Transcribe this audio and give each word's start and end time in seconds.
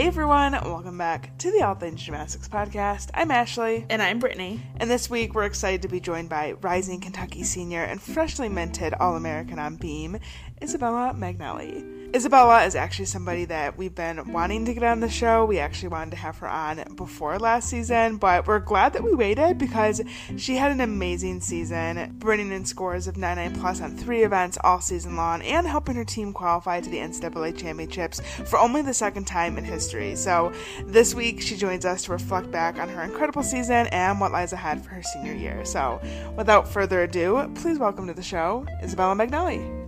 Hey 0.00 0.06
everyone, 0.06 0.52
welcome 0.52 0.96
back 0.96 1.36
to 1.36 1.50
the 1.52 1.60
All 1.60 1.74
Things 1.74 2.00
Gymnastics 2.02 2.48
Podcast. 2.48 3.10
I'm 3.12 3.30
Ashley. 3.30 3.84
And 3.90 4.00
I'm 4.00 4.18
Brittany. 4.18 4.62
And 4.78 4.90
this 4.90 5.10
week 5.10 5.34
we're 5.34 5.44
excited 5.44 5.82
to 5.82 5.88
be 5.88 6.00
joined 6.00 6.30
by 6.30 6.52
rising 6.62 7.02
Kentucky 7.02 7.42
senior 7.42 7.82
and 7.82 8.00
freshly 8.00 8.48
minted 8.48 8.94
All 8.94 9.14
American 9.14 9.58
on 9.58 9.76
beam, 9.76 10.18
Isabella 10.62 11.12
Magnelli. 11.14 11.99
Isabella 12.12 12.64
is 12.64 12.74
actually 12.74 13.04
somebody 13.04 13.44
that 13.44 13.78
we've 13.78 13.94
been 13.94 14.32
wanting 14.32 14.64
to 14.64 14.74
get 14.74 14.82
on 14.82 14.98
the 14.98 15.08
show. 15.08 15.44
We 15.44 15.60
actually 15.60 15.90
wanted 15.90 16.10
to 16.10 16.16
have 16.16 16.38
her 16.38 16.48
on 16.48 16.82
before 16.96 17.38
last 17.38 17.68
season, 17.68 18.16
but 18.16 18.48
we're 18.48 18.58
glad 18.58 18.94
that 18.94 19.04
we 19.04 19.14
waited 19.14 19.58
because 19.58 20.02
she 20.36 20.56
had 20.56 20.72
an 20.72 20.80
amazing 20.80 21.40
season, 21.40 22.16
bringing 22.18 22.50
in 22.50 22.64
scores 22.64 23.06
of 23.06 23.16
99 23.16 23.60
plus 23.60 23.80
on 23.80 23.96
three 23.96 24.24
events 24.24 24.58
all 24.64 24.80
season 24.80 25.14
long 25.14 25.40
and 25.42 25.68
helping 25.68 25.94
her 25.94 26.04
team 26.04 26.32
qualify 26.32 26.80
to 26.80 26.90
the 26.90 26.98
NCAA 26.98 27.56
championships 27.56 28.20
for 28.44 28.58
only 28.58 28.82
the 28.82 28.94
second 28.94 29.26
time 29.28 29.56
in 29.56 29.62
history. 29.62 30.16
So 30.16 30.52
this 30.86 31.14
week 31.14 31.40
she 31.40 31.56
joins 31.56 31.84
us 31.84 32.02
to 32.04 32.12
reflect 32.12 32.50
back 32.50 32.80
on 32.80 32.88
her 32.88 33.02
incredible 33.02 33.44
season 33.44 33.86
and 33.88 34.20
what 34.20 34.32
lies 34.32 34.52
ahead 34.52 34.82
for 34.82 34.90
her 34.90 35.02
senior 35.04 35.34
year. 35.34 35.64
So 35.64 36.00
without 36.36 36.66
further 36.66 37.02
ado, 37.02 37.48
please 37.54 37.78
welcome 37.78 38.08
to 38.08 38.14
the 38.14 38.22
show 38.22 38.66
Isabella 38.82 39.14
Magnelli. 39.14 39.79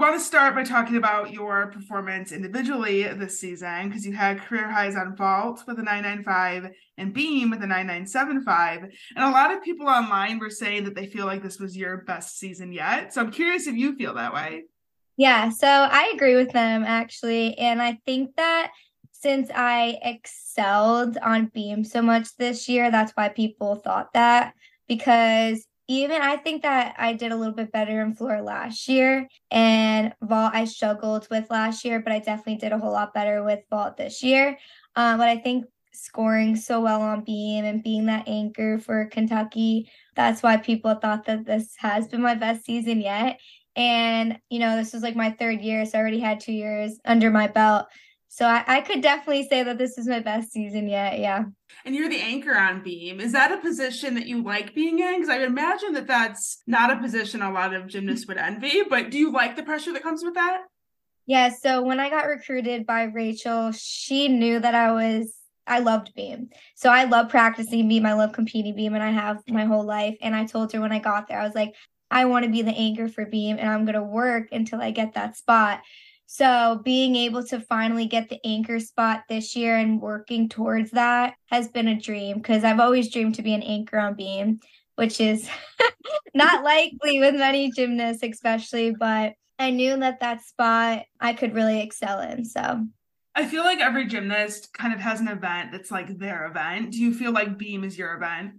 Want 0.00 0.18
to 0.18 0.24
start 0.24 0.54
by 0.54 0.64
talking 0.64 0.96
about 0.96 1.30
your 1.30 1.66
performance 1.66 2.32
individually 2.32 3.02
this 3.02 3.38
season 3.38 3.88
because 3.88 4.06
you 4.06 4.14
had 4.14 4.40
career 4.40 4.70
highs 4.70 4.96
on 4.96 5.14
vault 5.14 5.62
with 5.66 5.78
a 5.78 5.82
995 5.82 6.70
and 6.96 7.12
beam 7.12 7.50
with 7.50 7.62
a 7.62 7.66
9975 7.66 8.84
and 8.84 9.24
a 9.24 9.30
lot 9.30 9.52
of 9.52 9.62
people 9.62 9.86
online 9.86 10.38
were 10.38 10.48
saying 10.48 10.84
that 10.84 10.94
they 10.94 11.06
feel 11.06 11.26
like 11.26 11.42
this 11.42 11.58
was 11.60 11.76
your 11.76 11.98
best 11.98 12.38
season 12.38 12.72
yet. 12.72 13.12
So 13.12 13.20
i'm 13.20 13.30
curious 13.30 13.66
if 13.66 13.76
you 13.76 13.94
feel 13.94 14.14
that 14.14 14.32
way. 14.32 14.64
Yeah 15.18 15.50
so 15.50 15.68
i 15.68 16.10
agree 16.14 16.36
with 16.36 16.52
them 16.52 16.82
actually. 16.82 17.58
And 17.58 17.82
i 17.82 18.00
think 18.06 18.34
that 18.36 18.72
since 19.12 19.50
i 19.54 19.98
excelled 20.02 21.18
on 21.18 21.50
beam 21.52 21.84
so 21.84 22.00
much 22.00 22.34
this 22.38 22.70
year 22.70 22.90
that's 22.90 23.12
why 23.12 23.28
people 23.28 23.76
thought 23.76 24.14
that 24.14 24.54
because 24.88 25.66
even 25.90 26.22
I 26.22 26.36
think 26.36 26.62
that 26.62 26.94
I 26.98 27.14
did 27.14 27.32
a 27.32 27.36
little 27.36 27.52
bit 27.52 27.72
better 27.72 28.00
in 28.00 28.14
floor 28.14 28.40
last 28.42 28.86
year 28.86 29.26
and 29.50 30.14
vault 30.22 30.52
I 30.54 30.64
struggled 30.64 31.26
with 31.32 31.50
last 31.50 31.84
year, 31.84 31.98
but 31.98 32.12
I 32.12 32.20
definitely 32.20 32.58
did 32.58 32.70
a 32.70 32.78
whole 32.78 32.92
lot 32.92 33.12
better 33.12 33.42
with 33.42 33.64
vault 33.68 33.96
this 33.96 34.22
year. 34.22 34.56
Um, 34.94 35.18
but 35.18 35.28
I 35.28 35.38
think 35.38 35.64
scoring 35.92 36.54
so 36.54 36.80
well 36.80 37.02
on 37.02 37.24
beam 37.24 37.64
and 37.64 37.82
being 37.82 38.06
that 38.06 38.28
anchor 38.28 38.78
for 38.78 39.06
Kentucky, 39.06 39.90
that's 40.14 40.44
why 40.44 40.58
people 40.58 40.94
thought 40.94 41.24
that 41.24 41.44
this 41.44 41.74
has 41.78 42.06
been 42.06 42.22
my 42.22 42.36
best 42.36 42.64
season 42.64 43.00
yet. 43.00 43.40
And, 43.74 44.38
you 44.48 44.60
know, 44.60 44.76
this 44.76 44.92
was 44.92 45.02
like 45.02 45.16
my 45.16 45.32
third 45.32 45.60
year, 45.60 45.84
so 45.86 45.98
I 45.98 46.00
already 46.02 46.20
had 46.20 46.38
two 46.38 46.52
years 46.52 47.00
under 47.04 47.32
my 47.32 47.48
belt. 47.48 47.86
So 48.32 48.46
I, 48.46 48.62
I 48.66 48.80
could 48.80 49.02
definitely 49.02 49.48
say 49.48 49.64
that 49.64 49.76
this 49.76 49.98
is 49.98 50.06
my 50.06 50.20
best 50.20 50.52
season 50.52 50.88
yet. 50.88 51.18
Yeah. 51.18 51.46
And 51.84 51.96
you're 51.96 52.08
the 52.08 52.20
anchor 52.20 52.56
on 52.56 52.80
beam. 52.80 53.18
Is 53.20 53.32
that 53.32 53.50
a 53.50 53.56
position 53.56 54.14
that 54.14 54.26
you 54.26 54.40
like 54.40 54.72
being 54.72 55.00
in? 55.00 55.14
Because 55.14 55.28
I 55.28 55.42
imagine 55.42 55.94
that 55.94 56.06
that's 56.06 56.62
not 56.64 56.92
a 56.92 57.00
position 57.00 57.42
a 57.42 57.52
lot 57.52 57.74
of 57.74 57.88
gymnasts 57.88 58.28
would 58.28 58.36
envy, 58.36 58.82
but 58.88 59.10
do 59.10 59.18
you 59.18 59.32
like 59.32 59.56
the 59.56 59.64
pressure 59.64 59.92
that 59.92 60.04
comes 60.04 60.22
with 60.22 60.34
that? 60.34 60.62
Yeah. 61.26 61.50
So 61.50 61.82
when 61.82 61.98
I 61.98 62.08
got 62.08 62.28
recruited 62.28 62.86
by 62.86 63.02
Rachel, 63.02 63.72
she 63.72 64.28
knew 64.28 64.60
that 64.60 64.76
I 64.76 64.92
was 64.92 65.34
I 65.66 65.80
loved 65.80 66.14
beam. 66.14 66.50
So 66.76 66.88
I 66.88 67.04
love 67.04 67.30
practicing 67.30 67.88
beam. 67.88 68.06
I 68.06 68.12
love 68.12 68.32
competing 68.32 68.76
beam 68.76 68.94
and 68.94 69.02
I 69.02 69.10
have 69.10 69.38
my 69.48 69.64
whole 69.64 69.84
life. 69.84 70.16
And 70.20 70.36
I 70.36 70.44
told 70.44 70.72
her 70.72 70.80
when 70.80 70.92
I 70.92 71.00
got 71.00 71.26
there, 71.26 71.40
I 71.40 71.44
was 71.44 71.54
like, 71.54 71.74
I 72.10 72.24
want 72.26 72.44
to 72.44 72.50
be 72.50 72.62
the 72.62 72.70
anchor 72.70 73.08
for 73.08 73.26
beam 73.26 73.56
and 73.58 73.68
I'm 73.68 73.84
going 73.84 73.94
to 73.94 74.02
work 74.02 74.48
until 74.52 74.80
I 74.80 74.92
get 74.92 75.14
that 75.14 75.36
spot. 75.36 75.80
So 76.32 76.80
being 76.84 77.16
able 77.16 77.42
to 77.46 77.58
finally 77.58 78.06
get 78.06 78.28
the 78.28 78.38
anchor 78.46 78.78
spot 78.78 79.24
this 79.28 79.56
year 79.56 79.76
and 79.76 80.00
working 80.00 80.48
towards 80.48 80.92
that 80.92 81.34
has 81.46 81.66
been 81.66 81.88
a 81.88 82.00
dream 82.00 82.36
because 82.36 82.62
I've 82.62 82.78
always 82.78 83.12
dreamed 83.12 83.34
to 83.34 83.42
be 83.42 83.52
an 83.52 83.64
anchor 83.64 83.98
on 83.98 84.14
beam, 84.14 84.60
which 84.94 85.20
is 85.20 85.50
not 86.34 86.62
likely 86.62 87.18
with 87.18 87.34
many 87.34 87.72
gymnasts, 87.72 88.22
especially, 88.22 88.92
but 88.92 89.32
I 89.58 89.72
knew 89.72 89.96
that 89.96 90.20
that 90.20 90.44
spot 90.44 91.02
I 91.20 91.32
could 91.32 91.52
really 91.52 91.80
excel 91.80 92.20
in. 92.20 92.44
So 92.44 92.86
I 93.34 93.44
feel 93.44 93.64
like 93.64 93.80
every 93.80 94.06
gymnast 94.06 94.72
kind 94.72 94.94
of 94.94 95.00
has 95.00 95.20
an 95.20 95.26
event 95.26 95.72
that's 95.72 95.90
like 95.90 96.16
their 96.16 96.46
event. 96.46 96.92
Do 96.92 96.98
you 96.98 97.12
feel 97.12 97.32
like 97.32 97.58
beam 97.58 97.82
is 97.82 97.98
your 97.98 98.14
event? 98.14 98.52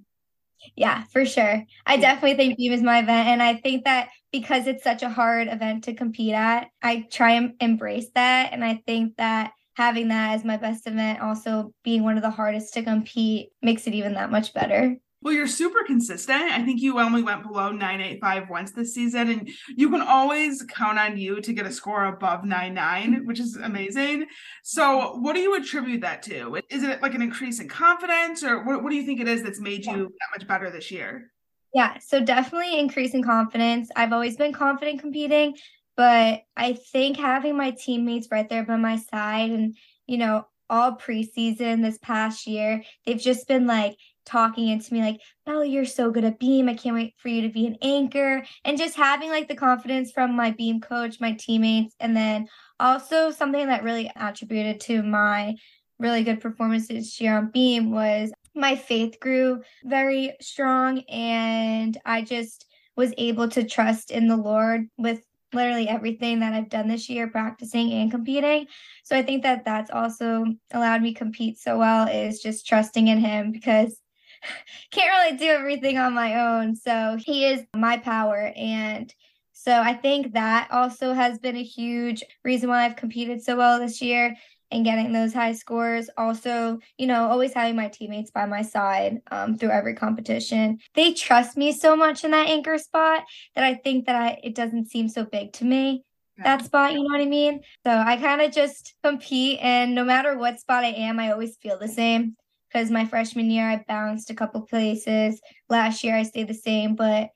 Yeah, 0.76 1.06
for 1.14 1.26
sure. 1.26 1.64
I 1.86 1.96
definitely 1.96 2.36
think 2.36 2.58
beam 2.58 2.74
is 2.74 2.84
my 2.84 3.00
event. 3.00 3.30
And 3.30 3.42
I 3.42 3.56
think 3.56 3.86
that 3.86 4.10
because 4.32 4.68
it's 4.68 4.84
such 4.84 5.04
a 5.04 5.10
hard 5.10 5.48
event 5.48 5.84
to 5.86 5.94
compete 5.94 6.34
at, 6.34 6.70
I 6.82 7.08
try 7.12 7.32
and 7.32 7.54
embrace 7.60 8.10
that. 8.16 8.54
And 8.54 8.64
I 8.64 8.82
think 8.86 9.18
that 9.18 9.52
having 9.76 10.10
that 10.10 10.34
as 10.34 10.46
my 10.46 10.58
best 10.58 10.88
event, 10.88 11.22
also 11.22 11.74
being 11.84 12.04
one 12.04 12.18
of 12.18 12.24
the 12.24 12.30
hardest 12.30 12.74
to 12.76 12.84
compete, 12.84 13.50
makes 13.62 13.88
it 13.88 13.94
even 13.94 14.14
that 14.14 14.32
much 14.32 14.54
better. 14.54 14.98
Well, 15.24 15.36
you're 15.36 15.46
super 15.46 15.84
consistent. 15.86 16.42
I 16.42 16.64
think 16.66 16.82
you 16.82 17.00
only 17.00 17.22
went 17.22 17.44
below 17.44 17.72
985 17.72 18.50
once 18.50 18.72
this 18.72 18.96
season, 18.96 19.30
and 19.30 19.50
you 19.68 19.88
can 19.92 20.02
always 20.02 20.64
count 20.64 20.98
on 20.98 21.16
you 21.16 21.40
to 21.42 21.54
get 21.54 21.68
a 21.68 21.72
score 21.72 22.06
above 22.06 22.44
99, 22.44 23.26
which 23.26 23.40
is 23.40 23.56
amazing. 23.56 24.26
So, 24.64 25.18
what 25.20 25.36
do 25.36 25.42
you 25.42 25.56
attribute 25.56 26.02
that 26.02 26.24
to? 26.24 26.60
Is 26.72 26.82
it 26.82 27.04
like 27.04 27.14
an 27.14 27.22
increase 27.22 27.60
in 27.60 27.70
confidence, 27.70 28.44
or 28.44 28.64
what, 28.64 28.82
what 28.82 28.90
do 28.90 28.96
you 28.96 29.06
think 29.06 29.20
it 29.20 29.28
is 29.28 29.44
that's 29.44 29.60
made 29.60 29.86
you 29.86 29.94
that 29.94 30.40
much 30.40 30.48
better 30.48 30.72
this 30.72 30.90
year? 30.90 31.31
Yeah, 31.74 31.98
so 32.00 32.20
definitely 32.24 32.78
increasing 32.80 33.24
confidence. 33.24 33.90
I've 33.96 34.12
always 34.14 34.36
been 34.36 34.52
confident 34.54 35.00
competing, 35.00 35.56
but 35.96 36.42
I 36.58 36.74
think 36.74 37.18
having 37.18 37.56
my 37.56 37.72
teammates 37.72 38.28
right 38.32 38.48
there 38.50 38.66
by 38.66 38.76
my 38.76 38.98
side 38.98 39.52
and, 39.52 39.76
you 40.06 40.18
know, 40.18 40.48
all 40.70 40.94
preseason 40.98 41.82
this 41.82 41.98
past 42.00 42.46
year, 42.48 42.84
they've 43.06 43.20
just 43.20 43.48
been 43.48 43.68
like, 43.68 43.96
talking 44.24 44.68
into 44.68 44.94
me 44.94 45.02
like, 45.02 45.20
Bella, 45.48 45.66
you're 45.66 45.84
so 45.84 46.12
good 46.12 46.24
at 46.24 46.38
beam. 46.38 46.70
I 46.70 46.76
can't 46.76 46.96
wait 46.96 47.16
for 47.18 47.28
you 47.28 47.42
to 47.42 47.50
be 47.50 47.66
an 47.66 47.76
anchor. 47.82 48.46
And 48.64 48.78
just 48.78 48.96
having 48.96 49.30
like 49.32 49.48
the 49.48 49.56
confidence 49.56 50.12
from 50.12 50.36
my 50.36 50.52
beam 50.52 50.80
coach, 50.80 51.20
my 51.20 51.32
teammates, 51.34 51.96
and 52.00 52.16
then 52.16 52.48
also 52.80 53.32
something 53.32 53.66
that 53.66 53.84
really 53.84 54.12
attributed 54.16 54.80
to 54.82 55.02
my 55.02 55.56
really 55.98 56.24
good 56.24 56.40
performances 56.40 56.88
this 56.90 57.20
year 57.20 57.36
on 57.36 57.50
beam 57.50 57.92
was 57.92 58.32
my 58.56 58.76
faith 58.76 59.20
grew 59.20 59.62
very 59.84 60.34
strong 60.42 61.00
and 61.10 61.98
I 62.06 62.22
just 62.22 62.66
was 62.96 63.14
able 63.18 63.48
to 63.50 63.64
trust 63.64 64.12
in 64.12 64.28
the 64.28 64.38
Lord 64.38 64.88
with 64.98 65.22
literally 65.54 65.88
everything 65.88 66.40
that 66.40 66.54
I've 66.54 66.70
done 66.70 66.88
this 66.88 67.10
year, 67.10 67.28
practicing 67.28 67.92
and 67.92 68.12
competing. 68.12 68.68
So 69.04 69.18
I 69.18 69.24
think 69.24 69.44
that 69.44 69.66
that's 69.66 69.92
also 69.92 70.46
allowed 70.72 71.02
me 71.02 71.14
compete 71.14 71.60
so 71.60 71.78
well 71.78 72.08
is 72.08 72.40
just 72.40 72.68
trusting 72.68 73.08
in 73.08 73.20
Him 73.20 73.52
because 73.52 74.00
can't 74.92 75.12
really 75.12 75.38
do 75.38 75.48
everything 75.48 75.98
on 75.98 76.14
my 76.14 76.36
own. 76.40 76.76
So 76.76 77.18
he 77.20 77.46
is 77.46 77.64
my 77.76 77.98
power. 77.98 78.52
And 78.56 79.14
so 79.54 79.80
I 79.80 79.94
think 79.94 80.34
that 80.34 80.70
also 80.72 81.14
has 81.14 81.38
been 81.38 81.56
a 81.56 81.64
huge 81.64 82.24
reason 82.44 82.70
why 82.70 82.86
I've 82.86 82.96
competed 82.96 83.44
so 83.44 83.56
well 83.58 83.80
this 83.80 84.02
year 84.02 84.36
and 84.72 84.86
getting 84.86 85.12
those 85.12 85.34
high 85.34 85.54
scores. 85.54 86.10
Also, 86.18 86.80
you 86.98 87.08
know, 87.08 87.30
always 87.30 87.54
having 87.54 87.76
my 87.76 87.90
teammates 87.90 88.32
by 88.32 88.46
my 88.46 88.62
side 88.62 89.22
um, 89.32 89.58
through 89.58 89.72
every 89.72 89.94
competition. 89.94 90.80
They 90.96 91.14
trust 91.14 91.58
me 91.58 91.72
so 91.72 91.96
much 91.96 92.24
in 92.24 92.32
that 92.32 92.48
anchor 92.48 92.78
spot 92.78 93.24
that 93.56 93.64
I 93.64 93.76
think 93.76 94.06
that 94.06 94.16
I, 94.16 94.40
it 94.44 94.56
doesn't 94.56 94.90
seem 94.90 95.10
so 95.10 95.26
big 95.26 95.54
to 95.54 95.66
me 95.66 96.04
that 96.44 96.66
spot, 96.66 96.94
you 96.94 97.00
know 97.00 97.14
what 97.14 97.22
I 97.22 97.26
mean? 97.26 97.62
So 97.86 97.92
I 97.92 98.18
kind 98.18 98.42
of 98.42 98.52
just 98.52 98.96
compete, 99.04 99.60
and 99.62 99.94
no 99.94 100.04
matter 100.04 100.38
what 100.38 100.60
spot 100.60 100.84
I 100.84 100.90
am, 100.90 101.20
I 101.20 101.32
always 101.32 101.58
feel 101.58 101.78
the 101.78 101.88
same 101.88 102.36
because 102.68 102.90
my 102.90 103.06
freshman 103.06 103.52
year 103.52 103.70
I 103.70 103.84
bounced 103.88 104.30
a 104.30 104.36
couple 104.36 104.62
places. 104.62 105.40
Last 105.70 106.04
year 106.04 106.16
I 106.16 106.24
stayed 106.24 106.48
the 106.48 106.54
same, 106.54 106.96
but 106.96 107.30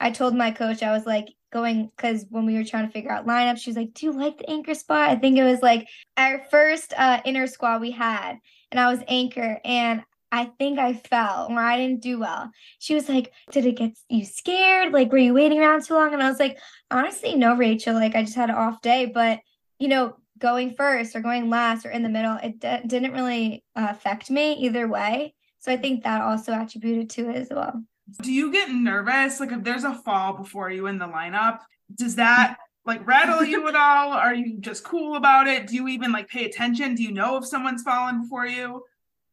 I 0.00 0.10
told 0.10 0.34
my 0.34 0.50
coach 0.50 0.82
I 0.82 0.92
was 0.92 1.06
like 1.06 1.28
going 1.52 1.90
because 1.96 2.26
when 2.30 2.46
we 2.46 2.54
were 2.54 2.64
trying 2.64 2.86
to 2.86 2.92
figure 2.92 3.10
out 3.10 3.26
lineups, 3.26 3.58
she 3.58 3.70
was 3.70 3.76
like, 3.76 3.94
"Do 3.94 4.06
you 4.06 4.12
like 4.12 4.38
the 4.38 4.50
anchor 4.50 4.74
spot?" 4.74 5.10
I 5.10 5.16
think 5.16 5.38
it 5.38 5.44
was 5.44 5.62
like 5.62 5.88
our 6.16 6.44
first 6.50 6.92
uh, 6.96 7.20
inner 7.24 7.46
squad 7.46 7.80
we 7.80 7.90
had, 7.90 8.38
and 8.70 8.80
I 8.80 8.90
was 8.90 9.00
anchor, 9.08 9.60
and 9.64 10.02
I 10.30 10.46
think 10.58 10.78
I 10.78 10.92
fell 10.92 11.48
or 11.50 11.58
I 11.58 11.76
didn't 11.78 12.02
do 12.02 12.18
well. 12.18 12.50
She 12.78 12.94
was 12.94 13.08
like, 13.08 13.32
Did 13.50 13.66
it 13.66 13.76
get 13.76 13.96
you 14.08 14.24
scared? 14.24 14.92
Like, 14.92 15.10
were 15.10 15.18
you 15.18 15.34
waiting 15.34 15.58
around 15.58 15.84
too 15.84 15.94
long? 15.94 16.12
And 16.12 16.22
I 16.22 16.28
was 16.28 16.38
like, 16.38 16.58
Honestly, 16.90 17.34
no, 17.34 17.56
Rachel. 17.56 17.94
Like, 17.94 18.14
I 18.14 18.22
just 18.22 18.36
had 18.36 18.50
an 18.50 18.56
off 18.56 18.82
day. 18.82 19.06
But, 19.06 19.40
you 19.78 19.88
know, 19.88 20.16
going 20.38 20.74
first 20.74 21.16
or 21.16 21.20
going 21.20 21.48
last 21.48 21.86
or 21.86 21.90
in 21.90 22.02
the 22.02 22.08
middle, 22.08 22.38
it 22.42 22.60
didn't 22.60 23.12
really 23.12 23.64
uh, 23.74 23.88
affect 23.90 24.30
me 24.30 24.54
either 24.54 24.86
way. 24.86 25.34
So 25.60 25.72
I 25.72 25.76
think 25.76 26.04
that 26.04 26.22
also 26.22 26.52
attributed 26.52 27.10
to 27.10 27.30
it 27.30 27.36
as 27.36 27.48
well. 27.50 27.82
Do 28.22 28.32
you 28.32 28.50
get 28.52 28.70
nervous? 28.70 29.40
Like 29.40 29.52
if 29.52 29.62
there's 29.62 29.84
a 29.84 29.94
fall 29.94 30.34
before 30.34 30.70
you 30.70 30.86
in 30.86 30.98
the 30.98 31.06
lineup, 31.06 31.60
does 31.94 32.16
that 32.16 32.56
like 32.84 33.06
rattle 33.06 33.44
you 33.44 33.68
at 33.68 33.76
all? 33.76 34.12
Are 34.12 34.34
you 34.34 34.58
just 34.60 34.84
cool 34.84 35.16
about 35.16 35.46
it? 35.46 35.66
Do 35.66 35.74
you 35.74 35.88
even 35.88 36.12
like 36.12 36.28
pay 36.28 36.46
attention? 36.46 36.94
Do 36.94 37.02
you 37.02 37.12
know 37.12 37.36
if 37.36 37.46
someone's 37.46 37.82
fallen 37.82 38.22
before 38.22 38.46
you? 38.46 38.82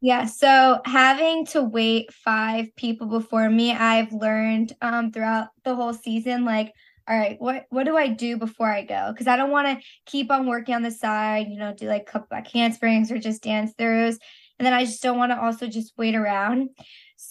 Yeah, 0.01 0.25
so 0.25 0.81
having 0.86 1.45
to 1.48 1.63
wait 1.63 2.13
five 2.13 2.75
people 2.75 3.07
before 3.07 3.50
me, 3.50 3.72
I've 3.72 4.12
learned 4.12 4.74
um, 4.81 5.12
throughout 5.12 5.48
the 5.63 5.74
whole 5.74 5.94
season, 5.94 6.45
like 6.45 6.74
all 7.07 7.18
right, 7.18 7.39
what 7.39 7.66
what 7.69 7.83
do 7.83 7.95
I 7.95 8.07
do 8.07 8.38
before 8.38 8.72
I 8.72 8.83
go? 8.83 9.12
Because 9.12 9.27
I 9.27 9.38
don't 9.38 9.51
want 9.51 9.68
to 9.68 9.86
keep 10.06 10.31
on 10.31 10.48
working 10.48 10.74
on 10.74 10.81
the 10.81 10.92
side, 10.92 11.48
you 11.50 11.60
know, 11.60 11.74
do 11.74 11.88
like 11.88 12.07
couple 12.07 12.27
back 12.30 12.48
handsprings 12.48 13.12
or 13.12 13.19
just 13.19 13.44
dance 13.44 13.74
throughs. 13.80 14.18
And 14.57 14.66
then 14.66 14.74
I 14.74 14.86
just 14.86 15.04
don't 15.04 15.18
want 15.18 15.31
to 15.31 15.39
also 15.42 15.68
just 15.68 15.94
wait 15.98 16.16
around. 16.16 16.69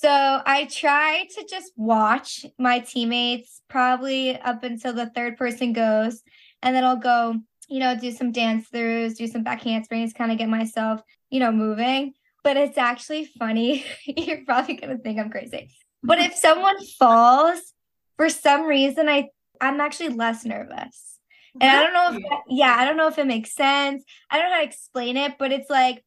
So 0.04 0.42
I 0.44 0.66
try 0.66 1.26
to 1.34 1.46
just 1.48 1.72
watch 1.78 2.44
my 2.58 2.80
teammates 2.80 3.62
probably 3.70 4.38
up 4.38 4.62
until 4.62 4.92
the 4.92 5.06
third 5.06 5.38
person 5.38 5.72
goes. 5.72 6.22
And 6.60 6.76
then 6.76 6.84
I'll 6.84 6.98
go, 6.98 7.36
you 7.70 7.80
know, 7.80 7.98
do 7.98 8.10
some 8.10 8.30
dance 8.30 8.68
throughs, 8.68 9.16
do 9.16 9.26
some 9.26 9.44
back 9.44 9.62
handsprings, 9.62 10.12
kind 10.12 10.30
of 10.30 10.36
get 10.36 10.50
myself, 10.50 11.00
you 11.30 11.40
know, 11.40 11.50
moving. 11.50 12.12
But 12.42 12.58
it's 12.58 12.76
actually 12.76 13.24
funny. 13.24 13.86
You're 14.04 14.44
probably 14.44 14.74
going 14.74 14.94
to 14.94 15.02
think 15.02 15.18
I'm 15.18 15.30
crazy. 15.30 15.70
But 16.02 16.18
if 16.18 16.34
someone 16.34 16.76
falls, 16.98 17.72
for 18.18 18.28
some 18.28 18.66
reason, 18.66 19.08
I 19.08 19.30
I'm 19.58 19.80
actually 19.80 20.10
less 20.10 20.44
nervous. 20.44 21.18
And 21.58 21.70
I 21.70 21.82
don't 21.82 21.94
know 21.94 22.14
if 22.14 22.22
that, 22.24 22.42
yeah, 22.50 22.76
I 22.78 22.84
don't 22.84 22.98
know 22.98 23.08
if 23.08 23.16
it 23.16 23.26
makes 23.26 23.54
sense. 23.54 24.04
I 24.30 24.38
don't 24.38 24.50
know 24.50 24.56
how 24.56 24.60
to 24.60 24.68
explain 24.68 25.16
it, 25.16 25.38
but 25.38 25.50
it's 25.50 25.70
like 25.70 26.04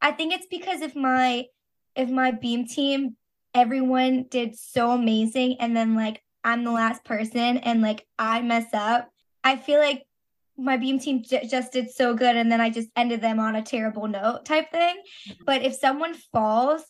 I 0.00 0.12
think 0.12 0.34
it's 0.34 0.46
because 0.48 0.82
if 0.82 0.94
my 0.94 1.46
if 1.96 2.08
my 2.08 2.30
beam 2.30 2.68
team 2.68 3.16
everyone 3.54 4.26
did 4.30 4.56
so 4.56 4.92
amazing 4.92 5.56
and 5.60 5.76
then 5.76 5.94
like 5.94 6.22
I'm 6.44 6.64
the 6.64 6.70
last 6.70 7.04
person 7.04 7.58
and 7.58 7.82
like 7.82 8.06
I 8.18 8.42
mess 8.42 8.72
up, 8.72 9.10
I 9.44 9.56
feel 9.56 9.78
like 9.78 10.04
my 10.56 10.76
beam 10.76 10.98
team 10.98 11.22
j- 11.22 11.46
just 11.46 11.72
did 11.72 11.90
so 11.90 12.14
good 12.14 12.36
and 12.36 12.50
then 12.50 12.60
I 12.60 12.70
just 12.70 12.88
ended 12.96 13.20
them 13.20 13.40
on 13.40 13.56
a 13.56 13.62
terrible 13.62 14.06
note 14.06 14.44
type 14.44 14.70
thing. 14.70 14.96
Mm-hmm. 15.28 15.44
But 15.44 15.62
if 15.62 15.74
someone 15.74 16.14
falls 16.32 16.82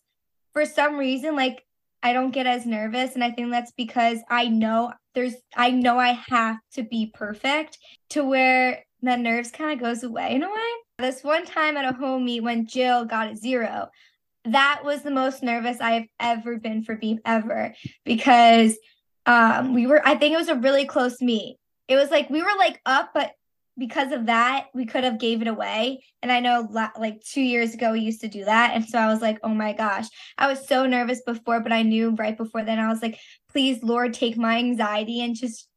for 0.52 0.64
some 0.64 0.96
reason 0.96 1.36
like 1.36 1.64
I 2.02 2.12
don't 2.12 2.30
get 2.30 2.46
as 2.46 2.66
nervous 2.66 3.14
and 3.14 3.22
I 3.22 3.30
think 3.30 3.50
that's 3.50 3.72
because 3.72 4.18
I 4.28 4.48
know 4.48 4.92
there's 5.14 5.34
I 5.56 5.70
know 5.70 5.98
I 5.98 6.18
have 6.28 6.58
to 6.74 6.82
be 6.82 7.10
perfect 7.12 7.78
to 8.10 8.24
where 8.24 8.84
the 9.02 9.16
nerves 9.16 9.50
kind 9.50 9.72
of 9.72 9.80
goes 9.80 10.02
away 10.02 10.34
in 10.34 10.42
a 10.42 10.48
way. 10.48 10.70
This 10.98 11.24
one 11.24 11.46
time 11.46 11.76
at 11.76 11.84
a 11.84 11.96
home 11.96 12.24
meet 12.24 12.42
when 12.42 12.66
Jill 12.66 13.04
got 13.04 13.32
a 13.32 13.36
zero, 13.36 13.88
that 14.44 14.82
was 14.84 15.02
the 15.02 15.10
most 15.10 15.42
nervous 15.42 15.80
I've 15.80 16.06
ever 16.18 16.56
been 16.56 16.82
for 16.82 16.96
beam 16.96 17.20
ever 17.24 17.74
because 18.04 18.76
um 19.26 19.74
we 19.74 19.86
were 19.86 20.06
I 20.06 20.14
think 20.14 20.34
it 20.34 20.38
was 20.38 20.48
a 20.48 20.54
really 20.54 20.86
close 20.86 21.20
meet. 21.20 21.58
It 21.88 21.96
was 21.96 22.10
like 22.10 22.30
we 22.30 22.42
were 22.42 22.56
like 22.58 22.80
up 22.86 23.10
but 23.14 23.32
because 23.78 24.12
of 24.12 24.26
that 24.26 24.66
we 24.74 24.84
could 24.84 25.04
have 25.04 25.18
gave 25.18 25.42
it 25.42 25.48
away. 25.48 26.02
And 26.22 26.32
i 26.32 26.40
know 26.40 26.68
like 26.70 27.20
two 27.20 27.42
years 27.42 27.74
ago 27.74 27.92
we 27.92 28.00
used 28.00 28.22
to 28.22 28.28
do 28.28 28.44
that. 28.44 28.72
And 28.74 28.84
so 28.84 28.98
i 28.98 29.06
was 29.08 29.20
like 29.20 29.38
oh 29.42 29.54
my 29.54 29.72
gosh. 29.72 30.06
I 30.38 30.48
was 30.48 30.66
so 30.66 30.86
nervous 30.86 31.20
before 31.22 31.60
but 31.60 31.72
i 31.72 31.82
knew 31.82 32.10
right 32.10 32.36
before 32.36 32.64
then 32.64 32.78
i 32.78 32.88
was 32.88 33.02
like 33.02 33.18
please 33.50 33.82
lord 33.82 34.14
take 34.14 34.36
my 34.36 34.58
anxiety 34.58 35.20
and 35.20 35.36
just 35.36 35.68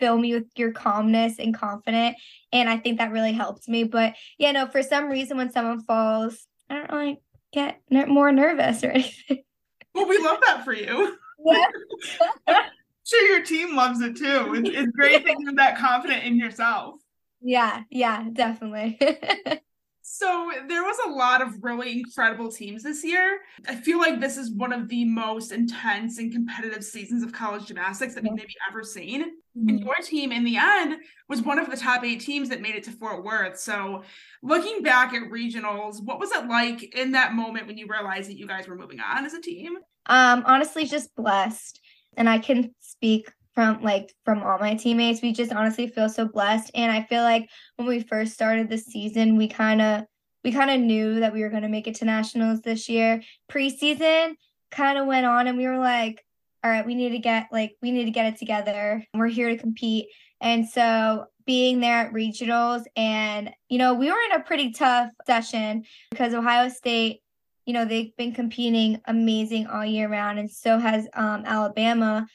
fill 0.00 0.16
me 0.16 0.32
with 0.32 0.46
your 0.56 0.72
calmness 0.72 1.38
and 1.38 1.54
confident 1.54 2.16
and 2.52 2.70
i 2.70 2.76
think 2.78 2.98
that 2.98 3.12
really 3.12 3.32
helped 3.32 3.68
me. 3.68 3.84
But 3.84 4.14
yeah 4.38 4.52
no 4.52 4.66
for 4.66 4.82
some 4.82 5.08
reason 5.08 5.36
when 5.36 5.52
someone 5.52 5.82
falls 5.84 6.46
i 6.68 6.74
don't 6.74 6.90
really 6.90 7.20
get 7.52 7.80
more 7.90 8.32
nervous 8.32 8.84
or 8.84 8.90
anything. 8.90 9.42
Well 9.94 10.08
we 10.08 10.18
love 10.18 10.40
that 10.46 10.64
for 10.64 10.72
you. 10.72 11.16
Yeah. 11.46 12.66
Sure 13.04 13.28
your 13.28 13.44
team 13.44 13.76
loves 13.76 14.00
it 14.00 14.16
too. 14.16 14.54
It's, 14.54 14.68
it's 14.68 14.90
great 14.90 15.24
that 15.24 15.36
you're 15.38 15.54
that 15.54 15.78
confident 15.78 16.24
in 16.24 16.36
yourself. 16.36 16.96
Yeah, 17.40 17.84
yeah, 17.90 18.24
definitely. 18.32 18.98
so 20.10 20.50
there 20.68 20.82
was 20.82 20.96
a 21.06 21.10
lot 21.10 21.42
of 21.42 21.62
really 21.62 21.92
incredible 21.92 22.50
teams 22.50 22.82
this 22.82 23.04
year. 23.04 23.40
I 23.68 23.74
feel 23.74 23.98
like 23.98 24.20
this 24.20 24.38
is 24.38 24.50
one 24.50 24.72
of 24.72 24.88
the 24.88 25.04
most 25.04 25.52
intense 25.52 26.16
and 26.16 26.32
competitive 26.32 26.82
seasons 26.82 27.22
of 27.22 27.30
college 27.30 27.66
gymnastics 27.66 28.14
that 28.14 28.22
we've 28.22 28.32
maybe 28.32 28.54
ever 28.70 28.82
seen. 28.82 29.22
Mm-hmm. 29.22 29.68
And 29.68 29.80
your 29.80 29.96
team 30.02 30.32
in 30.32 30.44
the 30.44 30.56
end 30.56 30.96
was 31.28 31.42
one 31.42 31.58
of 31.58 31.70
the 31.70 31.76
top 31.76 32.04
eight 32.04 32.20
teams 32.20 32.48
that 32.48 32.62
made 32.62 32.74
it 32.74 32.84
to 32.84 32.90
Fort 32.90 33.22
Worth. 33.22 33.60
So 33.60 34.02
looking 34.42 34.82
back 34.82 35.12
at 35.12 35.30
regionals, 35.30 36.02
what 36.02 36.18
was 36.18 36.32
it 36.32 36.48
like 36.48 36.94
in 36.94 37.12
that 37.12 37.34
moment 37.34 37.66
when 37.66 37.76
you 37.76 37.86
realized 37.86 38.30
that 38.30 38.38
you 38.38 38.46
guys 38.46 38.66
were 38.66 38.76
moving 38.76 39.00
on 39.00 39.26
as 39.26 39.34
a 39.34 39.42
team? 39.42 39.76
Um, 40.06 40.42
honestly, 40.46 40.86
just 40.86 41.14
blessed. 41.16 41.80
And 42.16 42.30
I 42.30 42.38
can 42.38 42.74
speak 42.80 43.30
from 43.58 43.82
like 43.82 44.14
from 44.24 44.40
all 44.44 44.56
my 44.60 44.76
teammates. 44.76 45.20
We 45.20 45.32
just 45.32 45.52
honestly 45.52 45.88
feel 45.88 46.08
so 46.08 46.28
blessed. 46.28 46.70
And 46.76 46.92
I 46.92 47.02
feel 47.02 47.24
like 47.24 47.50
when 47.74 47.88
we 47.88 47.98
first 47.98 48.32
started 48.32 48.68
the 48.68 48.78
season, 48.78 49.36
we 49.36 49.48
kind 49.48 49.82
of 49.82 50.04
we 50.44 50.52
kind 50.52 50.70
of 50.70 50.78
knew 50.78 51.18
that 51.18 51.32
we 51.32 51.42
were 51.42 51.48
going 51.48 51.64
to 51.64 51.68
make 51.68 51.88
it 51.88 51.96
to 51.96 52.04
nationals 52.04 52.60
this 52.60 52.88
year. 52.88 53.20
Preseason 53.50 54.34
kind 54.70 54.96
of 54.96 55.06
went 55.06 55.26
on 55.26 55.48
and 55.48 55.58
we 55.58 55.66
were 55.66 55.76
like, 55.76 56.24
all 56.62 56.70
right, 56.70 56.86
we 56.86 56.94
need 56.94 57.08
to 57.08 57.18
get 57.18 57.48
like 57.50 57.74
we 57.82 57.90
need 57.90 58.04
to 58.04 58.12
get 58.12 58.32
it 58.32 58.38
together. 58.38 59.04
We're 59.12 59.26
here 59.26 59.48
to 59.48 59.58
compete. 59.58 60.06
And 60.40 60.68
so 60.68 61.26
being 61.44 61.80
there 61.80 62.06
at 62.06 62.12
regionals 62.12 62.84
and 62.94 63.50
you 63.68 63.78
know, 63.78 63.94
we 63.94 64.08
were 64.08 64.20
in 64.30 64.40
a 64.40 64.44
pretty 64.44 64.70
tough 64.70 65.10
session 65.26 65.82
because 66.12 66.32
Ohio 66.32 66.68
State 66.68 67.22
you 67.66 67.74
know 67.74 67.84
they've 67.84 68.16
been 68.16 68.32
competing 68.32 69.00
amazing 69.06 69.66
all 69.66 69.84
year 69.84 70.08
round 70.08 70.38
and 70.38 70.50
so 70.50 70.78
has 70.78 71.06
um, 71.12 71.42
alabama 71.44 72.26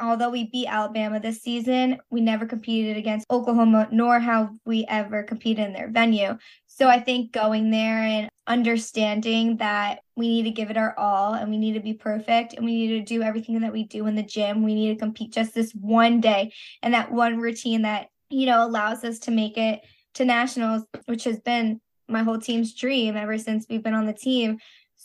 although 0.00 0.30
we 0.30 0.44
beat 0.44 0.68
Alabama 0.68 1.20
this 1.20 1.42
season, 1.42 1.98
we 2.10 2.20
never 2.20 2.46
competed 2.46 2.96
against 2.96 3.26
Oklahoma, 3.30 3.88
nor 3.90 4.18
have 4.18 4.50
we 4.64 4.84
ever 4.88 5.22
competed 5.22 5.66
in 5.66 5.72
their 5.72 5.88
venue. 5.88 6.36
So 6.66 6.88
I 6.88 7.00
think 7.00 7.32
going 7.32 7.70
there 7.70 7.98
and 7.98 8.28
understanding 8.46 9.56
that 9.58 10.00
we 10.16 10.28
need 10.28 10.44
to 10.44 10.50
give 10.50 10.70
it 10.70 10.76
our 10.76 10.98
all 10.98 11.34
and 11.34 11.50
we 11.50 11.58
need 11.58 11.74
to 11.74 11.80
be 11.80 11.94
perfect 11.94 12.54
and 12.54 12.64
we 12.64 12.72
need 12.72 12.98
to 12.98 13.14
do 13.14 13.22
everything 13.22 13.60
that 13.60 13.72
we 13.72 13.84
do 13.84 14.06
in 14.06 14.14
the 14.14 14.22
gym. 14.22 14.62
We 14.62 14.74
need 14.74 14.94
to 14.94 15.00
compete 15.00 15.32
just 15.32 15.54
this 15.54 15.72
one 15.72 16.20
day 16.20 16.52
and 16.82 16.94
that 16.94 17.12
one 17.12 17.38
routine 17.38 17.82
that, 17.82 18.08
you 18.30 18.46
know, 18.46 18.64
allows 18.64 19.04
us 19.04 19.18
to 19.20 19.30
make 19.30 19.58
it 19.58 19.80
to 20.14 20.24
nationals, 20.24 20.84
which 21.06 21.24
has 21.24 21.40
been 21.40 21.80
my 22.08 22.22
whole 22.22 22.38
team's 22.38 22.74
dream 22.74 23.16
ever 23.16 23.38
since 23.38 23.66
we've 23.68 23.82
been 23.82 23.94
on 23.94 24.06
the 24.06 24.12
team. 24.12 24.58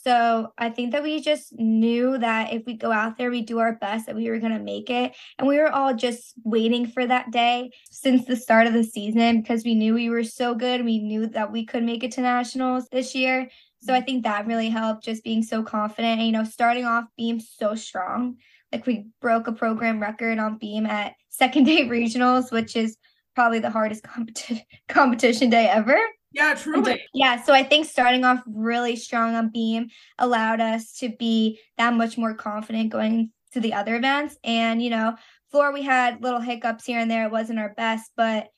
So 0.04 0.52
I 0.58 0.68
think 0.68 0.92
that 0.92 1.02
we 1.02 1.22
just 1.22 1.58
knew 1.58 2.18
that 2.18 2.52
if 2.52 2.66
we 2.66 2.74
go 2.74 2.92
out 2.92 3.16
there, 3.16 3.30
we 3.30 3.40
do 3.40 3.58
our 3.58 3.76
best, 3.76 4.04
that 4.04 4.14
we 4.14 4.28
were 4.28 4.38
going 4.38 4.52
to 4.52 4.58
make 4.58 4.90
it. 4.90 5.16
And 5.38 5.48
we 5.48 5.56
were 5.56 5.72
all 5.72 5.94
just 5.94 6.34
waiting 6.44 6.86
for 6.86 7.06
that 7.06 7.30
day 7.30 7.70
since 7.90 8.26
the 8.26 8.36
start 8.36 8.66
of 8.66 8.74
the 8.74 8.84
season 8.84 9.40
because 9.40 9.64
we 9.64 9.74
knew 9.74 9.94
we 9.94 10.10
were 10.10 10.22
so 10.22 10.54
good. 10.54 10.84
We 10.84 10.98
knew 10.98 11.26
that 11.28 11.50
we 11.50 11.64
could 11.64 11.84
make 11.84 12.04
it 12.04 12.12
to 12.12 12.20
nationals 12.20 12.86
this 12.92 13.14
year. 13.14 13.48
So 13.80 13.94
I 13.94 14.02
think 14.02 14.24
that 14.24 14.46
really 14.46 14.68
helped 14.68 15.04
just 15.04 15.24
being 15.24 15.42
so 15.42 15.62
confident 15.62 16.18
and, 16.18 16.26
you 16.26 16.32
know, 16.32 16.44
starting 16.44 16.84
off 16.84 17.04
being 17.16 17.40
so 17.40 17.74
strong. 17.74 18.36
Like 18.72 18.86
we 18.86 19.06
broke 19.22 19.46
a 19.46 19.52
program 19.52 20.02
record 20.02 20.38
on 20.38 20.58
beam 20.58 20.84
at 20.84 21.14
second 21.30 21.64
day 21.64 21.88
regionals, 21.88 22.52
which 22.52 22.76
is 22.76 22.98
probably 23.34 23.58
the 23.58 23.70
hardest 23.70 24.04
competi- 24.04 24.64
competition 24.88 25.48
day 25.48 25.66
ever. 25.66 25.96
Yeah, 26.34 26.54
truly. 26.54 27.00
Yeah, 27.14 27.42
so 27.42 27.54
I 27.54 27.62
think 27.62 27.86
starting 27.86 28.24
off 28.24 28.42
really 28.46 28.96
strong 28.96 29.36
on 29.36 29.50
beam 29.50 29.88
allowed 30.18 30.60
us 30.60 30.92
to 30.98 31.08
be 31.08 31.60
that 31.78 31.94
much 31.94 32.18
more 32.18 32.34
confident 32.34 32.90
going 32.90 33.30
to 33.52 33.60
the 33.60 33.74
other 33.74 33.94
events. 33.94 34.36
And, 34.42 34.82
you 34.82 34.90
know, 34.90 35.14
floor 35.52 35.72
we 35.72 35.82
had 35.82 36.22
little 36.22 36.40
hiccups 36.40 36.84
here 36.84 36.98
and 36.98 37.08
there. 37.08 37.24
It 37.26 37.32
wasn't 37.32 37.60
our 37.60 37.72
best, 37.74 38.10
but 38.16 38.48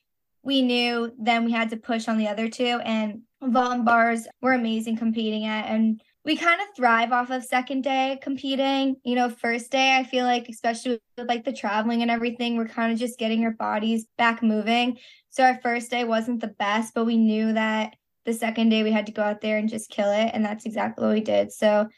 we 0.41 0.63
knew 0.63 1.13
then 1.19 1.45
we 1.45 1.51
had 1.51 1.69
to 1.69 1.77
push 1.77 2.07
on 2.07 2.17
the 2.17 2.27
other 2.27 2.49
two. 2.49 2.63
And 2.83 3.21
vault 3.43 3.73
and 3.73 3.85
bars 3.85 4.27
were 4.41 4.53
amazing 4.53 4.97
competing 4.97 5.45
at. 5.45 5.67
And 5.67 6.01
we 6.25 6.35
kind 6.35 6.59
of 6.59 6.67
thrive 6.75 7.11
off 7.11 7.29
of 7.29 7.43
second 7.43 7.83
day 7.83 8.17
competing. 8.23 8.95
You 9.03 9.15
know, 9.15 9.29
first 9.29 9.71
day, 9.71 9.95
I 9.95 10.03
feel 10.03 10.25
like, 10.25 10.49
especially 10.49 10.99
with 11.17 11.27
like 11.27 11.45
the 11.45 11.53
traveling 11.53 12.01
and 12.01 12.09
everything, 12.09 12.57
we're 12.57 12.67
kind 12.67 12.91
of 12.91 12.97
just 12.97 13.19
getting 13.19 13.45
our 13.45 13.51
bodies 13.51 14.07
back 14.17 14.41
moving. 14.41 14.97
So 15.37 15.43
our 15.43 15.59
first 15.61 15.91
day 15.91 16.03
wasn't 16.03 16.41
the 16.41 16.47
best, 16.47 16.95
but 16.95 17.05
we 17.05 17.15
knew 17.15 17.53
that 17.53 17.95
the 18.25 18.33
second 18.33 18.69
day 18.69 18.81
we 18.81 18.91
had 18.91 19.05
to 19.05 19.11
go 19.11 19.21
out 19.21 19.39
there 19.39 19.59
and 19.59 19.69
just 19.69 19.91
kill 19.91 20.11
it. 20.11 20.31
And 20.33 20.43
that's 20.43 20.65
exactly 20.65 21.05
what 21.05 21.13
we 21.13 21.21
did. 21.21 21.51
So 21.51 21.89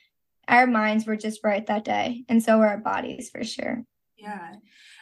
our 0.50 0.68
minds 0.68 1.06
were 1.06 1.16
just 1.16 1.40
right 1.42 1.66
that 1.68 1.86
day. 1.86 2.26
And 2.28 2.44
so 2.44 2.58
were 2.58 2.68
our 2.68 2.80
bodies 2.80 3.30
for 3.30 3.46
sure. 3.46 3.86
Yeah. 4.18 4.56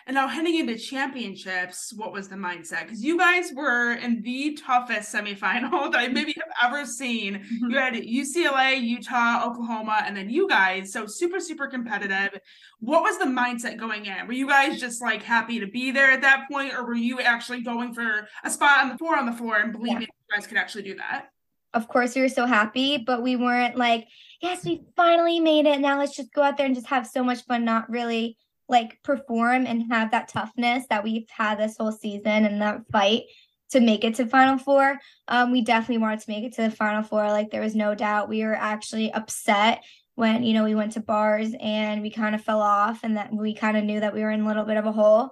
And 0.07 0.15
now 0.15 0.29
heading 0.29 0.55
into 0.55 0.77
championships, 0.77 1.91
what 1.93 2.13
was 2.13 2.29
the 2.29 2.37
mindset? 2.37 2.83
Because 2.83 3.03
you 3.03 3.17
guys 3.17 3.51
were 3.53 3.91
in 3.95 4.21
the 4.21 4.53
toughest 4.53 5.13
semifinal 5.13 5.69
that 5.91 5.99
I 5.99 6.07
maybe 6.07 6.33
have 6.37 6.71
ever 6.71 6.85
seen. 6.85 7.35
Mm-hmm. 7.35 7.69
You 7.69 7.77
had 7.77 7.93
UCLA, 7.93 8.81
Utah, 8.81 9.45
Oklahoma, 9.45 10.03
and 10.05 10.15
then 10.15 10.29
you 10.29 10.47
guys. 10.47 10.93
So 10.93 11.07
super, 11.07 11.41
super 11.41 11.67
competitive. 11.67 12.39
What 12.79 13.03
was 13.03 13.17
the 13.17 13.25
mindset 13.25 13.77
going 13.77 14.05
in? 14.05 14.27
Were 14.27 14.33
you 14.33 14.47
guys 14.47 14.79
just 14.79 15.01
like 15.01 15.23
happy 15.23 15.59
to 15.59 15.67
be 15.67 15.91
there 15.91 16.11
at 16.11 16.21
that 16.21 16.45
point, 16.49 16.73
or 16.73 16.85
were 16.85 16.95
you 16.95 17.19
actually 17.19 17.61
going 17.61 17.93
for 17.93 18.29
a 18.45 18.49
spot 18.49 18.85
on 18.85 18.89
the 18.89 18.97
floor 18.97 19.17
on 19.17 19.25
the 19.25 19.33
floor 19.33 19.57
and 19.57 19.73
believing 19.73 20.03
yeah. 20.03 20.07
you 20.07 20.35
guys 20.37 20.47
could 20.47 20.57
actually 20.57 20.83
do 20.83 20.95
that? 20.95 21.31
Of 21.73 21.89
course, 21.89 22.15
we 22.15 22.21
were 22.21 22.29
so 22.29 22.45
happy, 22.45 22.97
but 22.97 23.21
we 23.21 23.35
weren't 23.35 23.75
like, 23.75 24.07
yes, 24.41 24.63
we 24.63 24.83
finally 24.95 25.41
made 25.41 25.65
it. 25.65 25.81
Now 25.81 25.99
let's 25.99 26.15
just 26.15 26.31
go 26.31 26.43
out 26.43 26.55
there 26.55 26.65
and 26.65 26.75
just 26.75 26.87
have 26.87 27.05
so 27.05 27.25
much 27.25 27.43
fun, 27.43 27.65
not 27.65 27.89
really 27.89 28.37
like 28.69 29.01
perform 29.03 29.65
and 29.65 29.91
have 29.91 30.11
that 30.11 30.27
toughness 30.27 30.85
that 30.89 31.03
we've 31.03 31.29
had 31.29 31.57
this 31.57 31.77
whole 31.77 31.91
season 31.91 32.45
and 32.45 32.61
that 32.61 32.81
fight 32.91 33.23
to 33.71 33.79
make 33.79 34.03
it 34.03 34.15
to 34.15 34.25
final 34.25 34.57
four 34.57 34.97
um, 35.27 35.51
we 35.51 35.61
definitely 35.61 35.97
wanted 35.97 36.19
to 36.19 36.31
make 36.31 36.43
it 36.43 36.53
to 36.53 36.63
the 36.63 36.71
final 36.71 37.03
four 37.03 37.27
like 37.27 37.49
there 37.51 37.61
was 37.61 37.75
no 37.75 37.95
doubt 37.95 38.29
we 38.29 38.43
were 38.43 38.55
actually 38.55 39.11
upset 39.11 39.83
when 40.15 40.43
you 40.43 40.53
know 40.53 40.63
we 40.63 40.75
went 40.75 40.93
to 40.93 40.99
bars 40.99 41.53
and 41.59 42.01
we 42.01 42.09
kind 42.09 42.35
of 42.35 42.43
fell 42.43 42.61
off 42.61 43.01
and 43.03 43.17
that 43.17 43.31
we 43.33 43.53
kind 43.53 43.77
of 43.77 43.83
knew 43.83 43.99
that 43.99 44.13
we 44.13 44.21
were 44.21 44.31
in 44.31 44.41
a 44.41 44.47
little 44.47 44.65
bit 44.65 44.77
of 44.77 44.85
a 44.85 44.91
hole 44.91 45.31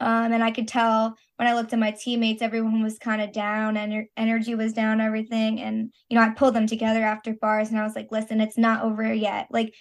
Um, 0.00 0.32
and 0.32 0.44
I 0.44 0.52
could 0.52 0.68
tell 0.68 1.16
when 1.36 1.48
I 1.48 1.54
looked 1.54 1.72
at 1.72 1.78
my 1.78 1.90
teammates, 1.90 2.42
everyone 2.42 2.82
was 2.82 2.98
kind 2.98 3.20
of 3.20 3.32
down 3.32 3.76
and 3.76 4.06
energy 4.16 4.54
was 4.54 4.72
down, 4.72 5.00
everything. 5.00 5.60
And, 5.60 5.92
you 6.08 6.16
know, 6.16 6.22
I 6.22 6.30
pulled 6.30 6.54
them 6.54 6.66
together 6.68 7.02
after 7.02 7.34
bars 7.34 7.70
and 7.70 7.78
I 7.78 7.82
was 7.84 7.96
like, 7.96 8.12
listen, 8.12 8.40
it's 8.40 8.58
not 8.58 8.84
over 8.84 9.12
yet. 9.12 9.48
Like 9.50 9.74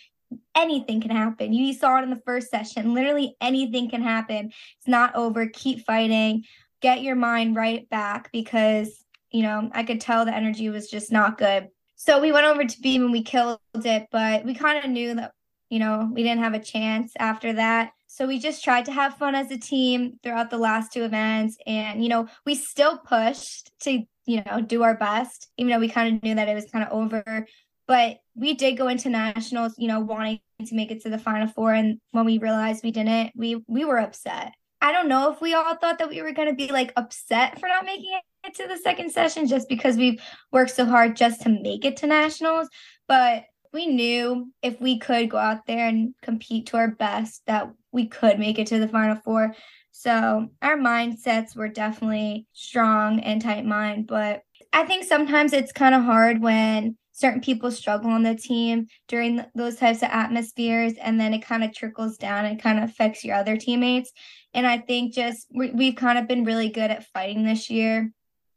anything 0.56 1.02
can 1.02 1.12
happen. 1.12 1.54
You 1.54 1.74
saw 1.74 2.00
it 2.00 2.04
in 2.04 2.10
the 2.10 2.22
first 2.26 2.50
session. 2.50 2.94
Literally 2.94 3.36
anything 3.40 3.90
can 3.90 4.02
happen. 4.02 4.48
It's 4.48 4.88
not 4.88 5.16
over. 5.16 5.48
Keep 5.48 5.86
fighting. 5.86 6.44
Get 6.82 7.02
your 7.02 7.16
mind 7.16 7.56
right 7.56 7.90
back 7.90 8.32
because, 8.32 9.04
you 9.32 9.44
know, 9.44 9.70
I 9.74 9.84
could 9.84 10.02
tell 10.02 10.26
the 10.26 10.36
energy 10.36 10.70
was 10.70 10.90
just 10.90 11.12
not 11.12 11.38
good. 11.38 11.70
So 11.96 12.22
we 12.22 12.32
went 12.32 12.46
over 12.46 12.64
to 12.64 12.82
Beam 12.82 13.04
and 13.04 13.12
we 13.12 13.24
killed 13.24 13.60
it, 13.74 14.08
but 14.12 14.46
we 14.46 14.54
kind 14.54 14.84
of 14.84 14.92
knew 14.92 15.16
that, 15.16 15.32
you 15.70 15.80
know, 15.80 16.10
we 16.14 16.22
didn't 16.24 16.44
have 16.44 16.54
a 16.54 16.60
chance 16.60 17.14
after 17.18 17.54
that. 17.54 17.92
So 18.06 18.28
we 18.28 18.40
just 18.40 18.64
tried 18.64 18.86
to 18.86 18.92
have 18.92 19.18
fun 19.18 19.36
as 19.36 19.52
a 19.52 19.58
team 19.58 20.20
throughout 20.24 20.50
the 20.50 20.58
last 20.58 20.94
two 20.94 21.04
events. 21.04 21.58
And, 21.66 22.04
you 22.04 22.10
know, 22.10 22.28
we 22.46 22.56
still 22.56 22.98
pushed 23.00 23.72
to, 23.82 24.04
you 24.26 24.44
know, 24.46 24.62
do 24.62 24.84
our 24.84 24.96
best, 24.96 25.50
even 25.58 25.72
though 25.72 25.80
we 25.80 25.90
kind 25.90 26.16
of 26.16 26.24
knew 26.24 26.36
that 26.36 26.48
it 26.48 26.56
was 26.56 26.70
kind 26.72 26.86
of 26.86 26.92
over. 26.92 27.46
But 27.88 28.18
we 28.36 28.54
did 28.54 28.78
go 28.78 28.88
into 28.88 29.10
nationals, 29.10 29.76
you 29.78 29.88
know, 29.88 30.00
wanting 30.00 30.40
to 30.66 30.76
make 30.76 30.92
it 30.92 31.02
to 31.04 31.10
the 31.10 31.18
final 31.18 31.48
four. 31.48 31.74
And 31.74 32.00
when 32.12 32.26
we 32.26 32.38
realized 32.38 32.84
we 32.84 32.92
didn't, 32.92 33.32
we 33.36 33.64
we 33.68 33.86
were 33.86 34.00
upset. 34.00 34.54
I 34.82 34.92
don't 34.92 35.08
know 35.08 35.32
if 35.32 35.42
we 35.42 35.54
all 35.54 35.76
thought 35.76 36.00
that 36.00 36.10
we 36.10 36.22
were 36.22 36.34
going 36.34 36.50
to 36.50 36.54
be 36.54 36.72
like 36.72 36.94
upset 36.96 37.60
for 37.60 37.68
not 37.68 37.86
making 37.86 38.20
it 38.46 38.54
to 38.56 38.68
the 38.68 38.78
second 38.78 39.12
session 39.12 39.48
just 39.48 39.68
because 39.68 39.98
we've 39.98 40.22
worked 40.52 40.72
so 40.72 40.86
hard 40.86 41.16
just 41.16 41.42
to 41.42 41.50
make 41.50 41.84
it 41.84 41.98
to 41.98 42.08
nationals. 42.08 42.70
But 43.08 43.46
we 43.74 43.88
knew 43.88 44.52
if 44.62 44.80
we 44.80 45.00
could 45.00 45.30
go 45.30 45.38
out 45.38 45.66
there 45.66 45.88
and 45.88 46.14
compete 46.22 46.68
to 46.68 46.78
our 46.78 46.90
best 46.90 47.42
that 47.48 47.70
we 47.92 48.08
could 48.08 48.40
make 48.40 48.60
it 48.60 48.68
to 48.68 48.80
the 48.80 48.88
final 48.88 49.16
four. 49.16 49.56
So 49.92 50.50
our 50.62 50.78
mindsets 50.78 51.56
were 51.56 51.68
definitely 51.68 52.46
strong 52.54 53.20
and 53.20 53.42
tight 53.42 53.66
mind, 53.66 54.08
but 54.08 54.42
I 54.72 54.86
think 54.86 55.06
sometimes 55.06 55.54
it's 55.54 55.72
kind 55.72 55.96
of 55.96 56.04
hard 56.04 56.40
when 56.40 56.98
certain 57.18 57.42
people 57.42 57.72
struggle 57.72 58.12
on 58.12 58.22
the 58.22 58.36
team 58.36 58.86
during 59.08 59.44
those 59.56 59.76
types 59.76 60.04
of 60.04 60.10
atmospheres 60.12 60.94
and 61.02 61.20
then 61.20 61.34
it 61.34 61.44
kind 61.44 61.64
of 61.64 61.74
trickles 61.74 62.16
down 62.16 62.46
and 62.46 62.62
kind 62.62 62.78
of 62.78 62.88
affects 62.88 63.26
your 63.26 63.36
other 63.36 63.58
teammates. 63.58 64.12
And 64.54 64.68
i 64.68 64.78
think 64.78 65.14
just 65.14 65.48
we, 65.54 65.72
we've 65.72 65.96
kind 65.96 66.20
of 66.20 66.28
been 66.28 66.46
really 66.46 66.70
good 66.70 66.92
at 66.92 67.08
fighting 67.08 67.44
this 67.44 67.72
year 67.72 68.12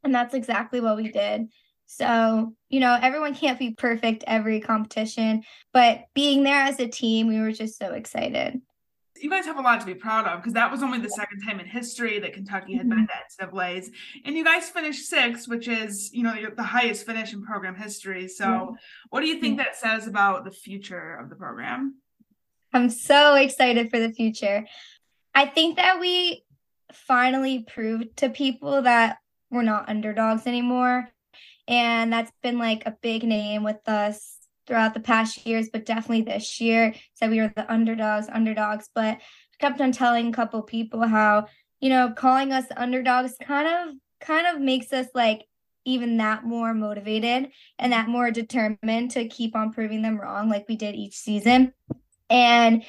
and 0.05 0.15
that's 0.15 0.35
exactly 0.35 0.81
what 0.81 0.97
we 0.97 1.11
did. 1.11 1.49
So 1.87 2.55
you 2.69 2.81
know 2.81 2.99
everyone 3.01 3.35
can't 3.35 3.59
be 3.59 3.73
perfect 3.73 4.25
every 4.27 4.61
competition 4.61 5.43
but 5.73 6.05
being 6.15 6.45
there 6.45 6.63
as 6.63 6.79
a 6.79 6.87
team 6.87 7.29
we 7.29 7.41
were 7.41 7.53
just 7.53 7.79
so 7.79 7.93
excited 7.93 8.61
you 9.23 9.31
guys 9.31 9.45
have 9.47 9.59
a 9.59 9.63
lot 9.63 9.81
to 9.81 9.87
be 9.87 9.95
proud 9.95 10.27
of 10.27 10.41
because 10.41 10.55
that 10.55 10.71
was 10.71 10.83
only 10.83 10.99
the 10.99 11.09
second 11.09 11.43
time 11.43 11.61
in 11.61 11.67
history 11.67 12.19
that 12.21 12.33
Kentucky 12.33 12.77
had 12.77 12.89
been 12.89 13.07
to 13.07 13.47
NCAA's, 13.47 13.91
and 14.25 14.37
you 14.37 14.45
guys 14.45 14.69
finished 14.69 15.07
sixth, 15.07 15.49
which 15.49 15.69
is 15.69 16.11
you 16.13 16.23
know 16.23 16.35
the 16.57 16.63
highest 16.63 17.07
finish 17.07 17.33
in 17.33 17.43
program 17.43 17.75
history. 17.75 18.29
So, 18.29 18.77
what 19.11 19.21
do 19.21 19.27
you 19.27 19.41
think 19.41 19.59
that 19.59 19.77
says 19.77 20.07
about 20.07 20.45
the 20.45 20.51
future 20.51 21.17
of 21.17 21.29
the 21.29 21.37
program? 21.37 21.97
I'm 22.73 22.91
so 22.91 23.35
excited 23.35 23.91
for 23.91 23.99
the 23.99 24.13
future. 24.13 24.67
I 25.35 25.47
think 25.47 25.77
that 25.77 26.01
we 26.01 26.45
finally 26.93 27.65
proved 27.69 28.17
to 28.19 28.29
people 28.29 28.83
that 28.83 29.19
we're 29.51 29.63
not 29.63 29.89
underdogs 29.89 30.47
anymore. 30.47 31.09
And 31.69 32.13
that's 32.13 32.33
been 32.43 32.59
like 32.59 32.85
a 32.87 32.97
big 33.01 33.23
name 33.23 33.63
with 33.63 33.87
us 33.87 34.40
throughout 34.71 34.95
the 34.95 35.01
past 35.01 35.45
years, 35.45 35.69
but 35.69 35.85
definitely 35.85 36.23
this 36.23 36.61
year 36.61 36.95
said 37.15 37.29
we 37.29 37.41
were 37.41 37.53
the 37.57 37.71
underdogs, 37.71 38.29
underdogs. 38.33 38.89
But 38.95 39.17
I 39.17 39.19
kept 39.59 39.81
on 39.81 39.91
telling 39.91 40.29
a 40.29 40.33
couple 40.33 40.63
people 40.63 41.05
how, 41.09 41.49
you 41.81 41.89
know, 41.89 42.13
calling 42.17 42.53
us 42.53 42.67
underdogs 42.77 43.35
kind 43.43 43.67
of 43.67 43.97
kind 44.21 44.47
of 44.47 44.63
makes 44.63 44.93
us 44.93 45.09
like 45.13 45.43
even 45.85 46.19
that 46.19 46.45
more 46.45 46.73
motivated 46.73 47.51
and 47.81 47.93
that 47.93 48.09
more 48.09 48.31
determined 48.31 49.11
to 49.11 49.27
keep 49.27 49.57
on 49.57 49.73
proving 49.73 50.03
them 50.03 50.21
wrong 50.21 50.49
like 50.49 50.69
we 50.69 50.77
did 50.77 50.95
each 50.95 51.17
season. 51.17 51.73
And 52.29 52.85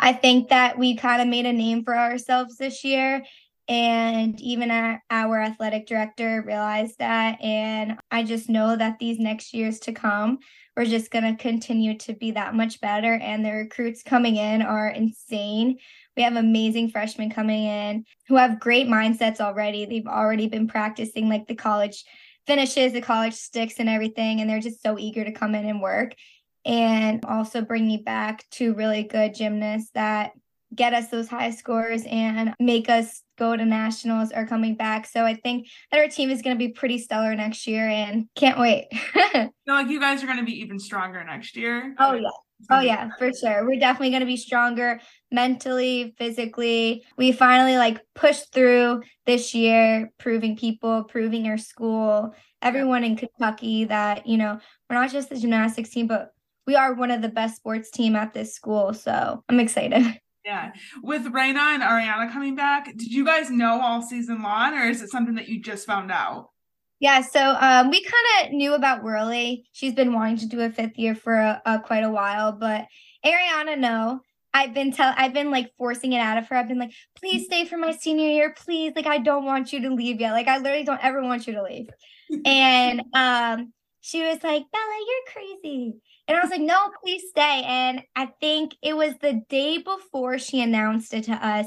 I 0.00 0.12
think 0.12 0.48
that 0.48 0.78
we 0.78 0.96
kind 0.96 1.22
of 1.22 1.28
made 1.28 1.46
a 1.46 1.52
name 1.52 1.84
for 1.84 1.96
ourselves 1.96 2.56
this 2.56 2.82
year. 2.82 3.22
And 3.70 4.40
even 4.40 4.72
our, 4.72 5.00
our 5.10 5.40
athletic 5.40 5.86
director 5.86 6.42
realized 6.44 6.98
that. 6.98 7.40
And 7.40 8.00
I 8.10 8.24
just 8.24 8.48
know 8.48 8.74
that 8.74 8.98
these 8.98 9.20
next 9.20 9.54
years 9.54 9.78
to 9.80 9.92
come, 9.92 10.40
we're 10.76 10.86
just 10.86 11.12
going 11.12 11.22
to 11.22 11.40
continue 11.40 11.96
to 11.98 12.12
be 12.14 12.32
that 12.32 12.56
much 12.56 12.80
better. 12.80 13.14
And 13.14 13.44
the 13.44 13.52
recruits 13.52 14.02
coming 14.02 14.34
in 14.34 14.60
are 14.60 14.88
insane. 14.88 15.78
We 16.16 16.24
have 16.24 16.34
amazing 16.34 16.90
freshmen 16.90 17.30
coming 17.30 17.62
in 17.62 18.06
who 18.26 18.34
have 18.34 18.58
great 18.58 18.88
mindsets 18.88 19.40
already. 19.40 19.86
They've 19.86 20.04
already 20.04 20.48
been 20.48 20.66
practicing 20.66 21.28
like 21.28 21.46
the 21.46 21.54
college 21.54 22.04
finishes, 22.48 22.92
the 22.92 23.00
college 23.00 23.34
sticks, 23.34 23.74
and 23.78 23.88
everything. 23.88 24.40
And 24.40 24.50
they're 24.50 24.58
just 24.58 24.82
so 24.82 24.98
eager 24.98 25.22
to 25.22 25.30
come 25.30 25.54
in 25.54 25.64
and 25.64 25.80
work. 25.80 26.16
And 26.64 27.24
also 27.24 27.60
bringing 27.60 28.02
back 28.02 28.46
two 28.50 28.74
really 28.74 29.04
good 29.04 29.32
gymnasts 29.32 29.92
that 29.94 30.32
get 30.74 30.94
us 30.94 31.08
those 31.08 31.28
high 31.28 31.50
scores 31.50 32.04
and 32.06 32.54
make 32.58 32.88
us 32.88 33.22
go 33.40 33.56
to 33.56 33.64
nationals 33.64 34.30
are 34.30 34.46
coming 34.46 34.76
back. 34.76 35.06
So 35.06 35.24
I 35.24 35.34
think 35.34 35.66
that 35.90 35.98
our 35.98 36.08
team 36.08 36.30
is 36.30 36.42
going 36.42 36.54
to 36.54 36.58
be 36.58 36.72
pretty 36.72 36.98
stellar 36.98 37.34
next 37.34 37.66
year 37.66 37.88
and 37.88 38.26
can't 38.36 38.58
wait. 38.58 38.88
no, 39.34 39.50
like 39.66 39.88
you 39.88 39.98
guys 39.98 40.22
are 40.22 40.26
going 40.26 40.38
to 40.38 40.44
be 40.44 40.60
even 40.60 40.78
stronger 40.78 41.24
next 41.24 41.56
year. 41.56 41.94
Oh, 41.98 42.12
yeah. 42.12 42.28
Oh 42.68 42.80
yeah, 42.80 43.08
for 43.18 43.32
sure. 43.32 43.66
We're 43.66 43.80
definitely 43.80 44.10
going 44.10 44.20
to 44.20 44.26
be 44.26 44.36
stronger 44.36 45.00
mentally, 45.32 46.14
physically. 46.18 47.06
We 47.16 47.32
finally 47.32 47.78
like 47.78 48.02
pushed 48.14 48.52
through 48.52 49.00
this 49.24 49.54
year, 49.54 50.12
proving 50.18 50.58
people, 50.58 51.04
proving 51.04 51.46
our 51.46 51.56
school, 51.56 52.34
everyone 52.60 53.02
in 53.02 53.16
Kentucky 53.16 53.84
that, 53.84 54.26
you 54.26 54.36
know, 54.36 54.60
we're 54.90 54.96
not 54.96 55.10
just 55.10 55.30
the 55.30 55.38
gymnastics 55.38 55.88
team, 55.88 56.06
but 56.06 56.32
we 56.66 56.76
are 56.76 56.92
one 56.92 57.10
of 57.10 57.22
the 57.22 57.30
best 57.30 57.56
sports 57.56 57.90
team 57.90 58.14
at 58.14 58.34
this 58.34 58.54
school. 58.54 58.92
So 58.92 59.42
I'm 59.48 59.60
excited. 59.60 60.20
Yeah. 60.44 60.72
With 61.02 61.24
Raena 61.24 61.74
and 61.74 61.82
Ariana 61.82 62.32
coming 62.32 62.56
back, 62.56 62.86
did 62.86 63.12
you 63.12 63.24
guys 63.24 63.50
know 63.50 63.80
all 63.80 64.02
season 64.02 64.42
long 64.42 64.74
or 64.74 64.88
is 64.88 65.02
it 65.02 65.10
something 65.10 65.34
that 65.34 65.48
you 65.48 65.60
just 65.60 65.86
found 65.86 66.10
out? 66.10 66.50
Yeah, 66.98 67.22
so 67.22 67.56
um, 67.58 67.90
we 67.90 68.02
kind 68.02 68.46
of 68.46 68.52
knew 68.52 68.74
about 68.74 69.02
Worley. 69.02 69.64
She's 69.72 69.94
been 69.94 70.12
wanting 70.12 70.36
to 70.38 70.46
do 70.46 70.60
a 70.60 70.70
fifth 70.70 70.98
year 70.98 71.14
for 71.14 71.34
a, 71.34 71.62
a, 71.64 71.80
quite 71.80 72.04
a 72.04 72.10
while, 72.10 72.52
but 72.52 72.86
Ariana, 73.24 73.78
no. 73.78 74.20
I've 74.52 74.74
been 74.74 74.92
tell 74.92 75.14
I've 75.16 75.32
been 75.32 75.50
like 75.50 75.70
forcing 75.78 76.12
it 76.12 76.18
out 76.18 76.36
of 76.36 76.48
her. 76.48 76.56
I've 76.56 76.66
been 76.66 76.80
like, 76.80 76.92
please 77.16 77.44
stay 77.44 77.64
for 77.64 77.76
my 77.76 77.92
senior 77.92 78.28
year, 78.28 78.52
please. 78.52 78.92
Like 78.96 79.06
I 79.06 79.18
don't 79.18 79.44
want 79.44 79.72
you 79.72 79.80
to 79.82 79.94
leave 79.94 80.20
yet. 80.20 80.32
Like 80.32 80.48
I 80.48 80.58
literally 80.58 80.84
don't 80.84 81.02
ever 81.04 81.22
want 81.22 81.46
you 81.46 81.54
to 81.54 81.62
leave. 81.62 81.88
and 82.44 83.02
um, 83.14 83.72
she 84.00 84.22
was 84.22 84.42
like, 84.42 84.64
Bella, 84.72 85.04
you're 85.06 85.32
crazy. 85.32 85.94
And 86.26 86.38
I 86.38 86.40
was 86.40 86.50
like, 86.50 86.60
no, 86.60 86.90
please 87.02 87.22
stay. 87.30 87.62
And 87.66 88.02
I 88.16 88.26
think 88.40 88.74
it 88.82 88.96
was 88.96 89.14
the 89.20 89.42
day 89.48 89.78
before 89.78 90.38
she 90.38 90.60
announced 90.60 91.12
it 91.12 91.24
to 91.24 91.32
us. 91.32 91.66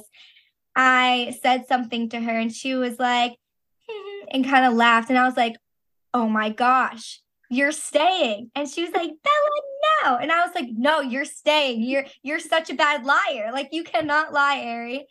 I 0.75 1.36
said 1.42 1.68
something 1.68 2.10
to 2.10 2.20
her 2.20 2.38
and 2.38 2.52
she 2.52 2.74
was 2.74 2.98
like, 2.98 3.36
hmm, 3.88 4.25
and 4.32 4.46
kind 4.46 4.66
of 4.66 4.74
laughed. 4.74 5.10
And 5.10 5.20
I 5.20 5.25
was 5.25 5.38
like, 5.38 5.56
oh 6.13 6.28
my 6.28 6.50
gosh, 6.50 7.22
you're 7.50 7.72
staying. 7.72 8.50
And 8.56 8.68
she 8.68 8.84
was 8.84 8.94
like, 8.94 9.10
Bella, 9.10 9.62
no. 10.04 10.18
And 10.18 10.32
I 10.32 10.46
was 10.46 10.56
like, 10.56 10.70
no, 10.75 11.02
you're 11.02 11.25
staying. 11.25 11.84
You're 11.84 12.06
you're 12.24 12.40
such 12.40 12.70
a 12.70 12.75
bad 12.75 13.06
liar. 13.06 13.52
Like 13.52 13.70
you 13.72 13.84
cannot 13.84 14.34
lie, 14.34 14.63
Ari. 14.66 15.06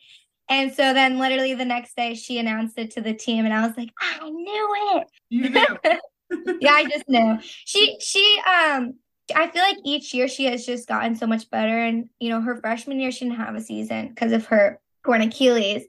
And 0.48 0.72
so 0.72 0.92
then 0.92 1.18
literally 1.18 1.54
the 1.54 1.64
next 1.64 1.96
day 1.96 2.14
she 2.14 2.38
announced 2.38 2.78
it 2.78 2.92
to 2.92 3.00
the 3.00 3.14
team 3.14 3.44
and 3.44 3.54
I 3.54 3.66
was 3.66 3.76
like, 3.76 3.90
I 4.00 4.28
knew 4.28 4.74
it. 4.96 5.06
You 5.28 5.50
knew. 5.50 5.78
yeah, 6.60 6.72
I 6.72 6.84
just 6.88 7.08
knew. 7.08 7.38
She 7.42 7.96
she 8.00 8.40
um 8.46 8.94
I 9.34 9.48
feel 9.48 9.62
like 9.62 9.78
each 9.84 10.12
year 10.14 10.28
she 10.28 10.44
has 10.46 10.66
just 10.66 10.88
gotten 10.88 11.16
so 11.16 11.26
much 11.26 11.48
better. 11.50 11.78
And, 11.78 12.08
you 12.18 12.28
know, 12.28 12.40
her 12.40 12.56
freshman 12.56 13.00
year, 13.00 13.12
she 13.12 13.24
didn't 13.24 13.38
have 13.38 13.54
a 13.54 13.60
season 13.60 14.08
because 14.08 14.32
of 14.32 14.46
her 14.46 14.80
torn 15.04 15.22
Achilles. 15.22 15.84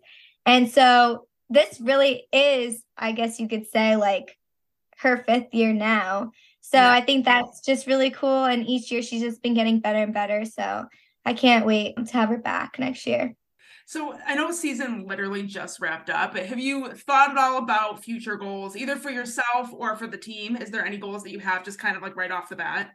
And 0.45 0.69
so 0.69 1.27
this 1.50 1.79
really 1.81 2.27
is, 2.31 2.81
I 2.97 3.12
guess 3.12 3.39
you 3.39 3.47
could 3.47 3.67
say, 3.67 3.95
like 3.95 4.38
her 5.00 5.17
fifth 5.17 5.53
year 5.53 5.73
now. 5.73 6.31
So 6.62 6.77
yeah. 6.77 6.91
I 6.91 7.01
think 7.01 7.25
that's 7.25 7.62
just 7.62 7.88
really 7.88 8.12
cool. 8.12 8.45
And 8.45 8.67
each 8.67 8.91
year 8.91 9.01
she's 9.01 9.21
just 9.21 9.41
been 9.41 9.53
getting 9.53 9.79
better 9.79 10.00
and 10.00 10.13
better. 10.13 10.45
So 10.45 10.85
I 11.25 11.33
can't 11.33 11.65
wait 11.65 11.95
to 11.95 12.13
have 12.13 12.29
her 12.29 12.38
back 12.38 12.79
next 12.79 13.05
year. 13.05 13.35
So 13.86 14.18
I 14.25 14.36
know 14.36 14.52
season 14.52 15.06
literally 15.08 15.44
just 15.44 15.80
wrapped 15.80 16.10
up, 16.10 16.34
but 16.34 16.46
have 16.46 16.60
you 16.60 16.94
thought 16.94 17.32
at 17.32 17.38
all 17.38 17.58
about 17.58 18.04
future 18.04 18.38
goals, 18.38 18.75
either 18.75 18.96
for 18.96 19.10
yourself 19.10 19.72
or 19.74 19.96
for 19.96 20.08
the 20.08 20.18
team? 20.18 20.56
Is 20.56 20.72
there 20.72 20.86
any 20.86 20.98
goals 20.98 21.24
that 21.24 21.32
you 21.32 21.40
have 21.40 21.66
just 21.66 21.80
kind 21.80 21.96
of 21.96 22.02
like 22.02 22.16
right 22.16 22.32
off 22.32 22.50
the 22.50 22.56
bat? 22.56 22.92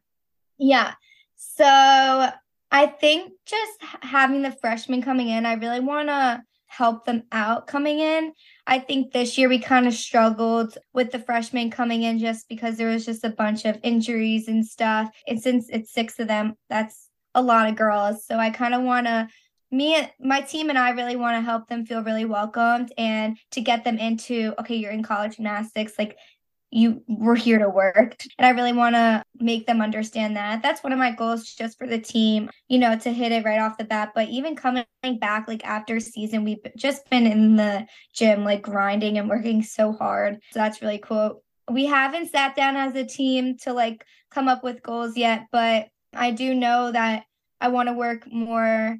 Yeah. 0.58 0.94
So 1.36 2.30
I 2.70 2.86
think 2.86 3.32
just 3.46 3.72
having 4.02 4.42
the 4.42 4.50
freshmen 4.50 5.02
coming 5.02 5.28
in, 5.28 5.46
I 5.46 5.54
really 5.54 5.80
want 5.80 6.08
to 6.08 6.42
help 6.66 7.04
them 7.04 7.22
out 7.32 7.66
coming 7.66 7.98
in. 7.98 8.32
I 8.66 8.78
think 8.78 9.12
this 9.12 9.38
year 9.38 9.48
we 9.48 9.58
kind 9.58 9.86
of 9.86 9.94
struggled 9.94 10.76
with 10.92 11.10
the 11.10 11.18
freshmen 11.18 11.70
coming 11.70 12.02
in 12.02 12.18
just 12.18 12.48
because 12.48 12.76
there 12.76 12.90
was 12.90 13.06
just 13.06 13.24
a 13.24 13.30
bunch 13.30 13.64
of 13.64 13.78
injuries 13.82 14.48
and 14.48 14.64
stuff. 14.64 15.10
And 15.26 15.40
since 15.40 15.68
it's 15.70 15.92
six 15.92 16.18
of 16.18 16.28
them, 16.28 16.56
that's 16.68 17.08
a 17.34 17.42
lot 17.42 17.68
of 17.68 17.76
girls. 17.76 18.26
So 18.26 18.38
I 18.38 18.50
kind 18.50 18.74
of 18.74 18.82
want 18.82 19.06
to 19.06 19.28
me 19.70 20.10
my 20.20 20.40
team 20.40 20.70
and 20.70 20.78
I 20.78 20.90
really 20.90 21.16
want 21.16 21.36
to 21.36 21.42
help 21.42 21.68
them 21.68 21.84
feel 21.84 22.02
really 22.02 22.24
welcomed 22.24 22.92
and 22.96 23.36
to 23.52 23.60
get 23.60 23.84
them 23.84 23.98
into 23.98 24.54
okay, 24.60 24.76
you're 24.76 24.90
in 24.90 25.02
college 25.02 25.36
gymnastics, 25.36 25.92
like 25.98 26.16
you 26.70 27.02
were 27.08 27.34
here 27.34 27.58
to 27.58 27.68
work. 27.68 28.16
And 28.38 28.46
I 28.46 28.50
really 28.50 28.72
want 28.72 28.94
to 28.94 29.22
make 29.40 29.66
them 29.66 29.80
understand 29.80 30.36
that. 30.36 30.62
That's 30.62 30.82
one 30.82 30.92
of 30.92 30.98
my 30.98 31.12
goals 31.12 31.44
just 31.44 31.78
for 31.78 31.86
the 31.86 31.98
team, 31.98 32.50
you 32.68 32.78
know, 32.78 32.98
to 32.98 33.12
hit 33.12 33.32
it 33.32 33.44
right 33.44 33.60
off 33.60 33.78
the 33.78 33.84
bat. 33.84 34.12
But 34.14 34.28
even 34.28 34.54
coming 34.54 34.84
back 35.18 35.48
like 35.48 35.64
after 35.64 35.98
season, 36.00 36.44
we've 36.44 36.58
just 36.76 37.08
been 37.08 37.26
in 37.26 37.56
the 37.56 37.86
gym 38.12 38.44
like 38.44 38.62
grinding 38.62 39.18
and 39.18 39.28
working 39.28 39.62
so 39.62 39.92
hard. 39.92 40.38
So 40.50 40.60
that's 40.60 40.82
really 40.82 40.98
cool. 40.98 41.42
We 41.70 41.86
haven't 41.86 42.30
sat 42.30 42.54
down 42.54 42.76
as 42.76 42.94
a 42.94 43.04
team 43.04 43.56
to 43.62 43.72
like 43.72 44.04
come 44.30 44.48
up 44.48 44.62
with 44.62 44.82
goals 44.82 45.16
yet, 45.16 45.46
but 45.50 45.88
I 46.14 46.30
do 46.32 46.54
know 46.54 46.92
that 46.92 47.24
I 47.60 47.68
want 47.68 47.88
to 47.88 47.94
work 47.94 48.30
more 48.30 48.98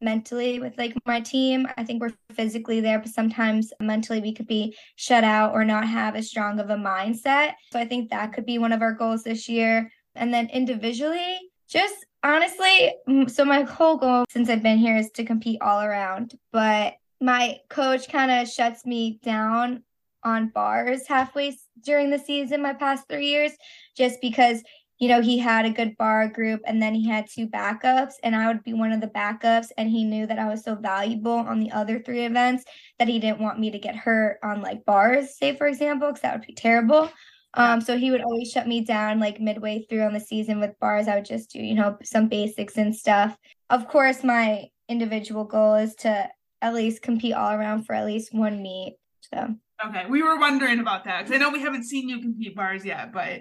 mentally 0.00 0.60
with 0.60 0.76
like 0.78 0.94
my 1.06 1.20
team. 1.20 1.66
I 1.76 1.84
think 1.84 2.00
we're 2.00 2.14
physically 2.32 2.80
there, 2.80 2.98
but 2.98 3.08
sometimes 3.08 3.72
mentally 3.80 4.20
we 4.20 4.34
could 4.34 4.46
be 4.46 4.76
shut 4.96 5.24
out 5.24 5.52
or 5.52 5.64
not 5.64 5.86
have 5.86 6.16
as 6.16 6.28
strong 6.28 6.60
of 6.60 6.70
a 6.70 6.76
mindset. 6.76 7.54
So 7.72 7.78
I 7.78 7.86
think 7.86 8.10
that 8.10 8.32
could 8.32 8.46
be 8.46 8.58
one 8.58 8.72
of 8.72 8.82
our 8.82 8.92
goals 8.92 9.24
this 9.24 9.48
year. 9.48 9.90
And 10.14 10.32
then 10.32 10.48
individually, 10.50 11.38
just 11.68 12.06
honestly, 12.22 12.94
so 13.28 13.44
my 13.44 13.62
whole 13.62 13.96
goal 13.96 14.24
since 14.30 14.48
I've 14.48 14.62
been 14.62 14.78
here 14.78 14.96
is 14.96 15.10
to 15.12 15.24
compete 15.24 15.60
all 15.60 15.82
around. 15.82 16.34
But 16.52 16.94
my 17.20 17.58
coach 17.68 18.08
kind 18.08 18.30
of 18.30 18.48
shuts 18.48 18.86
me 18.86 19.18
down 19.22 19.82
on 20.24 20.48
bars 20.48 21.06
halfway 21.06 21.56
during 21.82 22.10
the 22.10 22.18
season 22.18 22.62
my 22.62 22.72
past 22.72 23.06
three 23.08 23.28
years 23.28 23.52
just 23.96 24.20
because 24.20 24.62
you 24.98 25.08
know, 25.08 25.20
he 25.20 25.38
had 25.38 25.64
a 25.64 25.70
good 25.70 25.96
bar 25.96 26.28
group 26.28 26.60
and 26.66 26.82
then 26.82 26.94
he 26.94 27.08
had 27.08 27.28
two 27.28 27.46
backups, 27.46 28.14
and 28.22 28.34
I 28.34 28.48
would 28.48 28.64
be 28.64 28.74
one 28.74 28.92
of 28.92 29.00
the 29.00 29.06
backups. 29.08 29.68
And 29.78 29.88
he 29.88 30.04
knew 30.04 30.26
that 30.26 30.38
I 30.38 30.48
was 30.48 30.64
so 30.64 30.74
valuable 30.74 31.32
on 31.32 31.60
the 31.60 31.70
other 31.70 32.00
three 32.00 32.24
events 32.24 32.64
that 32.98 33.08
he 33.08 33.18
didn't 33.18 33.40
want 33.40 33.60
me 33.60 33.70
to 33.70 33.78
get 33.78 33.96
hurt 33.96 34.38
on 34.42 34.60
like 34.60 34.84
bars, 34.84 35.36
say, 35.36 35.54
for 35.56 35.66
example, 35.66 36.08
because 36.08 36.22
that 36.22 36.36
would 36.36 36.46
be 36.46 36.54
terrible. 36.54 37.10
Um, 37.54 37.80
so 37.80 37.96
he 37.96 38.10
would 38.10 38.20
always 38.20 38.50
shut 38.50 38.68
me 38.68 38.82
down 38.82 39.20
like 39.20 39.40
midway 39.40 39.84
through 39.88 40.02
on 40.02 40.12
the 40.12 40.20
season 40.20 40.60
with 40.60 40.78
bars. 40.80 41.08
I 41.08 41.14
would 41.14 41.24
just 41.24 41.50
do, 41.50 41.60
you 41.60 41.74
know, 41.74 41.96
some 42.02 42.28
basics 42.28 42.76
and 42.76 42.94
stuff. 42.94 43.36
Of 43.70 43.88
course, 43.88 44.22
my 44.22 44.66
individual 44.88 45.44
goal 45.44 45.74
is 45.76 45.94
to 45.96 46.28
at 46.60 46.74
least 46.74 47.02
compete 47.02 47.34
all 47.34 47.52
around 47.52 47.84
for 47.84 47.94
at 47.94 48.06
least 48.06 48.34
one 48.34 48.62
meet. 48.62 48.96
So 49.32 49.54
okay, 49.86 50.06
we 50.08 50.22
were 50.22 50.38
wondering 50.38 50.80
about 50.80 51.04
that 51.04 51.24
because 51.24 51.34
I 51.34 51.38
know 51.38 51.50
we 51.50 51.60
haven't 51.60 51.84
seen 51.84 52.08
you 52.08 52.20
compete 52.20 52.56
bars 52.56 52.84
yet, 52.84 53.12
but 53.12 53.40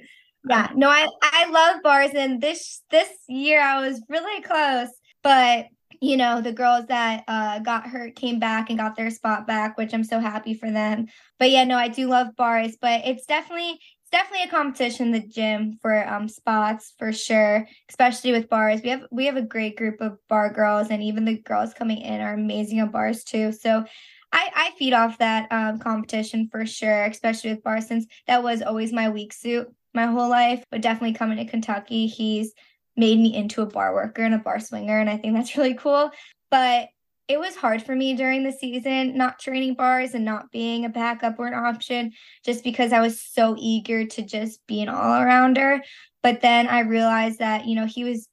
yeah, 0.49 0.69
no, 0.75 0.89
I 0.89 1.07
I 1.21 1.49
love 1.49 1.81
bars, 1.83 2.11
and 2.15 2.41
this 2.41 2.81
this 2.89 3.09
year 3.27 3.61
I 3.61 3.87
was 3.87 4.01
really 4.09 4.41
close, 4.41 4.89
but 5.23 5.67
you 6.01 6.17
know 6.17 6.41
the 6.41 6.51
girls 6.53 6.85
that 6.87 7.23
uh, 7.27 7.59
got 7.59 7.87
hurt 7.87 8.15
came 8.15 8.39
back 8.39 8.69
and 8.69 8.77
got 8.77 8.95
their 8.95 9.09
spot 9.09 9.47
back, 9.47 9.77
which 9.77 9.93
I'm 9.93 10.03
so 10.03 10.19
happy 10.19 10.53
for 10.53 10.71
them. 10.71 11.07
But 11.39 11.51
yeah, 11.51 11.63
no, 11.63 11.77
I 11.77 11.87
do 11.87 12.07
love 12.07 12.35
bars, 12.35 12.77
but 12.79 13.01
it's 13.05 13.25
definitely 13.25 13.79
it's 14.01 14.11
definitely 14.11 14.47
a 14.47 14.51
competition 14.51 15.07
in 15.07 15.11
the 15.11 15.27
gym 15.27 15.77
for 15.81 16.07
um 16.07 16.29
spots 16.29 16.93
for 16.97 17.11
sure, 17.11 17.67
especially 17.89 18.31
with 18.31 18.49
bars. 18.49 18.81
We 18.83 18.89
have 18.89 19.05
we 19.11 19.25
have 19.25 19.37
a 19.37 19.41
great 19.41 19.77
group 19.77 20.01
of 20.01 20.17
bar 20.29 20.51
girls, 20.53 20.89
and 20.89 21.03
even 21.03 21.25
the 21.25 21.39
girls 21.39 21.73
coming 21.73 21.99
in 21.99 22.21
are 22.21 22.33
amazing 22.33 22.79
on 22.81 22.91
bars 22.91 23.23
too. 23.23 23.51
So 23.51 23.85
I, 24.31 24.49
I 24.53 24.71
feed 24.77 24.93
off 24.93 25.17
that 25.19 25.51
um, 25.51 25.79
competition 25.79 26.49
for 26.51 26.65
sure, 26.65 27.05
especially 27.05 27.51
with 27.51 27.63
bars, 27.63 27.87
since 27.87 28.05
that 28.27 28.43
was 28.43 28.61
always 28.61 28.91
my 28.91 29.09
weak 29.09 29.33
suit 29.33 29.67
my 29.97 30.05
whole 30.05 30.29
life, 30.29 30.63
but 30.71 30.81
definitely 30.81 31.17
coming 31.17 31.37
to 31.37 31.45
Kentucky, 31.45 32.07
he's 32.07 32.53
made 32.95 33.19
me 33.19 33.35
into 33.35 33.61
a 33.61 33.65
bar 33.65 33.93
worker 33.93 34.23
and 34.23 34.33
a 34.33 34.39
bar 34.39 34.59
swinger. 34.59 34.97
And 34.97 35.09
I 35.09 35.17
think 35.17 35.35
that's 35.35 35.57
really 35.57 35.73
cool. 35.73 36.11
But 36.49 36.87
it 37.27 37.39
was 37.39 37.57
hard 37.57 37.83
for 37.83 37.93
me 37.93 38.15
during 38.15 38.43
the 38.43 38.53
season, 38.53 39.17
not 39.17 39.39
training 39.39 39.73
bars 39.73 40.13
and 40.13 40.23
not 40.23 40.49
being 40.49 40.85
a 40.85 40.89
backup 40.89 41.37
or 41.37 41.47
an 41.47 41.53
option, 41.53 42.13
just 42.45 42.63
because 42.63 42.93
I 42.93 43.01
was 43.01 43.21
so 43.21 43.55
eager 43.59 44.05
to 44.05 44.21
just 44.21 44.65
be 44.65 44.81
an 44.81 44.87
all 44.87 45.19
arounder. 45.19 45.81
But 46.23 46.39
then 46.41 46.67
I 46.67 46.81
realized 46.81 47.39
that, 47.39 47.65
you 47.65 47.75
know, 47.75 47.85
he 47.85 48.05
was 48.05 48.29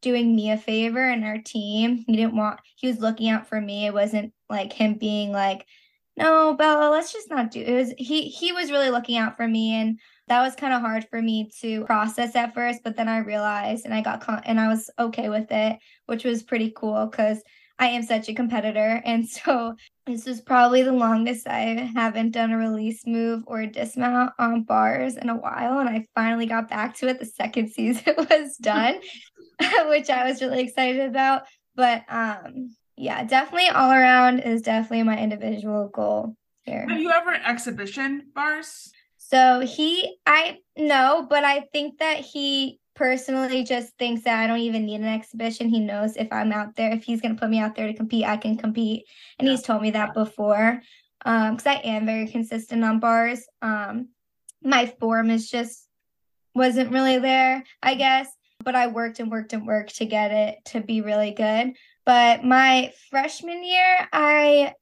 doing 0.00 0.34
me 0.34 0.50
a 0.50 0.56
favor 0.56 1.02
and 1.02 1.24
our 1.24 1.38
team. 1.38 2.04
He 2.06 2.16
didn't 2.16 2.36
want, 2.36 2.60
he 2.76 2.86
was 2.86 3.00
looking 3.00 3.28
out 3.28 3.48
for 3.48 3.60
me. 3.60 3.86
It 3.86 3.92
wasn't 3.92 4.32
like 4.48 4.72
him 4.72 4.94
being 4.94 5.30
like, 5.30 5.66
no, 6.16 6.54
Bella, 6.54 6.90
let's 6.90 7.12
just 7.12 7.30
not 7.30 7.50
do 7.50 7.60
it. 7.60 7.72
was 7.72 7.94
he 7.96 8.22
he 8.28 8.50
was 8.50 8.72
really 8.72 8.90
looking 8.90 9.16
out 9.16 9.36
for 9.36 9.46
me 9.46 9.74
and 9.74 10.00
that 10.28 10.42
was 10.42 10.54
kind 10.54 10.72
of 10.72 10.80
hard 10.80 11.06
for 11.08 11.20
me 11.20 11.50
to 11.60 11.84
process 11.84 12.36
at 12.36 12.54
first, 12.54 12.80
but 12.84 12.96
then 12.96 13.08
I 13.08 13.18
realized 13.18 13.84
and 13.84 13.94
I 13.94 14.00
got 14.00 14.20
con- 14.20 14.42
and 14.44 14.60
I 14.60 14.68
was 14.68 14.90
okay 14.98 15.28
with 15.28 15.50
it, 15.50 15.78
which 16.06 16.24
was 16.24 16.42
pretty 16.42 16.72
cool 16.74 17.08
cuz 17.08 17.42
I 17.78 17.88
am 17.88 18.02
such 18.02 18.28
a 18.28 18.34
competitor 18.34 19.02
and 19.04 19.28
so 19.28 19.74
this 20.06 20.26
was 20.26 20.40
probably 20.40 20.82
the 20.82 20.92
longest 20.92 21.46
I 21.46 21.90
haven't 21.94 22.32
done 22.32 22.50
a 22.50 22.58
release 22.58 23.06
move 23.06 23.44
or 23.46 23.60
a 23.60 23.66
dismount 23.66 24.32
on 24.38 24.62
bars 24.62 25.16
in 25.16 25.28
a 25.28 25.36
while 25.36 25.78
and 25.78 25.88
I 25.88 26.06
finally 26.14 26.46
got 26.46 26.68
back 26.68 26.96
to 26.96 27.08
it 27.08 27.18
the 27.18 27.26
second 27.26 27.70
season 27.72 28.14
was 28.16 28.56
done, 28.56 29.00
which 29.86 30.10
I 30.10 30.28
was 30.28 30.40
really 30.40 30.62
excited 30.62 31.08
about, 31.08 31.42
but 31.74 32.04
um 32.08 32.74
yeah, 32.96 33.22
definitely 33.22 33.68
all 33.68 33.92
around 33.92 34.40
is 34.40 34.62
definitely 34.62 35.04
my 35.04 35.18
individual 35.18 35.88
goal 35.88 36.34
here. 36.64 36.84
Have 36.88 37.00
you 37.00 37.12
ever 37.12 37.32
exhibition 37.32 38.32
bars? 38.34 38.90
So 39.30 39.60
he, 39.60 40.16
I 40.24 40.58
know, 40.76 41.26
but 41.28 41.44
I 41.44 41.60
think 41.72 41.98
that 41.98 42.20
he 42.20 42.80
personally 42.94 43.62
just 43.62 43.92
thinks 43.98 44.24
that 44.24 44.40
I 44.40 44.46
don't 44.46 44.60
even 44.60 44.86
need 44.86 45.02
an 45.02 45.06
exhibition. 45.06 45.68
He 45.68 45.80
knows 45.80 46.16
if 46.16 46.32
I'm 46.32 46.50
out 46.50 46.76
there, 46.76 46.92
if 46.92 47.04
he's 47.04 47.20
going 47.20 47.34
to 47.34 47.40
put 47.40 47.50
me 47.50 47.58
out 47.58 47.74
there 47.74 47.88
to 47.88 47.94
compete, 47.94 48.24
I 48.24 48.38
can 48.38 48.56
compete. 48.56 49.04
And 49.38 49.46
yeah. 49.46 49.52
he's 49.52 49.62
told 49.62 49.82
me 49.82 49.90
that 49.90 50.14
before 50.14 50.80
because 51.18 51.66
um, 51.66 51.72
I 51.72 51.80
am 51.84 52.06
very 52.06 52.26
consistent 52.26 52.82
on 52.82 53.00
bars. 53.00 53.44
Um, 53.60 54.08
my 54.62 54.86
form 54.98 55.28
is 55.28 55.50
just 55.50 55.86
wasn't 56.54 56.90
really 56.90 57.18
there, 57.18 57.64
I 57.82 57.96
guess, 57.96 58.28
but 58.64 58.74
I 58.74 58.86
worked 58.86 59.20
and 59.20 59.30
worked 59.30 59.52
and 59.52 59.66
worked 59.66 59.96
to 59.96 60.06
get 60.06 60.30
it 60.30 60.58
to 60.66 60.80
be 60.80 61.02
really 61.02 61.32
good. 61.32 61.74
But 62.06 62.44
my 62.44 62.94
freshman 63.10 63.62
year, 63.62 64.08
I 64.10 64.72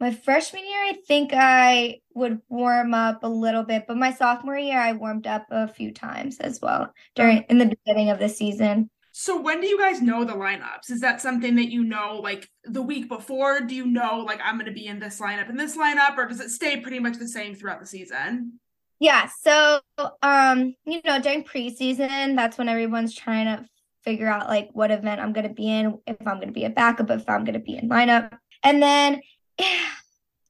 my 0.00 0.12
freshman 0.12 0.64
year, 0.64 0.84
I 0.84 0.98
think 1.06 1.30
I 1.34 2.00
would 2.14 2.40
warm 2.48 2.94
up 2.94 3.24
a 3.24 3.28
little 3.28 3.64
bit, 3.64 3.84
but 3.88 3.96
my 3.96 4.12
sophomore 4.12 4.56
year, 4.56 4.80
I 4.80 4.92
warmed 4.92 5.26
up 5.26 5.46
a 5.50 5.66
few 5.66 5.92
times 5.92 6.38
as 6.38 6.60
well 6.60 6.92
during 7.14 7.44
in 7.48 7.58
the 7.58 7.66
beginning 7.66 8.10
of 8.10 8.18
the 8.18 8.28
season. 8.28 8.90
So 9.12 9.40
when 9.40 9.60
do 9.60 9.66
you 9.66 9.76
guys 9.76 10.00
know 10.00 10.24
the 10.24 10.34
lineups? 10.34 10.90
Is 10.90 11.00
that 11.00 11.20
something 11.20 11.56
that 11.56 11.72
you 11.72 11.82
know 11.82 12.20
like 12.22 12.48
the 12.62 12.82
week 12.82 13.08
before? 13.08 13.60
Do 13.60 13.74
you 13.74 13.84
know 13.84 14.24
like 14.24 14.38
I'm 14.42 14.56
going 14.56 14.66
to 14.66 14.72
be 14.72 14.86
in 14.86 15.00
this 15.00 15.20
lineup 15.20 15.48
and 15.48 15.58
this 15.58 15.76
lineup, 15.76 16.16
or 16.16 16.26
does 16.26 16.38
it 16.38 16.50
stay 16.50 16.78
pretty 16.78 17.00
much 17.00 17.18
the 17.18 17.26
same 17.26 17.56
throughout 17.56 17.80
the 17.80 17.86
season? 17.86 18.60
Yeah. 19.00 19.28
So 19.42 19.80
um, 20.22 20.74
you 20.84 21.00
know, 21.04 21.20
during 21.20 21.42
preseason, 21.42 22.36
that's 22.36 22.58
when 22.58 22.68
everyone's 22.68 23.14
trying 23.14 23.46
to 23.46 23.66
figure 24.04 24.28
out 24.28 24.46
like 24.46 24.68
what 24.72 24.92
event 24.92 25.20
I'm 25.20 25.32
going 25.32 25.48
to 25.48 25.54
be 25.54 25.68
in, 25.68 25.98
if 26.06 26.16
I'm 26.20 26.36
going 26.36 26.48
to 26.48 26.52
be 26.52 26.64
a 26.64 26.70
backup, 26.70 27.10
if 27.10 27.28
I'm 27.28 27.42
going 27.42 27.54
to 27.54 27.60
be 27.60 27.76
in 27.76 27.88
lineup, 27.88 28.38
and 28.62 28.80
then 28.80 29.20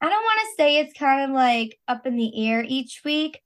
I 0.01 0.07
don't 0.07 0.23
want 0.23 0.39
to 0.41 0.55
say 0.57 0.77
it's 0.77 0.97
kind 0.97 1.29
of 1.29 1.35
like 1.35 1.77
up 1.87 2.05
in 2.05 2.15
the 2.15 2.47
air 2.47 2.63
each 2.65 3.01
week, 3.03 3.41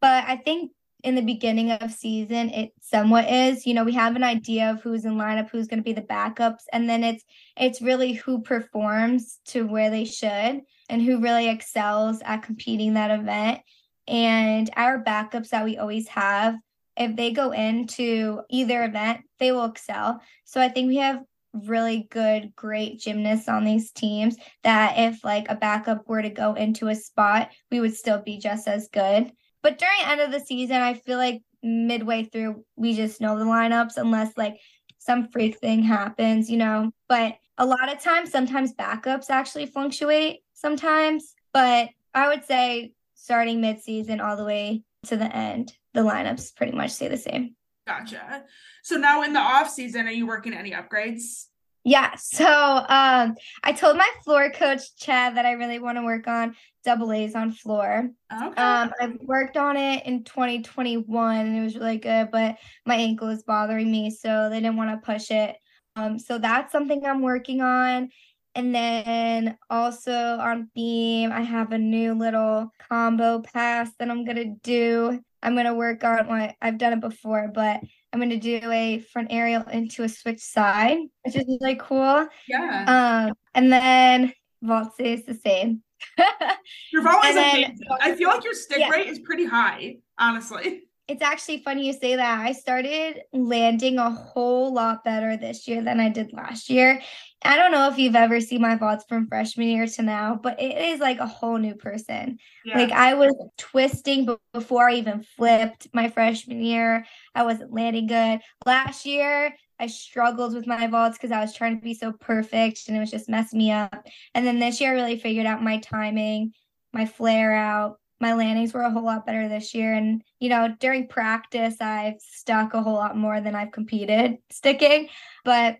but 0.00 0.24
I 0.26 0.36
think 0.36 0.70
in 1.02 1.14
the 1.14 1.22
beginning 1.22 1.70
of 1.70 1.92
season 1.92 2.50
it 2.50 2.72
somewhat 2.80 3.30
is. 3.30 3.66
You 3.66 3.74
know, 3.74 3.84
we 3.84 3.92
have 3.92 4.16
an 4.16 4.24
idea 4.24 4.70
of 4.70 4.82
who's 4.82 5.04
in 5.04 5.14
lineup, 5.14 5.50
who's 5.50 5.68
going 5.68 5.78
to 5.78 5.84
be 5.84 5.92
the 5.92 6.02
backups, 6.02 6.64
and 6.72 6.88
then 6.88 7.04
it's 7.04 7.24
it's 7.56 7.80
really 7.80 8.12
who 8.12 8.42
performs 8.42 9.38
to 9.46 9.66
where 9.66 9.90
they 9.90 10.04
should 10.04 10.62
and 10.88 11.02
who 11.02 11.20
really 11.20 11.48
excels 11.48 12.20
at 12.24 12.42
competing 12.42 12.94
that 12.94 13.10
event. 13.10 13.60
And 14.08 14.70
our 14.76 15.02
backups 15.02 15.50
that 15.50 15.64
we 15.64 15.78
always 15.78 16.08
have, 16.08 16.56
if 16.96 17.16
they 17.16 17.32
go 17.32 17.52
into 17.52 18.42
either 18.50 18.84
event, 18.84 19.20
they 19.38 19.52
will 19.52 19.64
excel. 19.64 20.20
So 20.44 20.60
I 20.60 20.68
think 20.68 20.88
we 20.88 20.96
have 20.96 21.22
really 21.52 22.06
good, 22.10 22.54
great 22.54 22.98
gymnasts 22.98 23.48
on 23.48 23.64
these 23.64 23.90
teams 23.92 24.36
that 24.62 24.94
if 24.98 25.24
like 25.24 25.46
a 25.48 25.54
backup 25.54 26.08
were 26.08 26.22
to 26.22 26.30
go 26.30 26.54
into 26.54 26.88
a 26.88 26.94
spot, 26.94 27.50
we 27.70 27.80
would 27.80 27.94
still 27.94 28.20
be 28.20 28.38
just 28.38 28.68
as 28.68 28.88
good. 28.88 29.32
But 29.62 29.78
during 29.78 29.98
end 30.04 30.20
of 30.20 30.30
the 30.30 30.40
season, 30.40 30.76
I 30.76 30.94
feel 30.94 31.18
like 31.18 31.42
midway 31.62 32.24
through, 32.24 32.64
we 32.76 32.94
just 32.94 33.20
know 33.20 33.38
the 33.38 33.44
lineups 33.44 33.96
unless 33.96 34.36
like 34.36 34.58
some 34.98 35.28
freak 35.28 35.58
thing 35.58 35.82
happens, 35.82 36.50
you 36.50 36.56
know. 36.56 36.90
But 37.08 37.36
a 37.58 37.66
lot 37.66 37.92
of 37.92 38.00
times, 38.00 38.30
sometimes 38.30 38.74
backups 38.74 39.30
actually 39.30 39.66
fluctuate 39.66 40.40
sometimes. 40.54 41.34
But 41.52 41.88
I 42.14 42.28
would 42.28 42.44
say 42.44 42.92
starting 43.14 43.60
mid 43.60 43.80
season 43.80 44.20
all 44.20 44.36
the 44.36 44.44
way 44.44 44.82
to 45.06 45.16
the 45.16 45.34
end, 45.34 45.72
the 45.94 46.02
lineups 46.02 46.54
pretty 46.54 46.72
much 46.72 46.90
stay 46.90 47.08
the 47.08 47.16
same. 47.16 47.56
Gotcha. 47.86 48.44
So 48.82 48.96
now 48.96 49.22
in 49.22 49.32
the 49.32 49.40
off 49.40 49.70
season, 49.70 50.06
are 50.06 50.12
you 50.12 50.26
working 50.26 50.52
any 50.52 50.72
upgrades? 50.72 51.46
Yeah. 51.84 52.16
So 52.16 52.44
um, 52.44 53.36
I 53.62 53.72
told 53.72 53.96
my 53.96 54.10
floor 54.24 54.50
coach 54.50 54.96
Chad 54.96 55.36
that 55.36 55.46
I 55.46 55.52
really 55.52 55.78
want 55.78 55.98
to 55.98 56.04
work 56.04 56.26
on 56.26 56.56
double 56.84 57.12
A's 57.12 57.36
on 57.36 57.52
floor. 57.52 58.10
Okay. 58.32 58.60
Um, 58.60 58.92
I 59.00 59.16
worked 59.20 59.56
on 59.56 59.76
it 59.76 60.04
in 60.04 60.24
2021 60.24 61.46
and 61.46 61.56
it 61.56 61.62
was 61.62 61.76
really 61.76 61.98
good, 61.98 62.30
but 62.32 62.56
my 62.84 62.96
ankle 62.96 63.28
is 63.28 63.44
bothering 63.44 63.88
me, 63.88 64.10
so 64.10 64.48
they 64.50 64.60
didn't 64.60 64.76
want 64.76 64.90
to 64.90 65.06
push 65.06 65.30
it. 65.30 65.56
Um, 65.94 66.18
so 66.18 66.38
that's 66.38 66.72
something 66.72 67.06
I'm 67.06 67.22
working 67.22 67.60
on. 67.60 68.10
And 68.56 68.74
then 68.74 69.58
also 69.68 70.12
on 70.12 70.70
beam, 70.74 71.30
I 71.30 71.42
have 71.42 71.72
a 71.72 71.78
new 71.78 72.14
little 72.14 72.72
combo 72.88 73.42
pass 73.42 73.90
that 73.98 74.10
I'm 74.10 74.24
gonna 74.24 74.54
do. 74.62 75.20
I'm 75.42 75.54
gonna 75.54 75.74
work 75.74 76.02
on 76.04 76.26
what 76.26 76.54
I've 76.62 76.78
done 76.78 76.94
it 76.94 77.00
before, 77.00 77.48
but 77.54 77.80
I'm 78.12 78.18
gonna 78.18 78.38
do 78.40 78.58
a 78.64 79.00
front 79.12 79.28
aerial 79.30 79.62
into 79.64 80.04
a 80.04 80.08
switch 80.08 80.40
side, 80.40 80.96
which 81.22 81.36
is 81.36 81.44
really 81.60 81.76
cool. 81.78 82.26
Yeah. 82.48 83.26
Um, 83.28 83.34
and 83.54 83.70
then 83.70 84.32
vault 84.62 84.94
stays 84.94 85.26
the 85.26 85.34
same. 85.34 85.82
your 86.92 87.02
vault 87.02 87.26
is 87.26 87.36
amazing. 87.36 87.76
I 88.00 88.14
feel 88.14 88.30
like 88.30 88.42
your 88.42 88.54
stick 88.54 88.78
Yeah. 88.78 88.88
rate 88.88 89.08
is 89.08 89.18
pretty 89.18 89.44
high, 89.44 89.96
honestly. 90.18 90.84
It's 91.08 91.22
actually 91.22 91.62
funny 91.62 91.86
you 91.86 91.92
say 91.92 92.16
that. 92.16 92.40
I 92.40 92.50
started 92.50 93.20
landing 93.32 93.98
a 93.98 94.10
whole 94.10 94.72
lot 94.74 95.04
better 95.04 95.36
this 95.36 95.68
year 95.68 95.80
than 95.80 96.00
I 96.00 96.08
did 96.08 96.32
last 96.32 96.68
year. 96.68 97.00
I 97.46 97.56
don't 97.56 97.72
know 97.72 97.88
if 97.88 97.98
you've 97.98 98.16
ever 98.16 98.40
seen 98.40 98.60
my 98.60 98.76
vaults 98.76 99.04
from 99.08 99.28
freshman 99.28 99.68
year 99.68 99.86
to 99.86 100.02
now, 100.02 100.38
but 100.42 100.60
it 100.60 100.76
is 100.76 101.00
like 101.00 101.18
a 101.18 101.26
whole 101.26 101.58
new 101.58 101.74
person. 101.74 102.38
Yeah. 102.64 102.78
Like 102.78 102.90
I 102.90 103.14
was 103.14 103.34
twisting 103.56 104.28
before 104.52 104.88
I 104.88 104.94
even 104.94 105.22
flipped 105.36 105.88
my 105.92 106.08
freshman 106.10 106.62
year. 106.62 107.06
I 107.34 107.44
wasn't 107.44 107.72
landing 107.72 108.06
good. 108.06 108.40
Last 108.64 109.06
year, 109.06 109.54
I 109.78 109.86
struggled 109.86 110.54
with 110.54 110.66
my 110.66 110.86
vaults 110.86 111.18
because 111.18 111.32
I 111.32 111.40
was 111.40 111.54
trying 111.54 111.76
to 111.76 111.82
be 111.82 111.94
so 111.94 112.12
perfect 112.12 112.88
and 112.88 112.96
it 112.96 113.00
was 113.00 113.10
just 113.10 113.28
messing 113.28 113.58
me 113.58 113.70
up. 113.70 114.06
And 114.34 114.46
then 114.46 114.58
this 114.58 114.80
year, 114.80 114.90
I 114.90 114.94
really 114.94 115.18
figured 115.18 115.46
out 115.46 115.62
my 115.62 115.78
timing, 115.78 116.52
my 116.92 117.06
flare 117.06 117.52
out. 117.52 117.98
My 118.18 118.32
landings 118.32 118.72
were 118.72 118.80
a 118.80 118.90
whole 118.90 119.04
lot 119.04 119.26
better 119.26 119.46
this 119.46 119.74
year. 119.74 119.92
And, 119.92 120.22
you 120.40 120.48
know, 120.48 120.74
during 120.80 121.06
practice, 121.06 121.76
I've 121.82 122.18
stuck 122.18 122.72
a 122.72 122.82
whole 122.82 122.94
lot 122.94 123.14
more 123.14 123.42
than 123.42 123.54
I've 123.54 123.72
competed 123.72 124.38
sticking. 124.50 125.08
But 125.44 125.76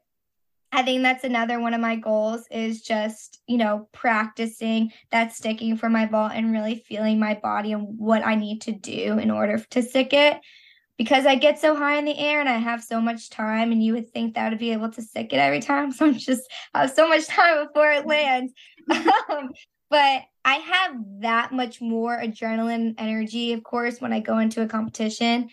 I 0.73 0.83
think 0.83 1.03
that's 1.03 1.25
another 1.25 1.61
one 1.61 1.75
of 1.75 1.81
my 1.81 1.97
goals 1.97 2.45
is 2.51 2.83
just, 2.83 3.41
you 3.47 3.57
know, 3.57 3.89
practicing 3.93 4.93
that 5.11 5.33
sticking 5.33 5.77
for 5.77 5.89
my 5.89 6.07
vault 6.07 6.33
and 6.35 6.53
really 6.53 6.85
feeling 6.87 7.19
my 7.19 7.35
body 7.35 7.73
and 7.73 7.99
what 7.99 8.27
I 8.27 8.35
need 8.35 8.63
to 8.63 8.73
do 8.73 9.19
in 9.19 9.31
order 9.31 9.59
to 9.71 9.83
stick 9.83 10.13
it. 10.13 10.39
Because 10.99 11.27
I 11.27 11.35
get 11.35 11.59
so 11.59 11.77
high 11.77 11.99
in 11.99 12.07
the 12.07 12.19
air 12.19 12.41
and 12.41 12.49
I 12.49 12.57
have 12.57 12.83
so 12.83 13.03
much 13.03 13.29
time, 13.29 13.71
and 13.71 13.83
you 13.83 13.93
would 13.93 14.11
think 14.11 14.35
that 14.35 14.51
I'd 14.51 14.59
be 14.59 14.73
able 14.73 14.91
to 14.93 15.03
stick 15.03 15.33
it 15.33 15.37
every 15.37 15.61
time. 15.61 15.93
So 15.93 16.07
I'm 16.07 16.15
just 16.15 16.43
I 16.73 16.83
have 16.83 16.93
so 16.93 17.07
much 17.07 17.27
time 17.27 17.67
before 17.67 17.93
it 17.93 18.07
lands. 18.07 18.53
um, 18.91 19.51
but 19.91 20.23
I 20.45 20.55
have 20.55 20.97
that 21.21 21.53
much 21.53 21.81
more 21.81 22.19
adrenaline 22.19 22.95
energy, 22.99 23.53
of 23.53 23.63
course, 23.63 24.01
when 24.01 24.13
I 24.13 24.21
go 24.21 24.39
into 24.39 24.63
a 24.63 24.67
competition 24.67 25.51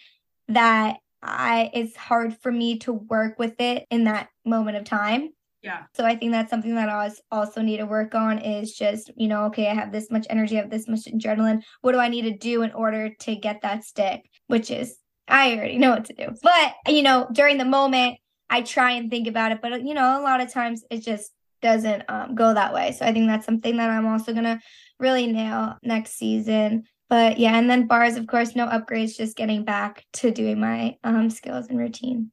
that 0.47 0.97
I 1.21 1.71
it's 1.73 1.95
hard 1.95 2.37
for 2.41 2.51
me 2.51 2.79
to 2.79 2.93
work 2.93 3.39
with 3.39 3.59
it 3.59 3.85
in 3.89 4.05
that 4.05 4.29
moment 4.45 4.77
of 4.77 4.83
time. 4.83 5.29
Yeah. 5.61 5.83
So 5.95 6.03
I 6.05 6.17
think 6.17 6.33
that's 6.33 6.49
something 6.49 6.75
that 6.75 6.89
I 6.89 7.09
also 7.31 7.61
need 7.61 7.77
to 7.77 7.85
work 7.85 8.15
on 8.15 8.37
is 8.39 8.73
just, 8.73 9.11
you 9.15 9.29
know, 9.29 9.45
okay, 9.45 9.69
I 9.69 9.73
have 9.73 9.93
this 9.93 10.11
much 10.11 10.27
energy, 10.29 10.57
I 10.57 10.61
have 10.61 10.69
this 10.69 10.89
much 10.89 11.05
adrenaline. 11.05 11.63
What 11.81 11.93
do 11.93 11.99
I 11.99 12.09
need 12.09 12.23
to 12.23 12.37
do 12.37 12.63
in 12.63 12.73
order 12.73 13.13
to 13.21 13.35
get 13.35 13.61
that 13.61 13.85
stick? 13.85 14.29
Which 14.47 14.69
is 14.71 14.97
I 15.27 15.55
already 15.55 15.77
know 15.77 15.91
what 15.91 16.05
to 16.05 16.13
do. 16.13 16.27
But, 16.41 16.73
you 16.87 17.01
know, 17.01 17.27
during 17.31 17.57
the 17.57 17.65
moment, 17.65 18.17
I 18.49 18.61
try 18.61 18.91
and 18.91 19.09
think 19.09 19.27
about 19.27 19.53
it, 19.53 19.61
but 19.61 19.83
you 19.85 19.93
know, 19.93 20.19
a 20.19 20.21
lot 20.21 20.41
of 20.41 20.51
times 20.51 20.83
it 20.91 20.99
just 20.99 21.31
doesn't 21.61 22.03
um, 22.09 22.35
go 22.35 22.53
that 22.53 22.73
way. 22.73 22.91
So 22.91 23.05
I 23.05 23.13
think 23.13 23.27
that's 23.27 23.45
something 23.45 23.77
that 23.77 23.89
I'm 23.89 24.05
also 24.05 24.33
going 24.33 24.43
to 24.43 24.59
really 24.99 25.27
nail 25.27 25.77
next 25.81 26.17
season. 26.17 26.83
But 27.09 27.39
yeah, 27.39 27.57
and 27.57 27.69
then 27.69 27.87
bars, 27.87 28.15
of 28.15 28.27
course, 28.27 28.55
no 28.55 28.67
upgrades, 28.67 29.17
just 29.17 29.37
getting 29.37 29.63
back 29.63 30.05
to 30.13 30.29
doing 30.29 30.59
my 30.59 30.97
um, 31.03 31.29
skills 31.29 31.67
and 31.67 31.79
routine. 31.79 32.31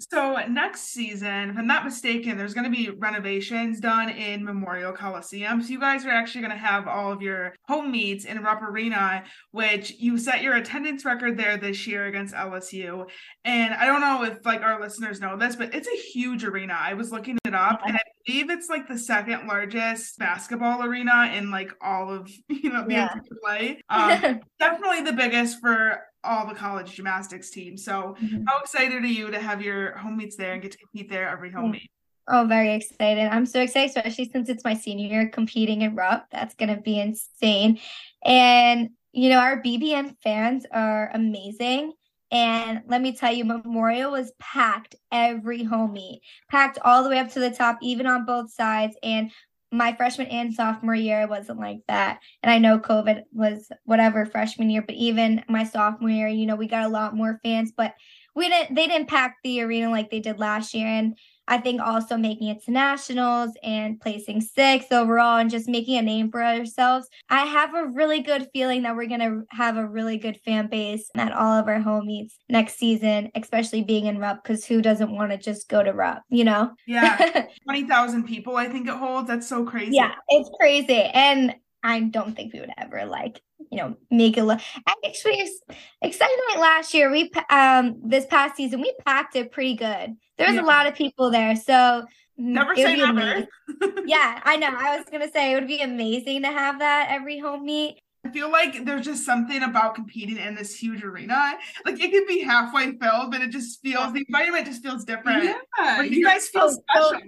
So 0.00 0.36
next 0.48 0.92
season, 0.92 1.50
if 1.50 1.56
I'm 1.56 1.66
not 1.68 1.84
mistaken, 1.84 2.36
there's 2.36 2.52
going 2.54 2.70
to 2.70 2.76
be 2.76 2.90
renovations 2.90 3.78
done 3.78 4.10
in 4.10 4.44
Memorial 4.44 4.92
Coliseum. 4.92 5.62
So 5.62 5.68
you 5.68 5.78
guys 5.78 6.04
are 6.04 6.10
actually 6.10 6.40
going 6.40 6.50
to 6.50 6.56
have 6.58 6.88
all 6.88 7.12
of 7.12 7.22
your 7.22 7.54
home 7.68 7.92
meets 7.92 8.24
in 8.24 8.42
Rupp 8.42 8.60
Arena, 8.62 9.22
which 9.52 9.92
you 9.98 10.18
set 10.18 10.42
your 10.42 10.56
attendance 10.56 11.04
record 11.04 11.38
there 11.38 11.56
this 11.56 11.86
year 11.86 12.06
against 12.06 12.34
LSU. 12.34 13.06
And 13.44 13.72
I 13.72 13.86
don't 13.86 14.00
know 14.00 14.24
if 14.24 14.44
like 14.44 14.62
our 14.62 14.80
listeners 14.80 15.20
know 15.20 15.36
this, 15.36 15.54
but 15.54 15.74
it's 15.74 15.88
a 15.88 15.96
huge 15.96 16.44
arena. 16.44 16.76
I 16.76 16.94
was 16.94 17.12
looking 17.12 17.38
it 17.44 17.54
up, 17.54 17.80
and 17.86 17.96
I 17.96 18.00
believe 18.26 18.50
it's 18.50 18.68
like 18.68 18.88
the 18.88 18.98
second 18.98 19.46
largest 19.46 20.18
basketball 20.18 20.82
arena 20.82 21.32
in 21.34 21.50
like 21.52 21.70
all 21.80 22.12
of 22.12 22.28
you 22.48 22.70
know 22.70 22.84
the 22.86 22.92
Yeah. 22.94 23.14
NCAA. 23.14 23.78
Um, 23.88 24.40
definitely 24.58 25.02
the 25.02 25.12
biggest 25.12 25.60
for 25.60 26.00
all 26.24 26.46
the 26.46 26.54
college 26.54 26.94
gymnastics 26.94 27.50
team. 27.50 27.76
So 27.76 28.16
Mhm. 28.20 28.44
how 28.46 28.58
excited 28.60 29.02
are 29.02 29.06
you 29.06 29.30
to 29.30 29.38
have 29.38 29.62
your 29.62 29.96
home 29.96 30.16
meets 30.16 30.36
there 30.36 30.52
and 30.52 30.62
get 30.62 30.72
to 30.72 30.78
compete 30.78 31.10
there 31.10 31.28
every 31.28 31.50
home 31.50 31.72
meet? 31.72 31.90
Oh, 32.26 32.46
very 32.46 32.72
excited. 32.72 33.28
I'm 33.30 33.44
so 33.44 33.60
excited, 33.60 33.90
especially 33.90 34.30
since 34.30 34.48
it's 34.48 34.64
my 34.64 34.74
senior 34.74 35.08
year 35.08 35.28
competing 35.28 35.82
in 35.82 35.94
Rupp. 35.94 36.26
That's 36.30 36.54
going 36.54 36.74
to 36.74 36.80
be 36.80 36.98
insane. 36.98 37.78
And, 38.24 38.90
you 39.12 39.28
know, 39.28 39.38
our 39.38 39.60
BBN 39.60 40.16
fans 40.22 40.64
are 40.72 41.10
amazing. 41.12 41.92
And 42.30 42.80
let 42.86 43.02
me 43.02 43.12
tell 43.12 43.32
you, 43.32 43.44
Memorial 43.44 44.12
was 44.12 44.32
packed 44.40 44.96
every 45.12 45.62
home 45.62 45.92
meet, 45.92 46.22
packed 46.50 46.78
all 46.82 47.04
the 47.04 47.10
way 47.10 47.18
up 47.18 47.30
to 47.32 47.40
the 47.40 47.50
top, 47.50 47.78
even 47.82 48.06
on 48.06 48.24
both 48.24 48.50
sides. 48.50 48.96
And 49.02 49.30
my 49.74 49.94
freshman 49.94 50.28
and 50.28 50.54
sophomore 50.54 50.94
year 50.94 51.22
it 51.22 51.28
wasn't 51.28 51.58
like 51.58 51.80
that. 51.88 52.20
And 52.42 52.50
I 52.50 52.58
know 52.58 52.78
COVID 52.78 53.22
was 53.32 53.70
whatever 53.84 54.24
freshman 54.24 54.70
year, 54.70 54.82
but 54.82 54.94
even 54.94 55.44
my 55.48 55.64
sophomore 55.64 56.10
year, 56.10 56.28
you 56.28 56.46
know, 56.46 56.56
we 56.56 56.68
got 56.68 56.84
a 56.84 56.88
lot 56.88 57.16
more 57.16 57.40
fans, 57.42 57.72
but 57.76 57.94
we 58.36 58.48
didn't 58.48 58.74
they 58.74 58.86
didn't 58.86 59.08
pack 59.08 59.36
the 59.42 59.60
arena 59.62 59.90
like 59.90 60.10
they 60.10 60.20
did 60.20 60.38
last 60.38 60.74
year. 60.74 60.86
And 60.86 61.16
I 61.48 61.58
think 61.58 61.80
also 61.80 62.16
making 62.16 62.48
it 62.48 62.64
to 62.64 62.70
nationals 62.70 63.50
and 63.62 64.00
placing 64.00 64.40
sixth 64.40 64.92
overall 64.92 65.38
and 65.38 65.50
just 65.50 65.68
making 65.68 65.96
a 65.98 66.02
name 66.02 66.30
for 66.30 66.42
ourselves. 66.42 67.08
I 67.28 67.44
have 67.44 67.74
a 67.74 67.86
really 67.86 68.20
good 68.20 68.48
feeling 68.52 68.82
that 68.82 68.96
we're 68.96 69.06
going 69.06 69.20
to 69.20 69.42
have 69.50 69.76
a 69.76 69.86
really 69.86 70.16
good 70.18 70.38
fan 70.44 70.68
base 70.68 71.10
at 71.16 71.32
all 71.32 71.52
of 71.52 71.68
our 71.68 71.80
home 71.80 72.06
meets 72.06 72.38
next 72.48 72.78
season, 72.78 73.30
especially 73.34 73.82
being 73.82 74.06
in 74.06 74.18
Rupp, 74.18 74.42
because 74.42 74.64
who 74.64 74.80
doesn't 74.80 75.10
want 75.14 75.32
to 75.32 75.38
just 75.38 75.68
go 75.68 75.82
to 75.82 75.92
Rupp, 75.92 76.22
you 76.28 76.44
know? 76.44 76.70
Yeah, 76.86 77.46
20,000 77.64 78.24
people, 78.24 78.56
I 78.56 78.68
think 78.68 78.88
it 78.88 78.94
holds. 78.94 79.28
That's 79.28 79.48
so 79.48 79.64
crazy. 79.64 79.96
yeah, 79.96 80.12
it's 80.28 80.50
crazy. 80.58 81.02
And 81.02 81.54
I 81.84 82.00
don't 82.00 82.34
think 82.34 82.52
we 82.52 82.60
would 82.60 82.72
ever 82.78 83.04
like, 83.04 83.40
you 83.70 83.78
know, 83.78 83.96
make 84.10 84.36
it 84.38 84.44
look. 84.44 84.58
Actually, 85.06 85.40
ex- 85.40 85.76
exciting 86.02 86.36
like 86.48 86.58
last 86.58 86.94
year, 86.94 87.10
we 87.12 87.30
um 87.50 88.00
this 88.02 88.24
past 88.26 88.56
season 88.56 88.80
we 88.80 88.92
packed 89.04 89.36
it 89.36 89.52
pretty 89.52 89.74
good. 89.76 90.16
There 90.38 90.46
was 90.48 90.56
Yeah. 90.56 90.62
a 90.62 90.66
lot 90.66 90.86
of 90.88 90.94
people 90.94 91.30
there, 91.30 91.54
so 91.54 91.72
mm, 91.72 92.04
Never 92.38 92.74
say 92.74 92.96
never. 92.96 93.46
yeah, 94.06 94.40
I 94.44 94.56
know. 94.56 94.68
I 94.74 94.96
was 94.96 95.06
gonna 95.12 95.30
say 95.30 95.52
it 95.52 95.56
would 95.56 95.68
be 95.68 95.82
amazing 95.82 96.42
to 96.42 96.48
have 96.48 96.78
that 96.80 97.08
every 97.10 97.38
home 97.38 97.64
meet. 97.66 98.00
I 98.26 98.30
feel 98.30 98.50
like 98.50 98.86
there's 98.86 99.04
just 99.04 99.26
something 99.26 99.62
about 99.62 99.94
competing 99.94 100.38
in 100.38 100.54
this 100.54 100.74
huge 100.74 101.04
arena. 101.04 101.58
Like 101.84 102.00
it 102.02 102.10
could 102.10 102.26
be 102.26 102.40
halfway 102.40 102.96
filled, 102.96 103.30
but 103.30 103.42
it 103.42 103.50
just 103.50 103.82
feels 103.82 104.14
the 104.14 104.24
environment 104.26 104.64
just 104.64 104.82
feels 104.82 105.04
different. 105.04 105.44
Yeah, 105.44 105.96
But 105.98 106.10
you 106.10 106.24
guys 106.24 106.48
feel 106.48 106.70
so- 106.70 106.80
special. 106.94 107.20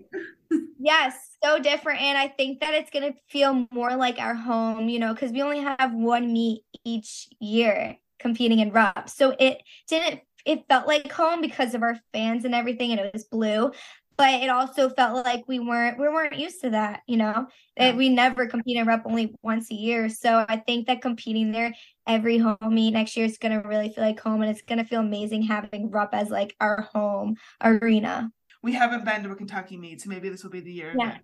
Yes, 0.78 1.14
so 1.42 1.59
different. 1.59 2.02
And 2.02 2.18
I 2.18 2.28
think 2.28 2.61
that 2.61 2.74
it's 2.74 2.90
going 2.90 3.12
to 3.12 3.18
feel 3.28 3.66
more 3.72 3.96
like 3.96 4.18
our 4.18 4.35
home, 4.35 4.88
you 4.88 4.98
know, 4.98 5.14
because 5.14 5.32
we 5.32 5.42
only 5.42 5.61
have 5.61 5.94
one 5.94 6.32
meet 6.32 6.62
each 6.85 7.28
year 7.40 7.96
competing 8.18 8.61
in 8.61 8.70
Rupp. 8.70 9.09
So 9.09 9.35
it 9.38 9.62
didn't, 9.88 10.20
it 10.44 10.64
felt 10.68 10.87
like 10.87 11.11
home 11.11 11.40
because 11.40 11.74
of 11.74 11.82
our 11.82 11.98
fans 12.12 12.44
and 12.44 12.54
everything, 12.54 12.90
and 12.92 13.00
it 13.00 13.12
was 13.12 13.24
blue. 13.24 13.72
But 14.18 14.42
it 14.42 14.48
also 14.48 14.88
felt 14.88 15.26
like 15.26 15.44
we 15.46 15.59
weren't 15.59 15.98
we 15.98 16.09
weren't 16.09 16.38
used 16.38 16.62
to 16.62 16.70
that, 16.70 17.02
you 17.06 17.18
know. 17.18 17.48
Yeah. 17.76 17.90
That 17.90 17.96
we 17.96 18.09
never 18.09 18.46
compete 18.46 18.78
in 18.78 18.87
Rupp 18.87 19.02
only 19.04 19.35
once 19.42 19.70
a 19.70 19.74
year. 19.74 20.09
So 20.09 20.46
I 20.48 20.56
think 20.56 20.87
that 20.87 21.02
competing 21.02 21.52
there 21.52 21.74
every 22.06 22.38
home 22.38 22.56
meet 22.70 22.92
next 22.92 23.14
year 23.16 23.26
is 23.26 23.37
gonna 23.37 23.61
really 23.62 23.90
feel 23.90 24.04
like 24.04 24.18
home 24.20 24.40
and 24.40 24.50
it's 24.50 24.62
gonna 24.62 24.87
feel 24.87 25.00
amazing 25.00 25.42
having 25.42 25.90
Rupp 25.90 26.14
as 26.14 26.30
like 26.30 26.54
our 26.61 26.88
home 26.94 27.37
arena. 27.62 28.30
We 28.66 28.72
haven't 28.72 29.05
been 29.05 29.22
to 29.22 29.31
a 29.31 29.37
Kentucky 29.37 29.76
meet, 29.76 30.00
so 30.00 30.11
maybe 30.11 30.29
this 30.29 30.42
will 30.42 30.50
be 30.50 30.59
the 30.59 30.72
year. 30.72 30.92
Yeah. 30.98 31.18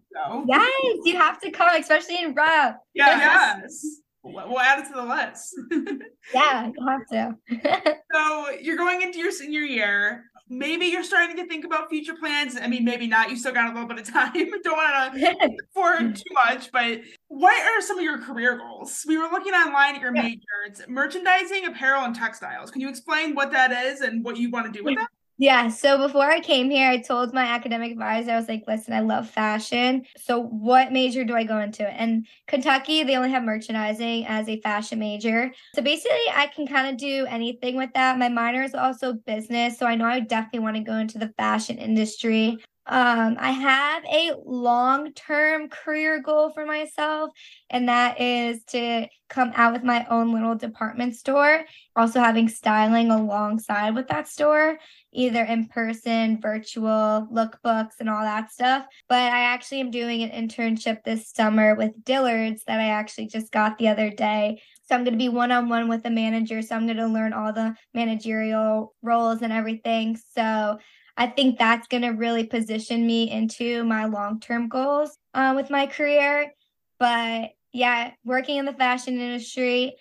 Yes, 0.47 0.71
you 1.05 1.17
have 1.17 1.41
to 1.41 1.51
come, 1.51 1.75
especially 1.75 2.23
in 2.23 2.35
Rupp. 2.35 2.77
Yes. 2.95 3.85
We'll 4.23 4.61
add 4.61 4.79
it 4.79 4.87
to 4.87 4.93
the 4.95 5.03
list. 5.05 5.53
Yeah, 6.33 6.69
you 6.69 6.87
have 6.87 7.35
to. 7.81 7.97
so 8.15 8.51
you're 8.61 8.77
going 8.77 9.03
into 9.03 9.19
your 9.19 9.33
senior 9.33 9.63
year. 9.63 10.27
Maybe 10.49 10.87
you're 10.87 11.03
starting 11.03 11.35
to 11.37 11.47
think 11.49 11.65
about 11.65 11.91
future 11.91 12.15
plans. 12.15 12.57
I 12.57 12.69
mean, 12.69 12.85
maybe 12.85 13.09
not. 13.09 13.29
You 13.29 13.37
still 13.37 13.53
got 13.53 13.71
a 13.71 13.73
little 13.73 13.89
bit 13.89 13.99
of 13.99 14.05
time. 14.13 14.33
Don't 14.63 14.77
want 14.77 15.15
to 15.15 15.51
for 15.75 15.99
too 15.99 16.23
much, 16.33 16.71
but 16.71 17.01
what 17.27 17.61
are 17.61 17.81
some 17.83 17.99
of 17.99 18.05
your 18.05 18.19
career 18.19 18.57
goals? 18.57 19.05
We 19.09 19.19
were 19.19 19.29
looking 19.33 19.53
online 19.53 19.97
at 19.97 20.01
your 20.01 20.15
Yeah. 20.15 20.23
majors, 20.23 20.87
merchandising, 20.89 21.67
apparel, 21.67 22.05
and 22.05 22.15
textiles. 22.15 22.71
Can 22.71 22.81
you 22.83 22.89
explain 22.89 23.35
what 23.35 23.51
that 23.51 23.73
is 23.73 24.01
and 24.01 24.25
what 24.25 24.37
you 24.37 24.49
want 24.51 24.73
to 24.73 24.79
do 24.79 24.85
with 24.85 24.95
that? 24.95 25.09
Yeah, 25.39 25.69
so 25.69 25.99
before 25.99 26.31
I 26.31 26.41
came 26.41 26.71
here, 26.71 26.89
I 26.89 26.99
told 26.99 27.35
my 27.35 27.43
academic 27.45 27.91
advisor, 27.93 28.31
I 28.33 28.37
was 28.37 28.49
like, 28.49 28.65
listen, 28.69 28.95
I 28.95 29.01
love 29.01 29.29
fashion. 29.29 30.05
So 30.17 30.41
what 30.41 30.93
major 30.93 31.25
do 31.25 31.35
I 31.35 31.43
go 31.43 31.59
into? 31.59 31.89
And 31.89 32.27
Kentucky, 32.47 33.03
they 33.03 33.17
only 33.17 33.31
have 33.31 33.43
merchandising 33.43 34.27
as 34.27 34.49
a 34.49 34.61
fashion 34.61 35.01
major. 35.01 35.51
So 35.75 35.83
basically, 35.83 36.21
I 36.33 36.47
can 36.55 36.67
kind 36.69 36.89
of 36.89 36.97
do 36.97 37.27
anything 37.29 37.77
with 37.77 37.91
that. 37.95 38.19
My 38.19 38.29
minor 38.29 38.63
is 38.63 38.75
also 38.75 39.15
business. 39.15 39.79
So 39.79 39.87
I 39.87 39.97
know 39.97 40.05
I 40.05 40.21
definitely 40.21 40.61
want 40.61 40.77
to 40.77 40.83
go 40.83 40.97
into 40.97 41.19
the 41.19 41.33
fashion 41.37 41.79
industry. 41.79 42.59
Um, 42.85 43.37
I 43.39 43.53
have 43.53 44.05
a 44.07 44.33
long 44.45 45.13
term 45.13 45.69
career 45.69 46.21
goal 46.21 46.51
for 46.51 46.67
myself, 46.67 47.31
and 47.71 47.89
that 47.89 48.21
is 48.21 48.65
to 48.71 49.07
come 49.29 49.53
out 49.55 49.73
with 49.73 49.85
my 49.85 50.05
own 50.11 50.35
little 50.35 50.57
department 50.57 51.15
store, 51.15 51.65
also 51.95 52.21
having 52.21 52.49
styling 52.49 53.11
alongside 53.11 53.95
with 53.95 54.09
that 54.09 54.27
store, 54.27 54.79
either 55.13 55.45
in 55.45 55.69
person, 55.69 56.41
virtual, 56.41 57.29
lookbooks, 57.33 58.01
and 58.01 58.11
all 58.11 58.23
that 58.23 58.51
stuff. 58.51 58.85
But 59.09 59.33
I 59.33 59.45
actually 59.45 59.81
am 59.81 59.93
doing 59.93 60.23
an 60.23 60.49
internship 60.49 61.05
this 61.05 61.31
summer 61.31 61.77
with 61.77 62.05
Dillard's 62.05 62.65
that 62.65 62.81
I 62.81 62.89
actually 62.89 63.29
just 63.29 63.53
got 63.53 63.79
the 63.79 63.89
other 63.89 64.11
day. 64.11 64.61
So 64.89 64.97
I'm 64.97 65.05
going 65.05 65.15
to 65.15 65.19
be 65.19 65.29
one 65.29 65.53
on 65.53 65.69
one 65.69 65.89
with 65.89 66.03
the 66.03 66.11
manager. 66.11 66.61
So 66.61 66.75
I'm 66.75 66.87
going 66.87 66.97
to 66.99 67.07
learn 67.07 67.33
all 67.33 67.53
the 67.53 67.77
managerial 67.95 68.93
roles 69.03 69.41
and 69.41 69.53
everything. 69.53 70.19
So 70.35 70.79
I 71.17 71.27
think 71.27 71.59
that's 71.59 71.87
going 71.89 72.03
to 72.03 72.11
really 72.11 72.45
position 72.45 73.07
me 73.07 73.31
into 73.31 73.85
my 73.85 74.07
long 74.07 74.41
term 74.41 74.69
goals 74.69 75.17
uh, 75.35 75.53
with 75.55 75.71
my 75.71 75.87
career. 75.87 76.53
But 76.99 77.51
yeah, 77.73 78.13
working 78.25 78.59
in 78.59 78.65
the 78.65 78.73
fashion 78.73 79.21
industry, 79.21 79.97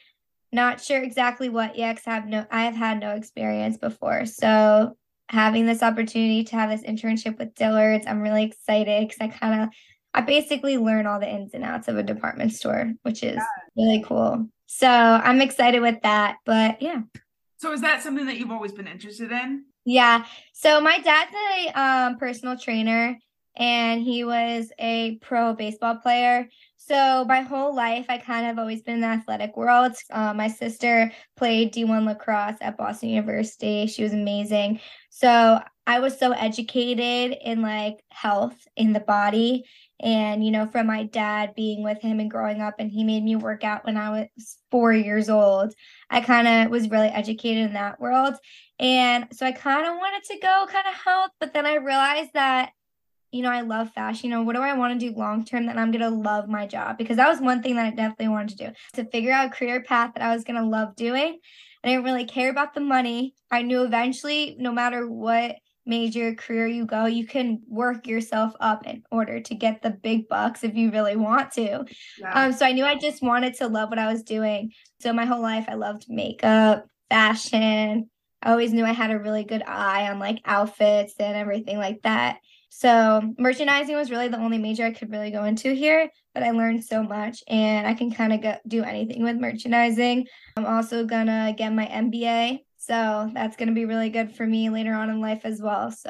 not 0.52 0.82
sure 0.82 1.02
exactly 1.02 1.50
what 1.50 1.78
yet 1.78 1.96
because 1.96 2.08
I 2.08 2.16
have 2.16 2.28
no 2.28 2.46
I 2.52 2.64
have 2.64 2.76
had 2.76 3.00
no 3.00 3.12
experience 3.12 3.78
before. 3.78 4.26
So 4.26 4.98
having 5.30 5.66
this 5.66 5.82
opportunity 5.82 6.44
to 6.44 6.56
have 6.56 6.70
this 6.70 6.84
internship 6.84 7.40
with 7.40 7.56
Dillard's, 7.56 8.06
I'm 8.08 8.22
really 8.22 8.44
excited 8.44 9.08
because 9.08 9.22
I 9.22 9.28
kind 9.30 9.64
of 9.64 9.70
I 10.14 10.22
basically 10.22 10.78
learn 10.78 11.08
all 11.08 11.20
the 11.20 11.30
ins 11.30 11.54
and 11.54 11.64
outs 11.64 11.88
of 11.88 11.98
a 11.98 12.04
department 12.04 12.54
store, 12.54 12.92
which 13.04 13.24
is 13.24 13.40
really 13.78 14.04
cool. 14.06 14.48
So 14.68 14.88
I'm 14.88 15.42
excited 15.42 15.82
with 15.82 16.02
that. 16.04 16.38
But 16.46 16.82
yeah. 16.82 17.02
So 17.58 17.72
is 17.72 17.82
that 17.82 18.02
something 18.02 18.26
that 18.26 18.38
you've 18.38 18.52
always 18.52 18.72
been 18.74 18.88
interested 18.88 19.32
in? 19.32 19.66
Yeah. 19.86 20.26
So 20.54 20.80
my 20.82 21.00
dad's 21.00 21.32
a 21.34 21.80
um, 21.80 22.18
personal 22.18 22.58
trainer 22.58 23.18
and 23.56 24.02
he 24.02 24.24
was 24.24 24.72
a 24.80 25.18
pro 25.22 25.54
baseball 25.54 25.96
player. 25.98 26.48
So 26.78 27.26
my 27.28 27.42
whole 27.42 27.76
life, 27.76 28.06
I 28.10 28.18
kind 28.18 28.48
of 28.48 28.58
always 28.58 28.82
been 28.82 28.96
in 28.96 29.02
the 29.02 29.08
athletic 29.08 29.56
world. 29.58 29.94
Uh, 30.10 30.34
my 30.34 30.48
sister 30.48 31.12
played 31.36 31.74
D1 31.74 32.06
lacrosse 32.06 32.58
at 32.62 32.78
Boston 32.78 33.10
University. 33.10 33.88
She 33.88 34.04
was 34.04 34.14
amazing. 34.14 34.80
So 35.10 35.62
I 35.86 36.00
was 36.00 36.18
so 36.18 36.32
educated 36.32 37.38
in 37.44 37.62
like 37.62 38.04
health 38.10 38.56
in 38.76 38.94
the 38.94 39.00
body. 39.00 39.66
And, 40.02 40.44
you 40.44 40.52
know, 40.52 40.66
from 40.66 40.88
my 40.88 41.04
dad 41.04 41.54
being 41.56 41.84
with 41.84 42.02
him 42.02 42.20
and 42.20 42.30
growing 42.30 42.60
up, 42.60 42.76
and 42.80 42.92
he 42.92 43.04
made 43.04 43.24
me 43.24 43.36
work 43.36 43.64
out 43.64 43.86
when 43.86 43.98
I 43.98 44.10
was 44.10 44.58
four 44.72 44.94
years 44.94 45.30
old. 45.30 45.74
I 46.10 46.22
kind 46.22 46.48
of 46.48 46.72
was 46.72 46.90
really 46.90 47.10
educated 47.10 47.66
in 47.66 47.74
that 47.74 48.02
world. 48.02 48.34
And 48.80 49.28
so 49.32 49.46
I 49.46 49.52
kind 49.52 49.86
of 49.86 49.96
wanted 49.96 50.24
to 50.24 50.40
go 50.40 50.66
kind 50.70 50.88
of 50.88 50.96
health, 50.96 51.32
but 51.40 51.54
then 51.54 51.68
I 51.68 51.76
realized 51.76 52.32
that, 52.34 52.72
you 53.32 53.44
know, 53.44 53.52
I 53.52 53.62
love 53.62 53.92
fashion. 53.92 54.30
You 54.30 54.36
know, 54.38 54.44
what 54.44 54.56
do 54.56 54.62
I 54.62 54.74
want 54.74 55.00
to 55.00 55.10
do 55.10 55.16
long 55.16 55.46
term 55.46 55.68
that 55.68 55.78
I'm 55.78 55.92
going 55.92 56.02
to 56.02 56.10
love 56.10 56.50
my 56.50 56.66
job? 56.66 56.98
Because 56.98 57.18
that 57.18 57.30
was 57.30 57.40
one 57.40 57.62
thing 57.62 57.76
that 57.76 57.86
I 57.86 57.92
definitely 57.92 58.30
wanted 58.30 58.58
to 58.58 58.68
do 58.68 58.74
to 58.94 59.06
figure 59.06 59.32
out 59.32 59.48
a 59.48 59.50
career 59.50 59.82
path 59.82 60.16
that 60.16 60.24
I 60.24 60.34
was 60.34 60.44
going 60.44 60.60
to 60.60 60.68
love 60.68 60.96
doing. 60.96 61.40
I 61.84 61.88
didn't 61.88 62.04
really 62.04 62.26
care 62.26 62.50
about 62.50 62.74
the 62.74 62.82
money. 62.82 63.36
I 63.50 63.62
knew 63.62 63.84
eventually, 63.84 64.56
no 64.60 64.72
matter 64.72 65.08
what 65.08 65.56
major 65.86 66.34
career 66.36 66.68
you 66.68 66.86
go, 66.86 67.06
you 67.06 67.26
can 67.26 67.62
work 67.68 68.08
yourself 68.08 68.54
up 68.60 68.86
in 68.86 69.04
order 69.12 69.40
to 69.40 69.56
get 69.56 69.82
the 69.82 69.90
big 69.90 70.28
bucks 70.28 70.64
if 70.64 70.76
you 70.76 70.92
really 70.92 71.16
want 71.16 71.52
to. 71.54 71.86
Yeah. 72.20 72.34
Um, 72.34 72.54
so 72.54 72.66
I 72.66 72.72
knew 72.72 72.86
I 72.86 72.96
just 72.96 73.22
wanted 73.22 73.56
to 73.56 73.68
love 73.68 73.90
what 73.90 74.00
I 74.00 74.12
was 74.12 74.24
doing. 74.24 74.72
So 75.00 75.14
my 75.14 75.26
whole 75.26 75.42
life, 75.42 75.66
I 75.68 75.74
loved 75.74 76.06
makeup, 76.08 76.86
fashion, 77.10 78.10
I 78.44 78.52
always 78.52 78.74
knew 78.74 78.86
I 78.86 78.92
had 78.92 79.12
a 79.12 79.20
really 79.20 79.44
good 79.44 79.64
eye 79.64 80.10
on 80.10 80.20
like 80.20 80.40
outfits 80.46 81.14
and 81.20 81.36
everything 81.36 81.78
like 81.78 82.02
that. 82.04 82.38
So 82.70 83.22
merchandising 83.38 83.96
was 83.96 84.10
really 84.10 84.30
the 84.30 84.40
only 84.40 84.58
major 84.58 84.86
I 84.86 84.94
could 84.94 85.12
really 85.12 85.30
go 85.30 85.44
into 85.44 85.74
here, 85.74 86.10
but 86.34 86.42
I 86.42 86.52
learned 86.52 86.84
so 86.84 87.04
much 87.04 87.44
and 87.48 87.86
I 87.86 87.94
can 87.94 88.12
kind 88.12 88.34
of 88.34 88.58
do 88.68 88.84
anything 88.84 89.24
with 89.24 89.36
merchandising. 89.36 90.26
I'm 90.58 90.66
also 90.66 91.06
gonna 91.06 91.54
get 91.56 91.74
my 91.74 91.86
MBA. 91.86 92.60
So 92.82 93.30
that's 93.32 93.58
gonna 93.58 93.74
be 93.74 93.86
really 93.86 94.10
good 94.10 94.36
for 94.36 94.48
me 94.48 94.72
later 94.72 94.96
on 94.96 95.12
in 95.12 95.22
life 95.22 95.42
as 95.44 95.62
well. 95.62 95.92
So 95.92 96.10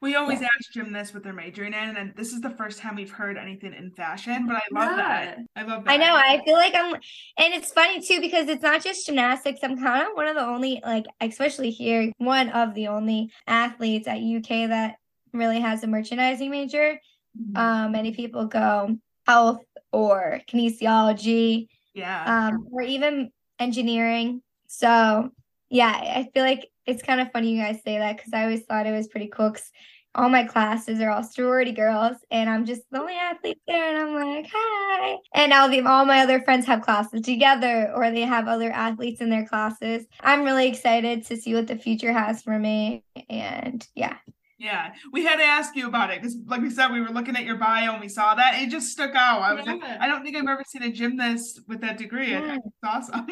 we 0.00 0.14
always 0.14 0.40
yeah. 0.40 0.48
ask 0.58 0.72
gymnasts 0.72 1.12
what 1.12 1.22
they're 1.22 1.34
majoring 1.34 1.74
in, 1.74 1.96
and 1.98 2.16
this 2.16 2.32
is 2.32 2.40
the 2.40 2.48
first 2.48 2.78
time 2.78 2.96
we've 2.96 3.10
heard 3.10 3.36
anything 3.36 3.74
in 3.74 3.90
fashion. 3.90 4.46
But 4.46 4.56
I 4.56 4.62
love 4.72 4.96
yeah. 4.96 4.96
that. 4.96 5.38
I 5.54 5.62
love 5.64 5.84
that. 5.84 5.90
I 5.90 5.96
know. 5.98 6.14
I 6.14 6.40
feel 6.46 6.54
like 6.54 6.74
I'm, 6.74 6.94
and 6.94 7.54
it's 7.54 7.70
funny 7.72 8.00
too 8.00 8.22
because 8.22 8.48
it's 8.48 8.62
not 8.62 8.82
just 8.82 9.04
gymnastics. 9.04 9.60
I'm 9.62 9.76
kind 9.76 10.08
of 10.08 10.14
one 10.14 10.26
of 10.26 10.34
the 10.34 10.46
only, 10.46 10.80
like, 10.82 11.04
especially 11.20 11.70
here, 11.70 12.10
one 12.16 12.48
of 12.48 12.72
the 12.72 12.88
only 12.88 13.30
athletes 13.46 14.08
at 14.08 14.16
UK 14.16 14.70
that 14.70 14.96
really 15.34 15.60
has 15.60 15.84
a 15.84 15.88
merchandising 15.88 16.50
major. 16.50 16.98
Mm-hmm. 17.38 17.56
Um, 17.56 17.92
many 17.92 18.12
people 18.12 18.46
go 18.46 18.96
health 19.26 19.62
or 19.92 20.40
kinesiology, 20.48 21.66
yeah, 21.92 22.48
um, 22.48 22.66
or 22.72 22.80
even 22.80 23.30
engineering. 23.58 24.40
So 24.68 25.32
yeah, 25.70 25.90
I 25.90 26.28
feel 26.32 26.44
like 26.44 26.70
it's 26.86 27.02
kind 27.02 27.20
of 27.20 27.30
funny 27.32 27.52
you 27.52 27.62
guys 27.62 27.82
say 27.84 27.98
that 27.98 28.16
because 28.16 28.32
I 28.32 28.44
always 28.44 28.62
thought 28.62 28.86
it 28.86 28.92
was 28.92 29.08
pretty 29.08 29.28
cool 29.28 29.50
because 29.50 29.70
all 30.14 30.28
my 30.28 30.42
classes 30.42 31.00
are 31.00 31.10
all 31.10 31.22
sorority 31.22 31.72
girls 31.72 32.16
and 32.30 32.48
I'm 32.48 32.64
just 32.64 32.82
the 32.90 33.00
only 33.00 33.14
athlete 33.14 33.60
there 33.66 33.88
and 33.88 33.98
I'm 33.98 34.14
like, 34.14 34.50
hi. 34.52 35.16
And 35.34 35.52
all 35.52 35.68
the 35.68 35.82
all 35.82 36.04
my 36.06 36.20
other 36.20 36.40
friends 36.40 36.66
have 36.66 36.82
classes 36.82 37.22
together 37.22 37.92
or 37.94 38.10
they 38.10 38.22
have 38.22 38.48
other 38.48 38.70
athletes 38.70 39.20
in 39.20 39.30
their 39.30 39.46
classes. 39.46 40.06
I'm 40.20 40.44
really 40.44 40.66
excited 40.66 41.26
to 41.26 41.36
see 41.36 41.54
what 41.54 41.66
the 41.66 41.76
future 41.76 42.12
has 42.12 42.42
for 42.42 42.58
me. 42.58 43.04
And 43.28 43.86
yeah. 43.94 44.16
Yeah, 44.58 44.92
we 45.12 45.24
had 45.24 45.36
to 45.36 45.44
ask 45.44 45.76
you 45.76 45.86
about 45.86 46.10
it 46.10 46.20
because, 46.20 46.36
like 46.48 46.60
we 46.60 46.70
said, 46.70 46.90
we 46.90 47.00
were 47.00 47.10
looking 47.10 47.36
at 47.36 47.44
your 47.44 47.54
bio 47.54 47.92
and 47.92 48.00
we 48.00 48.08
saw 48.08 48.34
that 48.34 48.60
it 48.60 48.70
just 48.70 48.90
stuck 48.90 49.14
out. 49.14 49.40
I 49.40 49.54
was 49.54 49.64
yeah. 49.64 49.74
like, 49.74 49.84
I 50.00 50.08
don't 50.08 50.24
think 50.24 50.36
I've 50.36 50.48
ever 50.48 50.64
seen 50.66 50.82
a 50.82 50.90
gymnast 50.90 51.60
with 51.68 51.80
that 51.82 51.96
degree. 51.96 52.32
Yeah. 52.32 52.56
It's 52.56 52.76
awesome. 52.82 53.24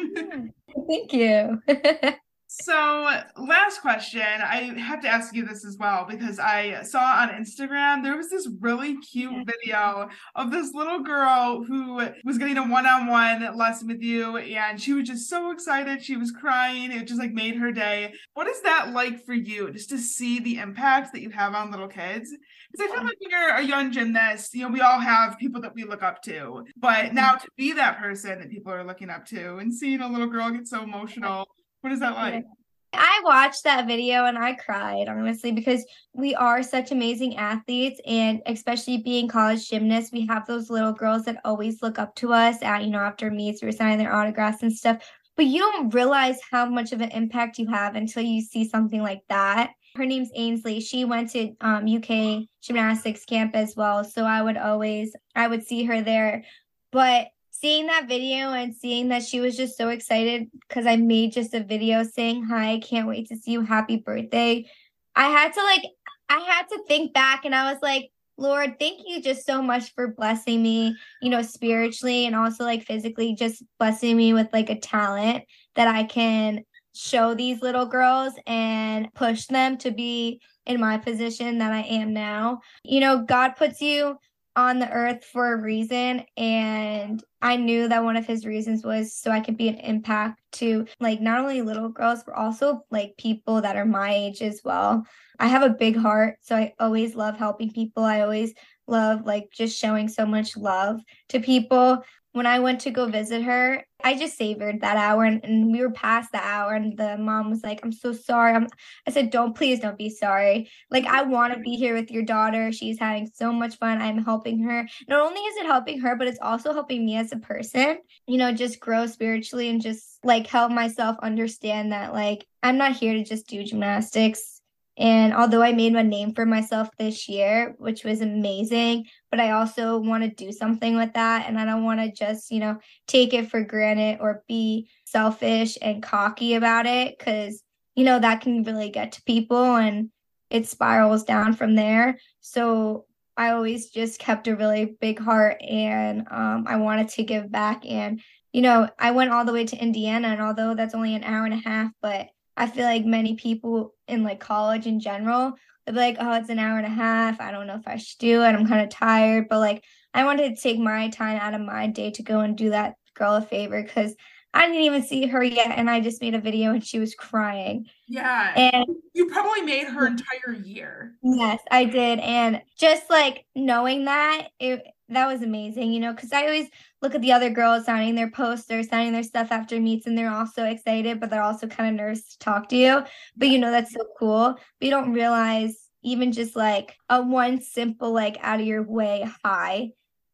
Thank 0.87 1.11
you. 1.11 1.61
So, 2.49 3.09
last 3.35 3.81
question. 3.81 4.21
I 4.21 4.73
have 4.79 5.01
to 5.01 5.09
ask 5.09 5.35
you 5.35 5.45
this 5.45 5.65
as 5.65 5.75
well 5.77 6.05
because 6.09 6.39
I 6.39 6.81
saw 6.83 7.01
on 7.01 7.29
Instagram 7.29 8.03
there 8.03 8.15
was 8.15 8.29
this 8.29 8.47
really 8.61 8.97
cute 8.99 9.45
video 9.45 10.07
of 10.33 10.49
this 10.49 10.73
little 10.73 10.99
girl 10.99 11.65
who 11.65 12.01
was 12.23 12.37
getting 12.37 12.57
a 12.57 12.65
one 12.65 12.85
on 12.85 13.07
one 13.07 13.57
lesson 13.57 13.89
with 13.89 14.01
you, 14.01 14.37
and 14.37 14.81
she 14.81 14.93
was 14.93 15.09
just 15.09 15.29
so 15.29 15.51
excited. 15.51 16.01
She 16.01 16.15
was 16.15 16.31
crying. 16.31 16.93
It 16.93 17.05
just 17.05 17.19
like 17.19 17.33
made 17.33 17.57
her 17.57 17.73
day. 17.73 18.13
What 18.33 18.47
is 18.47 18.61
that 18.61 18.93
like 18.93 19.25
for 19.25 19.33
you 19.33 19.69
just 19.73 19.89
to 19.89 19.97
see 19.97 20.39
the 20.39 20.59
impact 20.59 21.11
that 21.13 21.21
you 21.21 21.31
have 21.31 21.53
on 21.53 21.69
little 21.69 21.89
kids? 21.89 22.33
Because 22.71 22.89
I 22.89 22.95
feel 22.95 23.03
like 23.03 23.17
when 23.19 23.29
you're 23.29 23.55
a 23.55 23.61
young 23.61 23.91
gymnast, 23.91 24.53
you 24.53 24.61
know, 24.61 24.69
we 24.69 24.79
all 24.79 25.01
have 25.01 25.37
people 25.37 25.59
that 25.61 25.75
we 25.75 25.83
look 25.83 26.01
up 26.01 26.21
to, 26.23 26.63
but 26.77 27.13
now 27.13 27.33
to 27.33 27.47
be 27.57 27.73
that 27.73 27.99
person 27.99 28.39
that 28.39 28.49
people 28.49 28.71
are 28.71 28.85
looking 28.85 29.09
up 29.09 29.25
to 29.27 29.57
and 29.57 29.73
seeing 29.73 29.99
a 29.99 30.07
little 30.07 30.27
girl 30.27 30.49
get 30.49 30.65
so 30.65 30.83
emotional 30.83 31.45
what 31.81 31.93
is 31.93 31.99
that 31.99 32.15
like? 32.15 32.45
I 32.93 33.21
watched 33.23 33.63
that 33.63 33.85
video 33.85 34.25
and 34.25 34.37
I 34.37 34.53
cried, 34.53 35.07
honestly, 35.07 35.51
because 35.51 35.85
we 36.13 36.33
are 36.35 36.63
such 36.63 36.91
amazing 36.91 37.37
athletes. 37.37 37.99
And 38.05 38.41
especially 38.45 38.97
being 38.97 39.27
college 39.27 39.69
gymnasts, 39.69 40.11
we 40.11 40.25
have 40.27 40.47
those 40.47 40.69
little 40.69 40.93
girls 40.93 41.25
that 41.25 41.41
always 41.43 41.81
look 41.81 41.99
up 41.99 42.15
to 42.15 42.33
us 42.33 42.61
at, 42.63 42.83
you 42.83 42.89
know, 42.89 42.99
after 42.99 43.29
meets, 43.29 43.61
we're 43.61 43.71
signing 43.71 43.99
their 43.99 44.13
autographs 44.13 44.63
and 44.63 44.73
stuff. 44.73 44.97
But 45.35 45.45
you 45.45 45.59
don't 45.59 45.93
realize 45.93 46.39
how 46.49 46.65
much 46.65 46.93
of 46.93 47.01
an 47.01 47.11
impact 47.11 47.59
you 47.59 47.67
have 47.67 47.95
until 47.95 48.23
you 48.23 48.41
see 48.41 48.67
something 48.67 49.01
like 49.01 49.21
that. 49.29 49.71
Her 49.95 50.05
name's 50.05 50.31
Ainsley. 50.33 50.79
She 50.79 51.05
went 51.05 51.31
to 51.31 51.53
um, 51.61 51.85
UK 51.87 52.47
gymnastics 52.63 53.25
camp 53.25 53.55
as 53.55 53.75
well. 53.75 54.03
So 54.03 54.23
I 54.23 54.41
would 54.41 54.57
always, 54.57 55.15
I 55.35 55.47
would 55.47 55.65
see 55.65 55.83
her 55.83 56.01
there. 56.01 56.43
But 56.91 57.27
seeing 57.59 57.87
that 57.87 58.07
video 58.07 58.51
and 58.51 58.75
seeing 58.75 59.09
that 59.09 59.23
she 59.23 59.39
was 59.39 59.57
just 59.57 59.77
so 59.77 59.89
excited 59.89 60.49
because 60.67 60.85
I 60.85 60.95
made 60.95 61.33
just 61.33 61.53
a 61.53 61.63
video 61.63 62.03
saying, 62.03 62.45
Hi, 62.45 62.73
I 62.73 62.79
can't 62.79 63.07
wait 63.07 63.27
to 63.29 63.35
see 63.35 63.51
you. 63.51 63.61
Happy 63.61 63.97
birthday. 63.97 64.69
I 65.15 65.27
had 65.29 65.53
to 65.53 65.63
like, 65.63 65.83
I 66.29 66.39
had 66.39 66.67
to 66.69 66.83
think 66.87 67.13
back 67.13 67.45
and 67.45 67.55
I 67.55 67.71
was 67.71 67.81
like, 67.81 68.11
Lord, 68.37 68.77
thank 68.79 69.01
you 69.05 69.21
just 69.21 69.45
so 69.45 69.63
much 69.63 69.93
for 69.95 70.09
blessing 70.09 70.61
me, 70.61 70.95
you 71.21 71.29
know, 71.29 71.41
spiritually 71.41 72.27
and 72.27 72.35
also 72.35 72.63
like 72.63 72.83
physically, 72.83 73.33
just 73.33 73.63
blessing 73.79 74.15
me 74.15 74.33
with 74.33 74.47
like 74.53 74.69
a 74.69 74.79
talent 74.79 75.43
that 75.75 75.87
I 75.87 76.03
can 76.03 76.63
show 76.93 77.33
these 77.33 77.61
little 77.61 77.87
girls 77.87 78.33
and 78.45 79.11
push 79.15 79.45
them 79.47 79.77
to 79.77 79.91
be 79.91 80.41
in 80.67 80.79
my 80.79 80.97
position 80.97 81.57
that 81.59 81.71
I 81.71 81.81
am 81.81 82.13
now. 82.13 82.59
You 82.83 82.99
know, 82.99 83.23
God 83.23 83.55
puts 83.55 83.81
you 83.81 84.17
on 84.57 84.79
the 84.79 84.89
earth 84.91 85.23
for 85.23 85.53
a 85.53 85.61
reason 85.61 86.25
and 86.35 87.23
I 87.43 87.57
knew 87.57 87.87
that 87.87 88.03
one 88.03 88.17
of 88.17 88.25
his 88.25 88.43
reasons 88.43 88.83
was 88.83 89.15
so 89.15 89.29
I 89.29 89.39
could 89.39 89.55
be 89.55 89.67
an 89.67 89.75
impact 89.75 90.41
to 90.53 90.87
like 90.99 91.21
not 91.21 91.39
only 91.39 91.61
little 91.61 91.89
girls 91.89 92.23
but 92.23 92.33
also 92.33 92.81
like 92.89 93.15
people 93.19 93.61
that 93.61 93.75
are 93.75 93.85
my 93.85 94.11
age 94.11 94.41
as 94.41 94.61
well. 94.65 95.05
I 95.39 95.45
have 95.45 95.61
a 95.61 95.69
big 95.69 95.95
heart, 95.95 96.39
so 96.41 96.55
I 96.55 96.73
always 96.79 97.15
love 97.15 97.37
helping 97.37 97.71
people. 97.71 98.03
I 98.03 98.21
always 98.21 98.55
love 98.87 99.25
like 99.25 99.49
just 99.51 99.77
showing 99.79 100.07
so 100.07 100.25
much 100.25 100.57
love 100.57 101.01
to 101.29 101.39
people. 101.39 102.03
When 102.33 102.45
I 102.45 102.59
went 102.59 102.81
to 102.81 102.91
go 102.91 103.07
visit 103.07 103.41
her, 103.43 103.83
I 104.03 104.15
just 104.15 104.37
savored 104.37 104.81
that 104.81 104.95
hour 104.95 105.23
and, 105.23 105.43
and 105.43 105.71
we 105.71 105.81
were 105.81 105.89
past 105.89 106.31
the 106.31 106.37
hour 106.37 106.73
and 106.73 106.95
the 106.95 107.17
mom 107.17 107.49
was 107.49 107.63
like, 107.63 107.79
I'm 107.83 107.91
so 107.91 108.13
sorry. 108.13 108.53
I'm, 108.53 108.67
I 109.07 109.11
said, 109.11 109.31
don't, 109.31 109.55
please 109.55 109.79
don't 109.79 109.97
be 109.97 110.11
sorry. 110.11 110.69
Like, 110.91 111.05
I 111.05 111.23
want 111.23 111.55
to 111.55 111.59
be 111.59 111.77
here 111.77 111.95
with 111.95 112.11
your 112.11 112.21
daughter. 112.21 112.71
She's 112.71 112.99
having 112.99 113.27
so 113.33 113.51
much 113.51 113.77
fun. 113.77 113.99
I'm 114.01 114.23
helping 114.23 114.61
her. 114.63 114.87
Not 115.07 115.21
only 115.21 115.41
is 115.41 115.57
it 115.57 115.65
helping 115.65 115.99
her, 116.01 116.15
but 116.15 116.27
it's 116.27 116.39
also 116.39 116.73
helping 116.73 117.05
me 117.05 117.17
as 117.17 117.31
a 117.31 117.37
person, 117.37 117.97
you 118.27 118.37
know, 118.37 118.51
just 118.51 118.79
grow 118.79 119.07
spiritually 119.07 119.69
and 119.69 119.81
just 119.81 120.19
like 120.23 120.45
help 120.45 120.71
myself 120.71 121.17
understand 121.23 121.91
that 121.91 122.13
like 122.13 122.45
I'm 122.61 122.77
not 122.77 122.95
here 122.95 123.13
to 123.13 123.23
just 123.23 123.47
do 123.47 123.63
gymnastics 123.63 124.56
and 124.97 125.31
although 125.33 125.61
I 125.61 125.73
made 125.73 125.93
a 125.93 126.03
name 126.03 126.33
for 126.33 126.45
myself 126.45 126.89
this 126.97 127.29
year, 127.29 127.75
which 127.77 128.03
was 128.03 128.21
amazing, 128.21 129.05
but 129.29 129.39
I 129.39 129.51
also 129.51 129.99
want 129.99 130.23
to 130.23 130.29
do 130.29 130.51
something 130.51 130.97
with 130.97 131.13
that. 131.13 131.47
And 131.47 131.59
I 131.59 131.65
don't 131.65 131.83
want 131.83 131.99
to 131.99 132.11
just, 132.11 132.49
you 132.49 132.59
know, 132.59 132.79
take 133.07 133.33
it 133.33 133.51
for 133.51 133.63
granted 133.63 134.17
or 134.21 134.43
be 134.47 134.89
selfish 135.05 135.77
and 135.83 136.01
cocky 136.01 136.55
about 136.55 136.87
it 136.87 137.17
because, 137.17 137.61
you 137.95 138.05
know, 138.05 138.17
that 138.17 138.41
can 138.41 138.63
really 138.63 138.89
get 138.89 139.11
to 139.13 139.23
people 139.23 139.75
and 139.75 140.09
it 140.49 140.67
spirals 140.67 141.23
down 141.23 141.53
from 141.53 141.75
there. 141.75 142.17
So 142.41 143.05
I 143.35 143.51
always 143.51 143.91
just 143.91 144.19
kept 144.19 144.47
a 144.47 144.55
really 144.55 144.97
big 144.99 145.19
heart 145.19 145.61
and 145.61 146.25
um, 146.31 146.65
I 146.67 146.77
wanted 146.77 147.09
to 147.09 147.23
give 147.23 147.51
back. 147.51 147.85
And, 147.85 148.19
you 148.51 148.63
know, 148.63 148.89
I 148.97 149.11
went 149.11 149.29
all 149.29 149.45
the 149.45 149.53
way 149.53 149.65
to 149.65 149.77
Indiana, 149.77 150.29
and 150.29 150.41
although 150.41 150.73
that's 150.73 150.95
only 150.95 151.13
an 151.13 151.23
hour 151.23 151.45
and 151.45 151.53
a 151.53 151.57
half, 151.57 151.91
but 152.01 152.29
I 152.57 152.67
feel 152.67 152.83
like 152.83 153.05
many 153.05 153.35
people 153.35 153.93
in 154.07 154.23
like 154.23 154.39
college 154.39 154.87
in 154.87 154.99
general, 154.99 155.53
would 155.85 155.93
be 155.93 155.99
like, 155.99 156.17
oh, 156.19 156.33
it's 156.33 156.49
an 156.49 156.59
hour 156.59 156.77
and 156.77 156.85
a 156.85 156.89
half. 156.89 157.39
I 157.39 157.51
don't 157.51 157.67
know 157.67 157.75
if 157.75 157.87
I 157.87 157.95
should 157.95 158.19
do 158.19 158.43
it. 158.43 158.47
I'm 158.47 158.67
kind 158.67 158.81
of 158.81 158.89
tired. 158.89 159.47
But 159.49 159.59
like, 159.59 159.83
I 160.13 160.25
wanted 160.25 160.55
to 160.55 160.61
take 160.61 160.79
my 160.79 161.09
time 161.09 161.39
out 161.39 161.53
of 161.53 161.61
my 161.61 161.87
day 161.87 162.11
to 162.11 162.23
go 162.23 162.41
and 162.41 162.57
do 162.57 162.71
that 162.71 162.95
girl 163.15 163.35
a 163.35 163.41
favor 163.41 163.81
because 163.81 164.15
I 164.53 164.67
didn't 164.67 164.81
even 164.81 165.03
see 165.03 165.27
her 165.27 165.43
yet. 165.43 165.71
And 165.77 165.89
I 165.89 166.01
just 166.01 166.21
made 166.21 166.35
a 166.35 166.41
video 166.41 166.71
and 166.71 166.85
she 166.85 166.99
was 166.99 167.15
crying. 167.15 167.85
Yeah. 168.07 168.53
And 168.55 168.85
you 169.13 169.27
probably 169.27 169.61
made 169.61 169.87
her 169.87 170.07
entire 170.07 170.53
year. 170.63 171.13
Yes, 171.23 171.61
I 171.71 171.85
did. 171.85 172.19
And 172.19 172.61
just 172.77 173.09
like 173.09 173.45
knowing 173.55 174.05
that, 174.05 174.47
it, 174.59 174.83
that 175.09 175.27
was 175.27 175.41
amazing, 175.41 175.93
you 175.93 175.99
know, 175.99 176.13
because 176.13 176.33
I 176.33 176.43
always 176.43 176.67
look 177.01 177.15
at 177.15 177.21
the 177.21 177.31
other 177.31 177.49
girls 177.49 177.85
signing 177.85 178.15
their 178.15 178.29
posters, 178.29 178.89
signing 178.89 179.13
their 179.13 179.23
stuff 179.23 179.51
after 179.51 179.79
meets, 179.79 180.05
and 180.05 180.17
they're 180.17 180.31
all 180.31 180.45
so 180.47 180.65
excited, 180.65 181.19
but 181.19 181.29
they're 181.29 181.43
also 181.43 181.67
kind 181.67 181.89
of 181.89 181.95
nervous 181.95 182.33
to 182.33 182.39
talk 182.39 182.69
to 182.69 182.75
you. 182.75 183.03
But 183.35 183.47
you 183.49 183.59
know, 183.59 183.71
that's 183.71 183.93
so 183.93 184.05
cool. 184.19 184.53
But 184.53 184.85
you 184.85 184.89
don't 184.89 185.13
realize 185.13 185.75
even 186.03 186.31
just 186.31 186.55
like 186.55 186.95
a 187.09 187.21
one 187.21 187.61
simple, 187.61 188.11
like 188.11 188.37
out 188.41 188.59
of 188.59 188.67
your 188.67 188.83
way 188.83 189.29
hi 189.43 189.91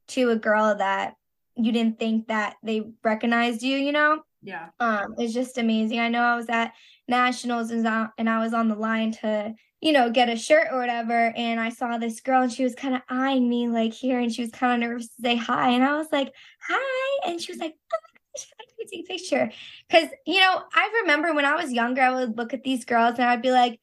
to 0.10 0.32
a 0.32 0.36
girl 0.36 0.76
that 0.76 1.14
you 1.56 1.72
didn't 1.72 2.00
think 2.00 2.28
that 2.28 2.56
they 2.64 2.84
recognized 3.04 3.62
you, 3.62 3.78
you 3.78 3.92
know? 3.92 4.22
Yeah. 4.42 4.70
Um, 4.80 5.16
it's 5.18 5.34
just 5.34 5.58
amazing. 5.58 6.00
I 6.00 6.10
know 6.10 6.22
I 6.22 6.36
was 6.36 6.50
at 6.50 6.74
nationals 7.08 7.72
and, 7.72 7.88
and 8.18 8.30
I 8.30 8.40
was 8.40 8.54
on 8.54 8.68
the 8.68 8.76
line 8.76 9.12
to 9.22 9.54
you 9.84 9.92
know, 9.92 10.10
get 10.10 10.30
a 10.30 10.38
shirt 10.38 10.70
or 10.72 10.80
whatever. 10.80 11.34
And 11.36 11.60
I 11.60 11.68
saw 11.68 11.98
this 11.98 12.22
girl 12.22 12.44
and 12.44 12.52
she 12.52 12.64
was 12.64 12.74
kind 12.74 12.96
of 12.96 13.02
eyeing 13.10 13.50
me 13.50 13.68
like 13.68 13.92
here 13.92 14.18
and 14.18 14.34
she 14.34 14.42
was 14.42 14.50
kind 14.50 14.82
of 14.82 14.90
nervous 14.90 15.08
to 15.10 15.22
say 15.22 15.36
hi. 15.36 15.72
And 15.72 15.84
I 15.84 15.98
was 15.98 16.08
like, 16.10 16.32
hi. 16.62 17.30
And 17.30 17.42
she 17.42 17.52
was 17.52 17.60
like, 17.60 17.74
oh 17.94 17.98
my 18.02 18.20
gosh, 18.34 18.48
I 18.62 18.64
can 18.64 18.88
take 18.88 19.04
a 19.04 19.08
picture. 19.10 19.52
Cause, 19.92 20.08
you 20.26 20.40
know, 20.40 20.64
I 20.74 21.02
remember 21.02 21.34
when 21.34 21.44
I 21.44 21.62
was 21.62 21.74
younger, 21.74 22.02
I 22.02 22.12
would 22.12 22.38
look 22.38 22.54
at 22.54 22.64
these 22.64 22.86
girls 22.86 23.16
and 23.16 23.26
I'd 23.26 23.42
be 23.42 23.52
like, 23.52 23.82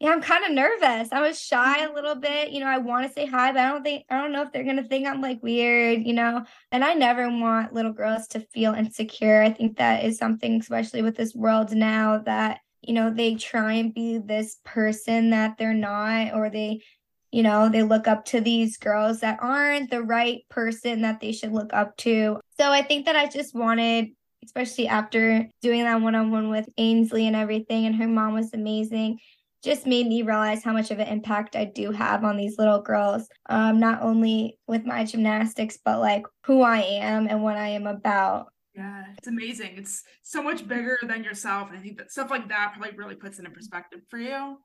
yeah, 0.00 0.10
I'm 0.10 0.22
kind 0.22 0.44
of 0.44 0.50
nervous. 0.50 1.12
I 1.12 1.20
was 1.20 1.40
shy 1.40 1.78
a 1.78 1.86
mm-hmm. 1.86 1.94
little 1.94 2.16
bit. 2.16 2.50
You 2.50 2.58
know, 2.58 2.66
I 2.66 2.78
want 2.78 3.06
to 3.06 3.12
say 3.12 3.24
hi, 3.24 3.52
but 3.52 3.60
I 3.60 3.68
don't 3.68 3.84
think, 3.84 4.04
I 4.10 4.20
don't 4.20 4.32
know 4.32 4.42
if 4.42 4.50
they're 4.50 4.64
going 4.64 4.82
to 4.82 4.82
think 4.82 5.06
I'm 5.06 5.20
like 5.20 5.40
weird, 5.40 6.04
you 6.04 6.14
know? 6.14 6.44
And 6.72 6.84
I 6.84 6.94
never 6.94 7.28
want 7.28 7.72
little 7.72 7.92
girls 7.92 8.26
to 8.28 8.40
feel 8.40 8.74
insecure. 8.74 9.40
I 9.40 9.50
think 9.50 9.76
that 9.76 10.04
is 10.04 10.18
something, 10.18 10.58
especially 10.58 11.02
with 11.02 11.14
this 11.14 11.32
world 11.32 11.70
now, 11.70 12.18
that 12.18 12.58
you 12.82 12.94
know 12.94 13.10
they 13.10 13.34
try 13.34 13.74
and 13.74 13.94
be 13.94 14.18
this 14.18 14.58
person 14.64 15.30
that 15.30 15.56
they're 15.58 15.74
not 15.74 16.34
or 16.34 16.50
they 16.50 16.80
you 17.30 17.42
know 17.42 17.68
they 17.68 17.82
look 17.82 18.06
up 18.06 18.24
to 18.24 18.40
these 18.40 18.76
girls 18.76 19.20
that 19.20 19.38
aren't 19.40 19.90
the 19.90 20.02
right 20.02 20.42
person 20.48 21.02
that 21.02 21.20
they 21.20 21.32
should 21.32 21.52
look 21.52 21.72
up 21.72 21.96
to 21.96 22.38
so 22.58 22.70
i 22.70 22.82
think 22.82 23.06
that 23.06 23.16
i 23.16 23.26
just 23.26 23.54
wanted 23.54 24.08
especially 24.44 24.88
after 24.88 25.48
doing 25.60 25.84
that 25.84 26.00
one-on-one 26.00 26.50
with 26.50 26.68
ainsley 26.76 27.26
and 27.26 27.36
everything 27.36 27.86
and 27.86 27.96
her 27.96 28.08
mom 28.08 28.34
was 28.34 28.52
amazing 28.52 29.18
just 29.62 29.86
made 29.86 30.08
me 30.08 30.22
realize 30.22 30.64
how 30.64 30.72
much 30.72 30.90
of 30.90 30.98
an 30.98 31.06
impact 31.06 31.54
I 31.54 31.66
do 31.66 31.92
have 31.92 32.24
on 32.24 32.36
these 32.36 32.58
little 32.58 32.82
girls, 32.82 33.28
um, 33.48 33.78
not 33.78 34.02
only 34.02 34.58
with 34.66 34.84
my 34.84 35.04
gymnastics, 35.04 35.78
but 35.84 36.00
like 36.00 36.24
who 36.44 36.62
I 36.62 36.80
am 36.80 37.28
and 37.28 37.42
what 37.42 37.56
I 37.56 37.68
am 37.68 37.86
about. 37.86 38.51
Yeah, 38.74 39.04
it's 39.18 39.28
amazing. 39.28 39.74
It's 39.76 40.02
so 40.22 40.42
much 40.42 40.66
bigger 40.66 40.98
than 41.02 41.24
yourself. 41.24 41.68
And 41.68 41.78
I 41.78 41.82
think 41.82 41.98
that 41.98 42.10
stuff 42.10 42.30
like 42.30 42.48
that 42.48 42.72
probably 42.74 42.96
really 42.96 43.14
puts 43.14 43.38
it 43.38 43.44
in 43.44 43.52
perspective 43.52 44.00
for 44.08 44.18
you. 44.18 44.58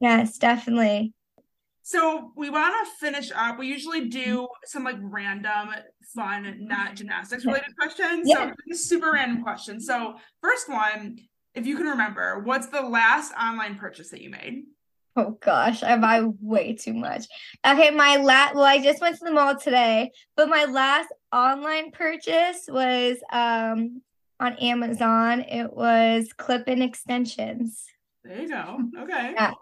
Yes, 0.00 0.36
definitely. 0.38 1.14
So 1.84 2.32
we 2.36 2.50
want 2.50 2.74
to 2.86 2.92
finish 2.98 3.30
up. 3.34 3.58
We 3.58 3.66
usually 3.66 4.02
mm-hmm. 4.02 4.10
do 4.10 4.48
some 4.64 4.84
like 4.84 4.96
random, 5.00 5.70
fun, 6.14 6.66
not 6.66 6.86
mm-hmm. 6.86 6.94
gymnastics 6.94 7.44
related 7.44 7.76
questions. 7.78 8.28
Yeah. 8.28 8.52
So 8.70 8.76
super 8.76 9.12
random 9.12 9.42
questions. 9.42 9.86
So 9.86 10.14
first 10.40 10.68
one, 10.68 11.18
if 11.54 11.66
you 11.66 11.76
can 11.76 11.86
remember, 11.86 12.40
what's 12.40 12.68
the 12.68 12.82
last 12.82 13.32
online 13.34 13.76
purchase 13.76 14.10
that 14.10 14.22
you 14.22 14.30
made? 14.30 14.62
Oh 15.14 15.36
gosh, 15.42 15.82
I 15.82 15.98
buy 15.98 16.22
way 16.40 16.72
too 16.72 16.94
much. 16.94 17.26
Okay, 17.66 17.90
my 17.90 18.16
last 18.16 18.54
well, 18.54 18.64
I 18.64 18.82
just 18.82 19.00
went 19.02 19.18
to 19.18 19.24
the 19.24 19.32
mall 19.32 19.56
today, 19.56 20.10
but 20.36 20.48
my 20.48 20.64
last 20.64 21.08
online 21.32 21.90
purchase 21.90 22.64
was 22.68 23.18
um 23.32 24.02
on 24.40 24.54
Amazon. 24.54 25.40
It 25.40 25.72
was 25.72 26.32
clip-in 26.36 26.82
extensions. 26.82 27.84
There 28.24 28.40
you 28.40 28.48
go. 28.48 28.80
Okay. 28.98 29.32
Yeah. 29.34 29.52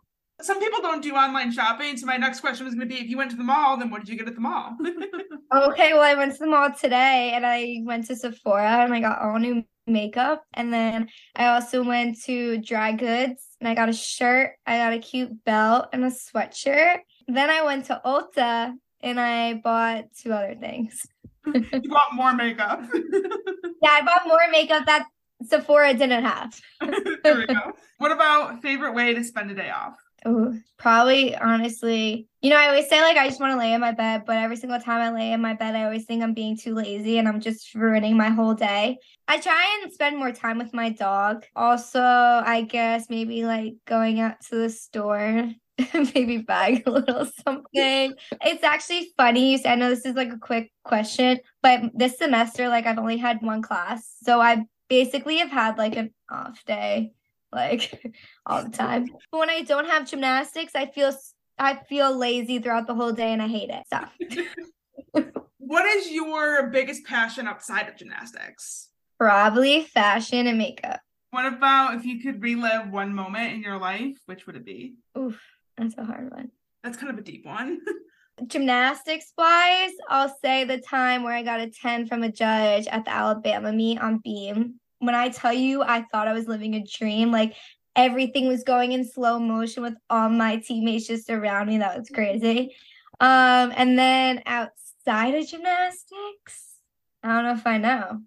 Some 0.41 0.59
people 0.59 0.81
don't 0.81 1.03
do 1.03 1.15
online 1.15 1.53
shopping, 1.53 1.99
so 1.99 2.07
my 2.07 2.17
next 2.17 2.41
question 2.41 2.65
was 2.65 2.75
going 2.75 2.89
to 2.89 2.95
be: 2.95 3.01
If 3.01 3.11
you 3.11 3.19
went 3.19 3.31
to 3.33 3.37
the 3.37 3.45
mall, 3.45 3.77
then 3.77 3.91
what 3.91 4.01
did 4.01 4.09
you 4.09 4.17
get 4.17 4.27
at 4.27 4.35
the 4.35 4.41
mall? 4.41 4.75
okay, 5.55 5.93
well, 5.93 6.03
I 6.03 6.15
went 6.15 6.33
to 6.33 6.39
the 6.39 6.47
mall 6.47 6.73
today, 6.73 7.33
and 7.35 7.45
I 7.45 7.83
went 7.85 8.07
to 8.07 8.17
Sephora, 8.17 8.85
and 8.85 8.95
I 8.95 9.01
got 9.01 9.21
all 9.21 9.39
new 9.39 9.65
makeup, 9.87 10.45
and 10.55 10.73
then 10.73 11.09
I 11.37 11.49
also 11.49 11.83
went 11.83 12.23
to 12.23 12.59
Dry 12.59 12.93
Goods 12.93 13.51
and 13.61 13.69
I 13.69 13.75
got 13.75 13.89
a 13.89 13.93
shirt, 13.93 14.53
I 14.67 14.79
got 14.79 14.93
a 14.93 14.99
cute 14.99 15.45
belt 15.45 15.89
and 15.93 16.05
a 16.05 16.11
sweatshirt. 16.11 17.01
Then 17.29 17.51
I 17.51 17.63
went 17.63 17.87
to 17.87 18.01
Ulta 18.05 18.73
and 19.03 19.21
I 19.21 19.55
bought 19.55 20.07
two 20.17 20.33
other 20.33 20.57
things. 20.59 21.07
you 21.55 21.89
bought 21.89 22.15
more 22.15 22.35
makeup. 22.35 22.83
yeah, 22.95 23.91
I 23.91 24.03
bought 24.03 24.27
more 24.27 24.39
makeup 24.51 24.87
that 24.87 25.07
Sephora 25.43 25.95
didn't 25.95 26.25
have. 26.25 26.61
there 27.23 27.37
we 27.37 27.47
go. 27.47 27.73
What 27.99 28.13
about 28.13 28.63
favorite 28.63 28.95
way 28.95 29.15
to 29.15 29.25
spend 29.25 29.51
a 29.51 29.55
day 29.55 29.71
off? 29.71 29.97
Oh, 30.27 30.55
probably 30.79 31.35
honestly. 31.35 32.29
You 32.43 32.51
know, 32.51 32.57
I 32.57 32.69
always 32.69 32.89
say 32.89 33.01
like 33.01 33.17
I 33.17 33.27
just 33.27 33.41
want 33.41 33.53
to 33.53 33.59
lay 33.59 33.73
in 33.73 33.81
my 33.81 33.93
bed, 33.93 34.25
but 34.27 34.37
every 34.37 34.57
single 34.57 34.79
time 34.79 35.01
I 35.01 35.11
lay 35.11 35.33
in 35.33 35.41
my 35.41 35.55
bed, 35.55 35.75
I 35.75 35.85
always 35.85 36.05
think 36.05 36.23
I'm 36.23 36.35
being 36.35 36.59
too 36.59 36.75
lazy 36.75 37.19
and 37.19 37.27
I'm 37.27 37.41
just 37.41 37.75
ruining 37.75 38.19
my 38.19 38.29
whole 38.29 38.53
day. 38.53 38.99
I 39.29 39.41
try 39.41 39.81
and 39.83 39.93
spend 39.93 40.19
more 40.19 40.33
time 40.33 40.59
with 40.59 40.75
my 40.75 40.91
dog. 40.91 41.47
Also, 41.57 42.03
I 42.03 42.67
guess 42.69 43.09
maybe 43.09 43.45
like 43.47 43.75
going 43.87 44.21
out 44.21 44.41
to 44.51 44.57
the 44.57 44.69
store 44.69 45.51
maybe 46.15 46.39
bag 46.39 46.85
a 46.87 46.91
little 46.91 47.27
something. 47.45 48.15
It's 48.43 48.65
actually 48.65 49.13
funny. 49.17 49.53
You 49.53 49.59
said, 49.59 49.73
I 49.73 49.75
know 49.77 49.91
this 49.91 50.07
is 50.07 50.17
like 50.17 50.33
a 50.33 50.39
quick 50.39 50.73
question, 50.85 51.41
but 51.63 51.83
this 51.95 52.19
semester, 52.19 52.69
like 52.69 52.87
I've 52.87 52.99
only 52.99 53.17
had 53.17 53.43
one 53.43 53.63
class. 53.63 54.15
So 54.23 54.41
I 54.41 54.65
basically 54.89 55.39
have 55.39 55.51
had 55.51 55.79
like 55.79 55.97
an 55.97 56.13
off 56.31 56.65
day 56.65 57.13
like 57.53 58.15
all 58.47 58.65
the 58.65 58.71
time. 58.71 59.07
But 59.31 59.39
when 59.39 59.51
I 59.51 59.63
don't 59.63 59.87
have 59.87 60.09
gymnastics, 60.09 60.73
I 60.75 60.87
feel 60.87 61.13
I 61.59 61.75
feel 61.89 62.17
lazy 62.17 62.59
throughout 62.59 62.87
the 62.87 62.95
whole 62.95 63.13
day 63.13 63.33
and 63.33 63.43
I 63.43 63.49
hate 63.49 63.71
it. 63.71 63.85
So 63.93 65.25
what 65.59 65.85
is 65.87 66.11
your 66.11 66.69
biggest 66.69 67.05
passion 67.05 67.47
outside 67.47 67.89
of 67.89 67.97
gymnastics? 67.97 68.89
Probably 69.19 69.85
fashion 69.85 70.47
and 70.47 70.59
makeup. 70.59 71.01
What 71.31 71.47
about 71.47 71.95
if 71.95 72.05
you 72.05 72.21
could 72.21 72.43
relive 72.43 72.91
one 72.91 73.15
moment 73.15 73.53
in 73.53 73.63
your 73.63 73.79
life, 73.79 74.19
which 74.27 74.47
would 74.47 74.57
it 74.57 74.65
be? 74.65 74.95
Oof, 75.17 75.41
that's 75.77 75.97
a 75.99 76.05
hard 76.05 76.31
one. 76.31 76.51
That's 76.83 76.97
kind 76.97 77.11
of 77.11 77.19
a 77.19 77.23
deep 77.23 77.45
one. 77.47 77.81
Gymnastics 78.47 79.33
wise, 79.37 79.93
I'll 80.09 80.35
say 80.43 80.65
the 80.65 80.79
time 80.79 81.23
where 81.23 81.35
I 81.35 81.43
got 81.43 81.61
a 81.61 81.69
10 81.69 82.07
from 82.07 82.23
a 82.23 82.33
judge 82.33 82.87
at 82.87 83.05
the 83.05 83.13
Alabama 83.13 83.73
meet 83.73 84.01
on 84.01 84.19
beam 84.19 84.81
when 85.01 85.15
I 85.15 85.31
tell 85.31 85.53
you 85.53 85.83
I 85.83 86.03
thought 86.03 86.29
I 86.29 86.33
was 86.33 86.47
living 86.47 86.75
a 86.75 86.85
dream, 86.85 87.33
like 87.33 87.55
everything 87.97 88.47
was 88.47 88.63
going 88.63 88.93
in 88.93 89.05
slow 89.05 89.39
motion 89.39 89.83
with 89.83 89.95
all 90.09 90.29
my 90.29 90.57
teammates 90.57 91.09
just 91.09 91.29
around 91.29 91.67
me. 91.67 91.79
That 91.79 91.99
was 91.99 92.09
crazy. 92.09 92.75
Um, 93.19 93.73
and 93.75 93.99
then 93.99 94.43
outside 94.47 95.35
of 95.35 95.47
gymnastics, 95.47 96.77
I 97.23 97.29
don't 97.29 97.45
know 97.45 97.53
if 97.53 97.67
I 97.67 97.79
know. 97.79 98.21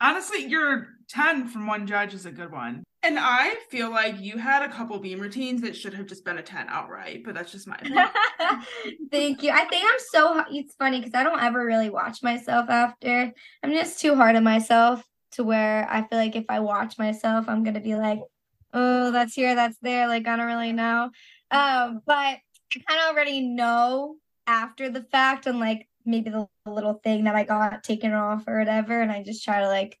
Honestly, 0.00 0.46
your 0.46 0.88
10 1.10 1.48
from 1.48 1.66
one 1.66 1.86
judge 1.86 2.14
is 2.14 2.26
a 2.26 2.32
good 2.32 2.52
one. 2.52 2.82
And 3.02 3.18
I 3.18 3.54
feel 3.70 3.90
like 3.90 4.20
you 4.20 4.36
had 4.36 4.62
a 4.62 4.68
couple 4.72 4.98
beam 4.98 5.20
routines 5.20 5.62
that 5.62 5.74
should 5.74 5.94
have 5.94 6.06
just 6.06 6.24
been 6.24 6.38
a 6.38 6.42
10 6.42 6.66
outright, 6.68 7.24
but 7.24 7.34
that's 7.34 7.50
just 7.50 7.66
my 7.66 7.76
opinion. 7.80 8.08
Thank 9.10 9.42
you. 9.42 9.50
I 9.50 9.64
think 9.64 9.86
I'm 9.86 9.98
so, 10.12 10.44
it's 10.50 10.74
funny 10.74 10.98
because 10.98 11.14
I 11.14 11.22
don't 11.22 11.42
ever 11.42 11.64
really 11.64 11.88
watch 11.88 12.22
myself 12.22 12.68
after. 12.68 13.32
I'm 13.62 13.72
just 13.72 14.00
too 14.00 14.14
hard 14.14 14.36
on 14.36 14.44
myself 14.44 15.00
to 15.00 15.06
to 15.32 15.44
where 15.44 15.86
I 15.90 16.06
feel 16.06 16.18
like 16.18 16.36
if 16.36 16.44
I 16.48 16.60
watch 16.60 16.98
myself, 16.98 17.46
I'm 17.48 17.64
gonna 17.64 17.80
be 17.80 17.94
like, 17.94 18.20
oh, 18.72 19.10
that's 19.10 19.34
here, 19.34 19.54
that's 19.54 19.78
there. 19.80 20.06
Like 20.08 20.26
I 20.26 20.36
don't 20.36 20.46
really 20.46 20.72
know. 20.72 21.10
Um, 21.50 22.02
but 22.06 22.16
I 22.16 22.40
kind 22.88 23.00
of 23.00 23.14
already 23.14 23.40
know 23.40 24.16
after 24.46 24.90
the 24.90 25.02
fact 25.02 25.46
and 25.46 25.58
like 25.58 25.88
maybe 26.04 26.30
the 26.30 26.46
little 26.66 26.94
thing 26.94 27.24
that 27.24 27.36
I 27.36 27.44
got 27.44 27.82
taken 27.82 28.12
off 28.12 28.44
or 28.46 28.58
whatever, 28.58 29.00
and 29.00 29.10
I 29.10 29.22
just 29.22 29.44
try 29.44 29.60
to 29.60 29.68
like 29.68 29.98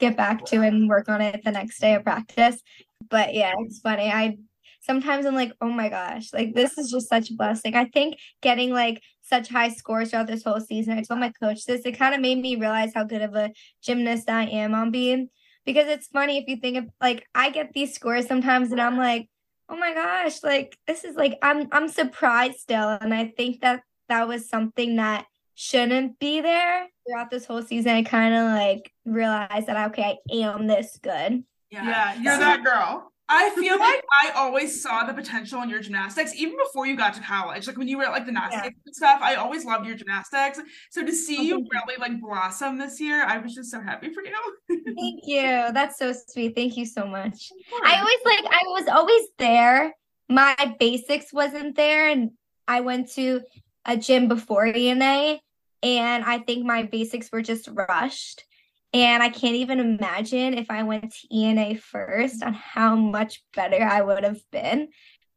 get 0.00 0.16
back 0.16 0.44
to 0.46 0.62
and 0.62 0.88
work 0.88 1.08
on 1.08 1.20
it 1.20 1.44
the 1.44 1.52
next 1.52 1.80
day 1.80 1.94
of 1.94 2.02
practice. 2.02 2.60
But 3.08 3.34
yeah, 3.34 3.54
it's 3.58 3.78
funny. 3.78 4.10
I 4.10 4.38
sometimes 4.80 5.26
I'm 5.26 5.34
like, 5.34 5.52
oh 5.60 5.68
my 5.68 5.88
gosh, 5.88 6.32
like 6.32 6.54
this 6.54 6.78
is 6.78 6.90
just 6.90 7.08
such 7.08 7.30
a 7.30 7.34
blessing. 7.34 7.74
I 7.74 7.84
think 7.84 8.16
getting 8.42 8.72
like 8.72 9.02
such 9.22 9.48
high 9.48 9.68
scores 9.68 10.10
throughout 10.10 10.26
this 10.26 10.42
whole 10.42 10.60
season, 10.60 10.98
I 10.98 11.02
told 11.02 11.20
my 11.20 11.30
coach 11.30 11.64
this, 11.64 11.82
it 11.84 11.98
kind 11.98 12.14
of 12.14 12.20
made 12.20 12.40
me 12.40 12.56
realize 12.56 12.92
how 12.94 13.04
good 13.04 13.22
of 13.22 13.34
a 13.34 13.52
gymnast 13.82 14.28
I 14.28 14.44
am 14.46 14.74
on 14.74 14.90
beam. 14.90 15.28
Because 15.66 15.86
it's 15.86 16.08
funny 16.08 16.38
if 16.38 16.48
you 16.48 16.56
think 16.56 16.78
of 16.78 16.84
like 17.00 17.26
I 17.34 17.50
get 17.50 17.72
these 17.74 17.94
scores 17.94 18.26
sometimes 18.26 18.72
and 18.72 18.80
I'm 18.80 18.96
like, 18.96 19.28
oh 19.68 19.76
my 19.76 19.94
gosh, 19.94 20.42
like 20.42 20.76
this 20.86 21.04
is 21.04 21.14
like 21.14 21.38
I'm 21.42 21.68
I'm 21.70 21.88
surprised 21.88 22.58
still. 22.58 22.98
And 23.00 23.14
I 23.14 23.32
think 23.36 23.60
that 23.60 23.82
that 24.08 24.26
was 24.26 24.48
something 24.48 24.96
that 24.96 25.26
shouldn't 25.60 26.18
be 26.18 26.40
there 26.40 26.86
throughout 27.06 27.30
this 27.30 27.44
whole 27.44 27.60
season. 27.60 27.92
I 27.92 28.02
kind 28.02 28.34
of 28.34 28.44
like 28.44 28.90
realized 29.04 29.66
that 29.66 29.90
okay, 29.90 30.16
I 30.32 30.34
am 30.34 30.66
this 30.66 30.98
good. 31.02 31.44
Yeah, 31.70 31.84
yeah 31.84 32.14
you're 32.14 32.38
that 32.38 32.64
girl. 32.64 33.12
I 33.28 33.50
feel 33.50 33.78
like 33.78 34.02
I 34.22 34.30
always 34.30 34.82
saw 34.82 35.04
the 35.04 35.12
potential 35.12 35.60
in 35.60 35.68
your 35.68 35.80
gymnastics, 35.80 36.34
even 36.34 36.56
before 36.56 36.86
you 36.86 36.96
got 36.96 37.12
to 37.14 37.20
college. 37.20 37.66
Like 37.66 37.76
when 37.76 37.88
you 37.88 37.98
were 37.98 38.04
at 38.04 38.12
like 38.12 38.22
the 38.24 38.32
gymnastics 38.32 38.64
yeah. 38.64 38.82
and 38.86 38.96
stuff, 38.96 39.20
I 39.22 39.34
always 39.34 39.66
loved 39.66 39.86
your 39.86 39.96
gymnastics. 39.96 40.58
So 40.90 41.04
to 41.04 41.12
see 41.12 41.36
oh, 41.38 41.42
you 41.42 41.68
really 41.70 42.00
like 42.00 42.18
blossom 42.22 42.78
this 42.78 42.98
year, 42.98 43.22
I 43.22 43.36
was 43.36 43.54
just 43.54 43.70
so 43.70 43.82
happy 43.82 44.14
for 44.14 44.22
you. 44.22 44.32
thank 44.96 45.20
you. 45.24 45.42
That's 45.74 45.98
so 45.98 46.14
sweet. 46.28 46.54
Thank 46.54 46.78
you 46.78 46.86
so 46.86 47.06
much. 47.06 47.50
I 47.84 47.98
always 47.98 48.18
like 48.24 48.46
I 48.50 48.62
was 48.68 48.88
always 48.88 49.28
there. 49.36 49.94
My 50.30 50.74
basics 50.80 51.34
wasn't 51.34 51.76
there, 51.76 52.08
and 52.08 52.30
I 52.66 52.80
went 52.80 53.12
to 53.12 53.42
a 53.84 53.96
gym 53.96 54.28
before 54.28 54.66
ENA, 54.66 55.38
and 55.82 56.24
I 56.24 56.38
think 56.38 56.64
my 56.64 56.82
basics 56.84 57.30
were 57.32 57.42
just 57.42 57.68
rushed. 57.72 58.44
And 58.92 59.22
I 59.22 59.28
can't 59.28 59.54
even 59.54 59.78
imagine 59.78 60.54
if 60.54 60.68
I 60.68 60.82
went 60.82 61.12
to 61.12 61.36
ENA 61.36 61.76
first 61.76 62.42
on 62.42 62.54
how 62.54 62.96
much 62.96 63.42
better 63.54 63.80
I 63.82 64.00
would 64.02 64.24
have 64.24 64.40
been 64.50 64.88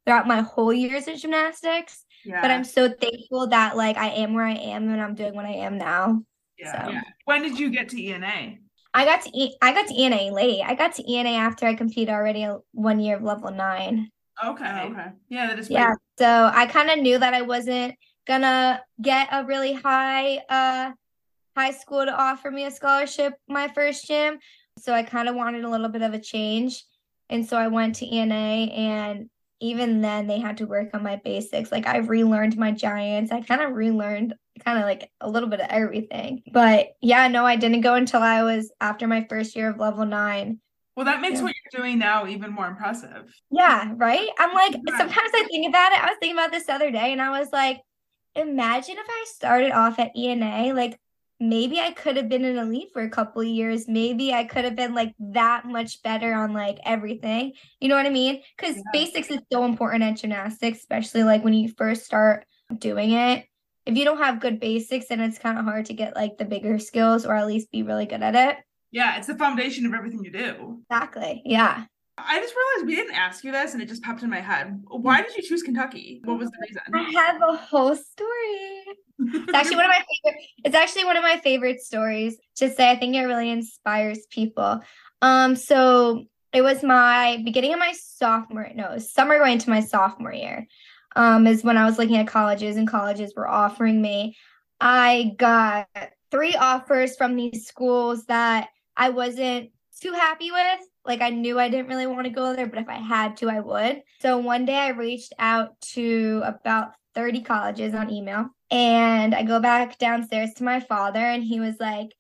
throughout 0.06 0.28
my 0.28 0.42
whole 0.42 0.74
years 0.74 1.08
of 1.08 1.18
gymnastics. 1.18 2.04
Yeah. 2.26 2.42
But 2.42 2.52
I'm 2.52 2.64
so 2.64 2.90
thankful 2.90 3.48
that 3.48 3.78
like 3.78 3.98
I 3.98 4.08
am 4.10 4.34
where 4.34 4.46
I 4.46 4.56
am 4.56 4.90
and 4.90 5.00
I'm 5.00 5.14
doing 5.14 5.36
what 5.36 5.46
I 5.46 5.52
am 5.52 5.78
now. 5.78 6.24
Yeah. 6.58 6.86
So. 6.86 6.92
yeah. 6.94 7.02
When 7.26 7.44
did 7.44 7.60
you 7.60 7.70
get 7.70 7.90
to 7.90 8.04
ENA? 8.04 8.58
I 8.96 9.06
got 9.06 9.22
to 9.24 9.32
e- 9.34 9.58
I 9.62 9.74
got 9.74 9.88
to 9.88 9.96
ENA 9.96 10.34
late. 10.34 10.62
I 10.64 10.76
got 10.76 10.96
to 10.96 11.12
ENA 11.12 11.32
after 11.32 11.66
I 11.66 11.76
competed 11.76 12.14
already 12.14 12.48
one 12.72 13.00
year 13.00 13.18
of 13.18 13.24
level 13.24 13.52
nine. 13.52 14.10
Okay. 14.44 14.82
Okay. 14.84 15.08
Yeah, 15.30 15.48
that 15.48 15.60
is. 15.60 15.70
Yeah. 15.70 15.94
So 16.18 16.52
I 16.54 16.66
kind 16.68 16.90
of 16.90 17.00
knew 17.00 17.18
that 17.18 17.34
I 17.34 17.42
wasn't 17.42 17.96
gonna 18.26 18.82
get 19.02 19.30
a 19.32 19.46
really 19.46 19.74
high 19.74 20.38
uh 20.50 20.92
high 21.56 21.72
school 21.72 22.06
to 22.06 22.12
offer 22.12 22.50
me 22.50 22.66
a 22.66 22.72
scholarship 22.72 23.34
my 23.48 23.68
first 23.68 24.08
gym. 24.08 24.40
So 24.80 24.94
I 24.94 25.04
kind 25.04 25.30
of 25.30 25.36
wanted 25.36 25.64
a 25.64 25.70
little 25.70 25.90
bit 25.90 26.02
of 26.02 26.14
a 26.14 26.20
change. 26.20 26.84
And 27.30 27.46
so 27.48 27.58
I 27.58 27.68
went 27.68 27.96
to 27.96 28.08
ENA 28.08 28.34
and 28.34 29.30
even 29.60 30.02
then 30.02 30.28
they 30.28 30.40
had 30.40 30.58
to 30.58 30.66
work 30.66 30.90
on 30.94 31.04
my 31.04 31.16
basics. 31.24 31.72
Like 31.72 31.88
I 31.88 31.98
relearned 31.98 32.58
my 32.58 32.72
giants. 32.72 33.32
I 33.32 33.42
kind 33.42 33.62
of 33.62 33.74
relearned 33.74 34.34
kind 34.64 34.78
of 34.78 34.84
like 34.84 35.10
a 35.22 35.30
little 35.30 35.48
bit 35.48 35.62
of 35.62 35.68
everything. 35.70 36.44
But 36.52 36.90
yeah, 37.02 37.28
no, 37.28 37.46
I 37.46 37.56
didn't 37.56 37.82
go 37.82 37.94
until 37.96 38.22
I 38.22 38.44
was 38.44 38.72
after 38.82 39.08
my 39.08 39.26
first 39.30 39.56
year 39.56 39.70
of 39.70 39.80
level 39.80 40.06
nine. 40.06 40.60
Well, 40.96 41.06
that 41.06 41.22
makes 41.22 41.38
yeah. 41.38 41.44
what 41.44 41.54
you're 41.56 41.82
doing 41.82 41.98
now 41.98 42.28
even 42.28 42.52
more 42.52 42.68
impressive. 42.68 43.34
Yeah, 43.50 43.94
right? 43.96 44.30
I'm 44.38 44.54
like, 44.54 44.74
yeah. 44.74 44.98
sometimes 44.98 45.32
I 45.34 45.48
think 45.50 45.68
about 45.68 45.92
it. 45.94 46.04
I 46.04 46.08
was 46.08 46.18
thinking 46.20 46.38
about 46.38 46.52
this 46.52 46.70
other 46.70 46.92
day 46.92 47.12
and 47.12 47.22
I 47.22 47.40
was 47.40 47.48
like, 47.52 47.80
imagine 48.36 48.96
if 48.98 49.06
I 49.08 49.26
started 49.28 49.72
off 49.72 50.00
at 50.00 50.16
ENA, 50.16 50.74
like 50.74 51.00
maybe 51.40 51.80
I 51.80 51.92
could 51.92 52.18
have 52.18 52.30
been 52.30 52.46
an 52.46 52.58
elite 52.58 52.90
for 52.94 53.02
a 53.02 53.10
couple 53.10 53.44
years. 53.44 53.88
Maybe 53.88 54.34
I 54.34 54.46
could 54.46 54.64
have 54.66 54.76
been 54.76 54.94
like 54.94 55.14
that 55.20 55.66
much 55.66 56.02
better 56.04 56.34
on 56.34 56.54
like 56.54 56.80
everything. 56.86 57.54
You 57.80 57.90
know 57.90 57.96
what 57.96 58.06
I 58.06 58.12
mean? 58.12 58.42
Because 58.58 58.78
yeah. 58.78 58.84
basics 58.94 59.30
is 59.30 59.40
so 59.52 59.66
important 59.66 60.04
at 60.04 60.18
gymnastics, 60.18 60.80
especially 60.80 61.24
like 61.24 61.44
when 61.44 61.54
you 61.54 61.70
first 61.78 62.06
start 62.06 62.46
doing 62.78 63.12
it. 63.12 63.46
If 63.86 63.98
you 63.98 64.06
don't 64.06 64.20
have 64.20 64.40
good 64.40 64.62
basics, 64.62 65.08
then 65.08 65.20
it's 65.20 65.38
kind 65.38 65.60
of 65.60 65.66
hard 65.66 65.88
to 65.88 65.94
get 65.94 66.16
like 66.16 66.38
the 66.38 66.46
bigger 66.46 66.80
skills 66.80 67.26
or 67.26 67.36
at 67.36 67.48
least 67.48 67.72
be 67.72 67.84
really 67.84 68.06
good 68.06 68.24
at 68.24 68.36
it. 68.36 68.64
Yeah, 68.92 69.18
it's 69.18 69.28
the 69.28 69.36
foundation 69.36 69.86
of 69.86 69.94
everything 69.94 70.24
you 70.24 70.32
do. 70.32 70.84
Exactly. 70.90 71.42
Yeah. 71.44 71.86
I 72.18 72.40
just 72.40 72.54
realized 72.56 72.88
we 72.88 72.96
didn't 72.96 73.16
ask 73.16 73.44
you 73.44 73.52
this 73.52 73.74
and 73.74 73.82
it 73.82 73.88
just 73.88 74.04
popped 74.04 74.22
in 74.22 74.30
my 74.30 74.40
head. 74.40 74.84
Why 74.88 75.22
did 75.22 75.36
you 75.36 75.42
choose 75.42 75.64
Kentucky? 75.64 76.22
What 76.24 76.38
was 76.38 76.50
the 76.50 76.58
reason? 76.62 76.82
I 76.94 77.12
have 77.20 77.42
a 77.42 77.58
whole 77.58 77.96
story. 77.96 78.84
It's 79.20 79.54
actually 79.54 79.78
one 79.78 79.86
of 79.86 79.90
my 79.90 80.04
favorite 80.24 80.42
it's 80.64 80.76
actually 80.76 81.06
one 81.06 81.18
of 81.18 81.24
my 81.24 81.40
favorite 81.44 81.82
stories 81.82 82.38
to 82.58 82.70
say. 82.70 82.92
I 82.92 82.96
think 82.98 83.16
it 83.16 83.24
really 83.24 83.50
inspires 83.50 84.20
people. 84.30 84.82
Um 85.22 85.56
so 85.56 86.26
it 86.52 86.62
was 86.62 86.84
my 86.84 87.42
beginning 87.44 87.74
of 87.74 87.80
my 87.80 87.94
sophomore 87.94 88.70
no, 88.76 89.00
summer 89.00 89.40
going 89.40 89.54
into 89.54 89.72
my 89.72 89.80
sophomore 89.82 90.34
year. 90.34 90.68
Um 91.16 91.48
is 91.48 91.64
when 91.64 91.78
I 91.78 91.86
was 91.86 91.98
looking 91.98 92.18
at 92.18 92.28
colleges 92.28 92.78
and 92.78 92.88
colleges 92.88 93.34
were 93.36 93.48
offering 93.48 94.02
me. 94.02 94.38
I 94.80 95.34
got 95.38 95.88
three 96.30 96.56
offers 96.56 97.16
from 97.16 97.36
these 97.36 97.66
schools 97.66 98.26
that 98.26 98.70
I 98.96 99.10
wasn't 99.10 99.72
too 100.00 100.12
happy 100.12 100.52
with 100.52 100.80
like 101.06 101.22
I 101.22 101.30
knew 101.30 101.60
I 101.60 101.70
didn't 101.70 101.88
really 101.88 102.08
want 102.08 102.26
to 102.26 102.32
go 102.32 102.56
there, 102.56 102.68
but 102.68 102.80
if 102.80 102.90
I 102.90 102.98
had 102.98 103.38
to, 103.38 103.50
I 103.50 103.60
would. 103.60 104.04
So 104.22 104.38
one 104.38 104.66
day 104.66 104.78
I 104.78 104.90
reached 104.90 105.34
out 105.38 105.80
to 105.94 106.42
about 106.46 106.94
30 107.16 107.42
colleges 107.42 107.94
on 107.94 108.12
email 108.12 108.50
and 108.72 109.36
I 109.36 109.44
go 109.44 109.60
back 109.60 109.98
downstairs 109.98 110.54
to 110.56 110.64
my 110.64 110.80
father 110.80 111.20
and 111.20 111.44
he 111.44 111.60
was 111.60 111.76
like, 111.80 112.14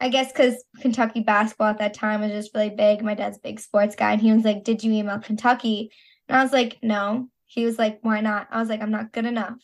I 0.00 0.08
guess 0.08 0.32
because 0.32 0.64
Kentucky 0.80 1.20
basketball 1.20 1.68
at 1.68 1.78
that 1.78 1.94
time 1.94 2.22
was 2.22 2.32
just 2.32 2.54
really 2.54 2.70
big. 2.70 3.02
My 3.02 3.14
dad's 3.14 3.38
big 3.38 3.60
sports 3.60 3.94
guy. 3.94 4.12
And 4.12 4.20
he 4.20 4.32
was 4.32 4.44
like, 4.44 4.64
Did 4.64 4.82
you 4.82 4.92
email 4.92 5.20
Kentucky? 5.20 5.92
And 6.28 6.36
I 6.36 6.42
was 6.42 6.52
like, 6.52 6.78
No. 6.82 7.28
He 7.46 7.64
was 7.64 7.78
like, 7.78 8.00
Why 8.02 8.20
not? 8.20 8.48
I 8.50 8.58
was 8.58 8.68
like, 8.68 8.82
I'm 8.82 8.90
not 8.90 9.12
good 9.12 9.26
enough. 9.26 9.54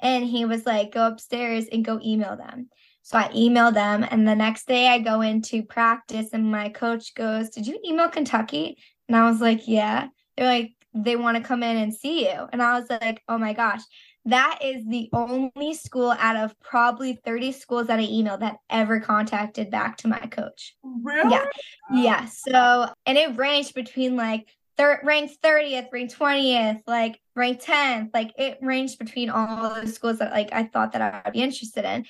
And 0.00 0.24
he 0.24 0.44
was 0.44 0.66
like, 0.66 0.92
Go 0.92 1.06
upstairs 1.06 1.66
and 1.70 1.84
go 1.84 2.00
email 2.04 2.36
them. 2.36 2.68
So 3.06 3.16
I 3.18 3.28
emailed 3.28 3.74
them, 3.74 4.04
and 4.10 4.26
the 4.26 4.34
next 4.34 4.66
day 4.66 4.88
I 4.88 4.98
go 4.98 5.20
into 5.20 5.62
practice, 5.62 6.30
and 6.32 6.50
my 6.50 6.70
coach 6.70 7.14
goes, 7.14 7.50
Did 7.50 7.64
you 7.64 7.78
email 7.86 8.08
Kentucky? 8.08 8.78
And 9.06 9.16
I 9.16 9.30
was 9.30 9.40
like, 9.40 9.68
Yeah. 9.68 10.08
They're 10.36 10.48
like, 10.48 10.72
They 10.92 11.14
want 11.14 11.36
to 11.36 11.42
come 11.44 11.62
in 11.62 11.76
and 11.76 11.94
see 11.94 12.28
you. 12.28 12.48
And 12.52 12.60
I 12.60 12.76
was 12.76 12.90
like, 12.90 13.22
Oh 13.28 13.38
my 13.38 13.52
gosh. 13.52 13.82
That 14.24 14.58
is 14.60 14.84
the 14.88 15.08
only 15.12 15.74
school 15.74 16.10
out 16.18 16.34
of 16.34 16.58
probably 16.58 17.16
30 17.24 17.52
schools 17.52 17.86
that 17.86 18.00
I 18.00 18.06
emailed 18.06 18.40
that 18.40 18.56
ever 18.68 18.98
contacted 18.98 19.70
back 19.70 19.98
to 19.98 20.08
my 20.08 20.18
coach. 20.18 20.74
Really? 20.82 21.30
Yeah. 21.30 21.46
Yeah. 21.92 22.24
So, 22.24 22.92
and 23.06 23.16
it 23.16 23.36
ranged 23.36 23.74
between 23.74 24.16
like 24.16 24.48
third 24.76 24.98
ranked 25.04 25.40
30th, 25.42 25.92
ranked 25.92 26.18
20th, 26.18 26.80
like 26.88 27.20
ranked 27.36 27.64
10th. 27.64 28.10
Like 28.12 28.32
it 28.36 28.58
ranged 28.60 28.98
between 28.98 29.30
all 29.30 29.80
the 29.80 29.86
schools 29.86 30.18
that 30.18 30.32
like 30.32 30.52
I 30.52 30.64
thought 30.64 30.90
that 30.92 31.02
I 31.02 31.22
would 31.24 31.34
be 31.34 31.42
interested 31.42 31.84
in. 31.84 32.04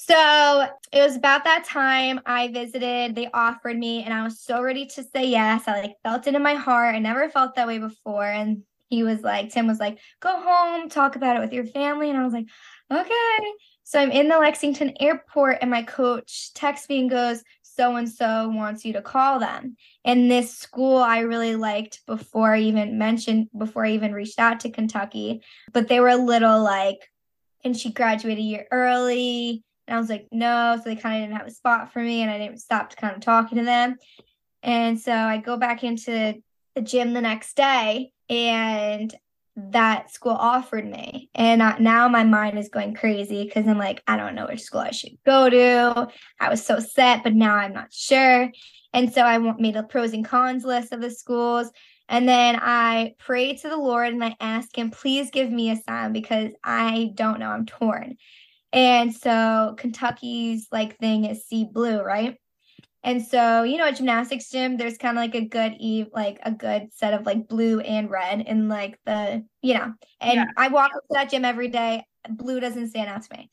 So 0.00 0.66
it 0.92 1.02
was 1.02 1.16
about 1.16 1.44
that 1.44 1.64
time 1.64 2.20
I 2.24 2.48
visited. 2.48 3.14
They 3.14 3.28
offered 3.34 3.76
me, 3.76 4.04
and 4.04 4.14
I 4.14 4.22
was 4.22 4.40
so 4.40 4.62
ready 4.62 4.86
to 4.86 5.02
say 5.02 5.26
yes. 5.26 5.64
I 5.66 5.80
like 5.80 5.96
felt 6.04 6.26
it 6.26 6.34
in 6.34 6.42
my 6.42 6.54
heart. 6.54 6.94
I 6.94 7.00
never 7.00 7.28
felt 7.28 7.56
that 7.56 7.66
way 7.66 7.78
before. 7.78 8.24
And 8.24 8.62
he 8.88 9.02
was 9.02 9.22
like, 9.22 9.50
Tim 9.50 9.66
was 9.66 9.80
like, 9.80 9.98
go 10.20 10.40
home, 10.40 10.88
talk 10.88 11.16
about 11.16 11.36
it 11.36 11.40
with 11.40 11.52
your 11.52 11.66
family. 11.66 12.08
And 12.08 12.18
I 12.18 12.24
was 12.24 12.32
like, 12.32 12.46
okay. 12.92 13.38
So 13.82 13.98
I'm 13.98 14.12
in 14.12 14.28
the 14.28 14.38
Lexington 14.38 14.94
airport, 15.00 15.58
and 15.62 15.70
my 15.70 15.82
coach 15.82 16.54
texts 16.54 16.88
me 16.88 17.00
and 17.00 17.10
goes, 17.10 17.42
so 17.62 17.96
and 17.96 18.08
so 18.08 18.48
wants 18.48 18.84
you 18.84 18.92
to 18.94 19.02
call 19.02 19.40
them. 19.40 19.76
And 20.04 20.30
this 20.30 20.56
school 20.56 20.98
I 20.98 21.20
really 21.20 21.56
liked 21.56 22.06
before 22.06 22.54
I 22.54 22.60
even 22.60 22.98
mentioned, 22.98 23.48
before 23.56 23.84
I 23.84 23.92
even 23.92 24.12
reached 24.12 24.38
out 24.38 24.60
to 24.60 24.70
Kentucky, 24.70 25.42
but 25.72 25.88
they 25.88 26.00
were 26.00 26.08
a 26.08 26.16
little 26.16 26.62
like, 26.62 27.10
and 27.64 27.76
she 27.76 27.92
graduated 27.92 28.38
a 28.38 28.46
year 28.46 28.66
early 28.70 29.64
and 29.88 29.96
I 29.96 30.00
was 30.00 30.10
like, 30.10 30.28
no. 30.30 30.76
So 30.76 30.82
they 30.84 30.96
kind 30.96 31.16
of 31.16 31.28
didn't 31.28 31.38
have 31.38 31.48
a 31.48 31.54
spot 31.54 31.92
for 31.92 32.00
me, 32.00 32.22
and 32.22 32.30
I 32.30 32.38
didn't 32.38 32.60
stop 32.60 32.90
to 32.90 32.96
kind 32.96 33.16
of 33.16 33.22
talking 33.22 33.58
to 33.58 33.64
them. 33.64 33.96
And 34.62 35.00
so 35.00 35.12
I 35.12 35.38
go 35.38 35.56
back 35.56 35.82
into 35.82 36.34
the 36.74 36.82
gym 36.82 37.14
the 37.14 37.20
next 37.20 37.56
day, 37.56 38.12
and 38.28 39.12
that 39.56 40.12
school 40.12 40.32
offered 40.32 40.88
me. 40.88 41.30
And 41.34 41.62
I, 41.62 41.78
now 41.78 42.06
my 42.08 42.22
mind 42.22 42.58
is 42.58 42.68
going 42.68 42.94
crazy 42.94 43.44
because 43.44 43.66
I'm 43.66 43.78
like, 43.78 44.02
I 44.06 44.16
don't 44.16 44.34
know 44.34 44.46
which 44.46 44.62
school 44.62 44.80
I 44.80 44.92
should 44.92 45.18
go 45.26 45.50
to. 45.50 46.08
I 46.38 46.48
was 46.48 46.64
so 46.64 46.78
set, 46.78 47.24
but 47.24 47.34
now 47.34 47.56
I'm 47.56 47.72
not 47.72 47.92
sure. 47.92 48.52
And 48.92 49.12
so 49.12 49.22
I 49.22 49.38
made 49.38 49.76
a 49.76 49.82
pros 49.82 50.12
and 50.12 50.24
cons 50.24 50.64
list 50.64 50.92
of 50.92 51.00
the 51.00 51.10
schools. 51.10 51.70
And 52.08 52.28
then 52.28 52.56
I 52.60 53.14
prayed 53.18 53.58
to 53.58 53.68
the 53.68 53.76
Lord 53.76 54.12
and 54.12 54.24
I 54.24 54.36
asked 54.40 54.76
him, 54.76 54.90
please 54.90 55.30
give 55.30 55.50
me 55.50 55.70
a 55.70 55.76
sign 55.76 56.12
because 56.12 56.52
I 56.62 57.10
don't 57.14 57.40
know. 57.40 57.50
I'm 57.50 57.66
torn. 57.66 58.16
And 58.72 59.14
so 59.14 59.74
Kentucky's 59.78 60.68
like 60.70 60.98
thing 60.98 61.24
is 61.24 61.46
see 61.46 61.64
blue, 61.64 62.02
right? 62.02 62.36
And 63.02 63.24
so, 63.24 63.62
you 63.62 63.78
know, 63.78 63.86
at 63.86 63.96
gymnastics 63.96 64.50
gym, 64.50 64.76
there's 64.76 64.98
kind 64.98 65.16
of 65.16 65.22
like 65.22 65.34
a 65.34 65.46
good 65.46 65.74
eve, 65.78 66.08
like 66.12 66.40
a 66.42 66.50
good 66.50 66.92
set 66.92 67.14
of 67.14 67.24
like 67.24 67.48
blue 67.48 67.80
and 67.80 68.10
red 68.10 68.44
and 68.46 68.68
like 68.68 68.98
the, 69.06 69.44
you 69.62 69.74
know, 69.74 69.94
and 70.20 70.34
yeah. 70.34 70.46
I 70.56 70.68
walk 70.68 70.90
up 70.94 71.02
to 71.02 71.14
that 71.14 71.30
gym 71.30 71.44
every 71.44 71.68
day. 71.68 72.04
Blue 72.28 72.60
doesn't 72.60 72.88
stand 72.88 73.08
out 73.08 73.22
to 73.22 73.36
me. 73.36 73.50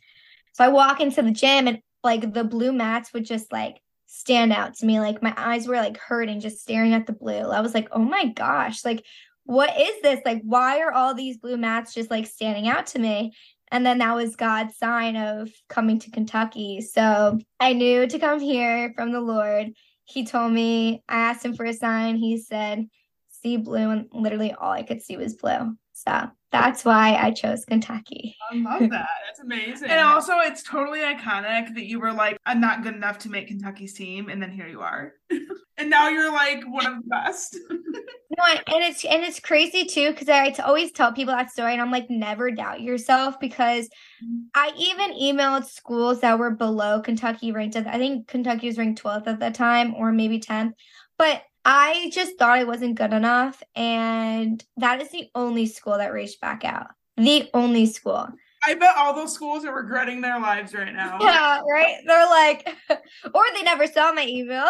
So 0.54 0.64
I 0.66 0.70
walk 0.70 1.00
into 1.00 1.22
the 1.22 1.32
gym 1.32 1.68
and 1.68 1.80
like 2.04 2.34
the 2.34 2.44
blue 2.44 2.74
mats 2.74 3.14
would 3.14 3.26
just 3.26 3.52
like 3.52 3.80
stand 4.08 4.52
out 4.52 4.74
to 4.76 4.86
me. 4.86 5.00
Like 5.00 5.22
my 5.22 5.34
eyes 5.38 5.68
were 5.68 5.76
like 5.76 5.98
hurting 5.98 6.40
just 6.40 6.60
staring 6.60 6.94
at 6.94 7.06
the 7.06 7.14
blue. 7.14 7.34
I 7.34 7.62
was 7.62 7.74
like, 7.74 7.88
oh 7.92 8.00
my 8.00 8.26
gosh, 8.26 8.84
like 8.84 9.06
what 9.46 9.80
is 9.80 10.02
this? 10.02 10.20
Like, 10.26 10.42
why 10.44 10.80
are 10.80 10.92
all 10.92 11.14
these 11.14 11.38
blue 11.38 11.56
mats 11.56 11.94
just 11.94 12.10
like 12.10 12.26
standing 12.26 12.68
out 12.68 12.88
to 12.88 13.00
me? 13.00 13.34
And 13.72 13.86
then 13.86 13.98
that 14.00 14.16
was 14.16 14.36
God's 14.36 14.78
sign 14.78 15.16
of 15.16 15.50
coming 15.70 16.00
to 16.00 16.12
Kentucky. 16.12 16.82
So 16.82 17.40
I 17.60 17.74
knew 17.74 18.08
to 18.08 18.20
come 18.20 18.40
here 18.40 18.94
from 18.96 19.12
the 19.12 19.22
Lord. 19.22 19.74
He 20.06 20.26
told 20.26 20.54
me, 20.54 21.04
I 21.10 21.16
asked 21.16 21.44
him 21.44 21.56
for 21.56 21.66
a 21.66 21.74
sign. 21.74 22.16
He 22.16 22.38
said, 22.38 22.88
see 23.30 23.58
blue. 23.58 23.90
And 23.90 24.08
literally 24.14 24.54
all 24.54 24.72
I 24.72 24.84
could 24.84 25.02
see 25.02 25.18
was 25.18 25.34
blue. 25.34 25.76
So 25.94 26.30
that's 26.62 26.86
why 26.86 27.16
I 27.16 27.32
chose 27.32 27.66
Kentucky. 27.66 28.36
I 28.52 28.56
love 28.56 28.80
that. 28.90 29.08
That's 29.28 29.40
amazing. 29.40 29.90
and 29.90 30.00
also, 30.00 30.40
it's 30.40 30.64
totally 30.64 31.00
iconic 31.00 31.74
that 31.76 31.86
you 31.86 32.00
were 32.00 32.14
like, 32.14 32.38
I'm 32.46 32.62
not 32.62 32.84
good 32.84 32.96
enough 32.96 33.18
to 33.20 33.30
make 33.30 33.48
Kentucky's 33.48 33.94
team, 33.94 34.30
and 34.30 34.42
then 34.42 34.52
here 34.52 34.68
you 34.68 34.82
are, 34.82 35.14
and 35.78 35.90
now 35.90 36.10
you're 36.10 36.32
like 36.32 36.64
one 36.66 36.86
of 36.86 36.96
the 36.96 37.08
best. 37.08 37.58
no, 37.70 38.44
and 38.48 38.84
it's 38.84 39.04
and 39.06 39.24
it's 39.24 39.40
crazy 39.40 39.86
too 39.86 40.12
because 40.12 40.30
I 40.30 40.50
always 40.64 40.92
tell 40.92 41.14
people 41.14 41.36
that 41.36 41.52
story, 41.52 41.74
and 41.74 41.82
I'm 41.82 41.92
like, 41.92 42.10
never 42.10 42.52
doubt 42.52 42.82
yourself 42.82 43.40
because 43.40 43.86
mm-hmm. 44.24 44.44
I 44.54 44.72
even 44.78 45.12
emailed 45.12 45.66
schools 45.66 46.22
that 46.22 46.40
were 46.40 46.52
below 46.52 47.02
Kentucky 47.02 47.52
ranked. 47.52 47.76
I 47.76 47.98
think 47.98 48.28
Kentucky 48.28 48.68
was 48.68 48.78
ranked 48.78 49.04
12th 49.04 49.28
at 49.28 49.40
the 49.40 49.52
time, 49.52 49.94
or 49.96 50.12
maybe 50.12 50.40
10th, 50.40 50.74
but 51.18 51.44
I 51.66 52.12
just 52.14 52.38
thought 52.38 52.58
I 52.58 52.64
wasn't 52.64 52.96
good 52.96 53.12
enough. 53.12 53.62
And 53.76 54.64
that 54.78 55.02
is 55.02 55.10
the 55.10 55.30
only 55.34 55.66
school 55.66 55.98
that 55.98 56.14
reached 56.14 56.40
back 56.40 56.64
out. 56.64 56.88
The 57.18 57.50
only 57.54 57.88
school. 57.88 58.30
I 58.66 58.76
bet 58.76 58.96
all 58.96 59.14
those 59.14 59.34
schools 59.34 59.66
are 59.66 59.76
regretting 59.76 60.22
their 60.22 60.40
lives 60.40 60.74
right 60.74 60.94
now. 60.94 61.18
Yeah, 61.20 61.62
right? 61.70 61.98
They're 62.06 62.30
like, 62.30 62.68
or 63.34 63.44
they 63.54 63.64
never 63.64 63.88
saw 63.88 64.12
my 64.12 64.26
email. 64.28 64.66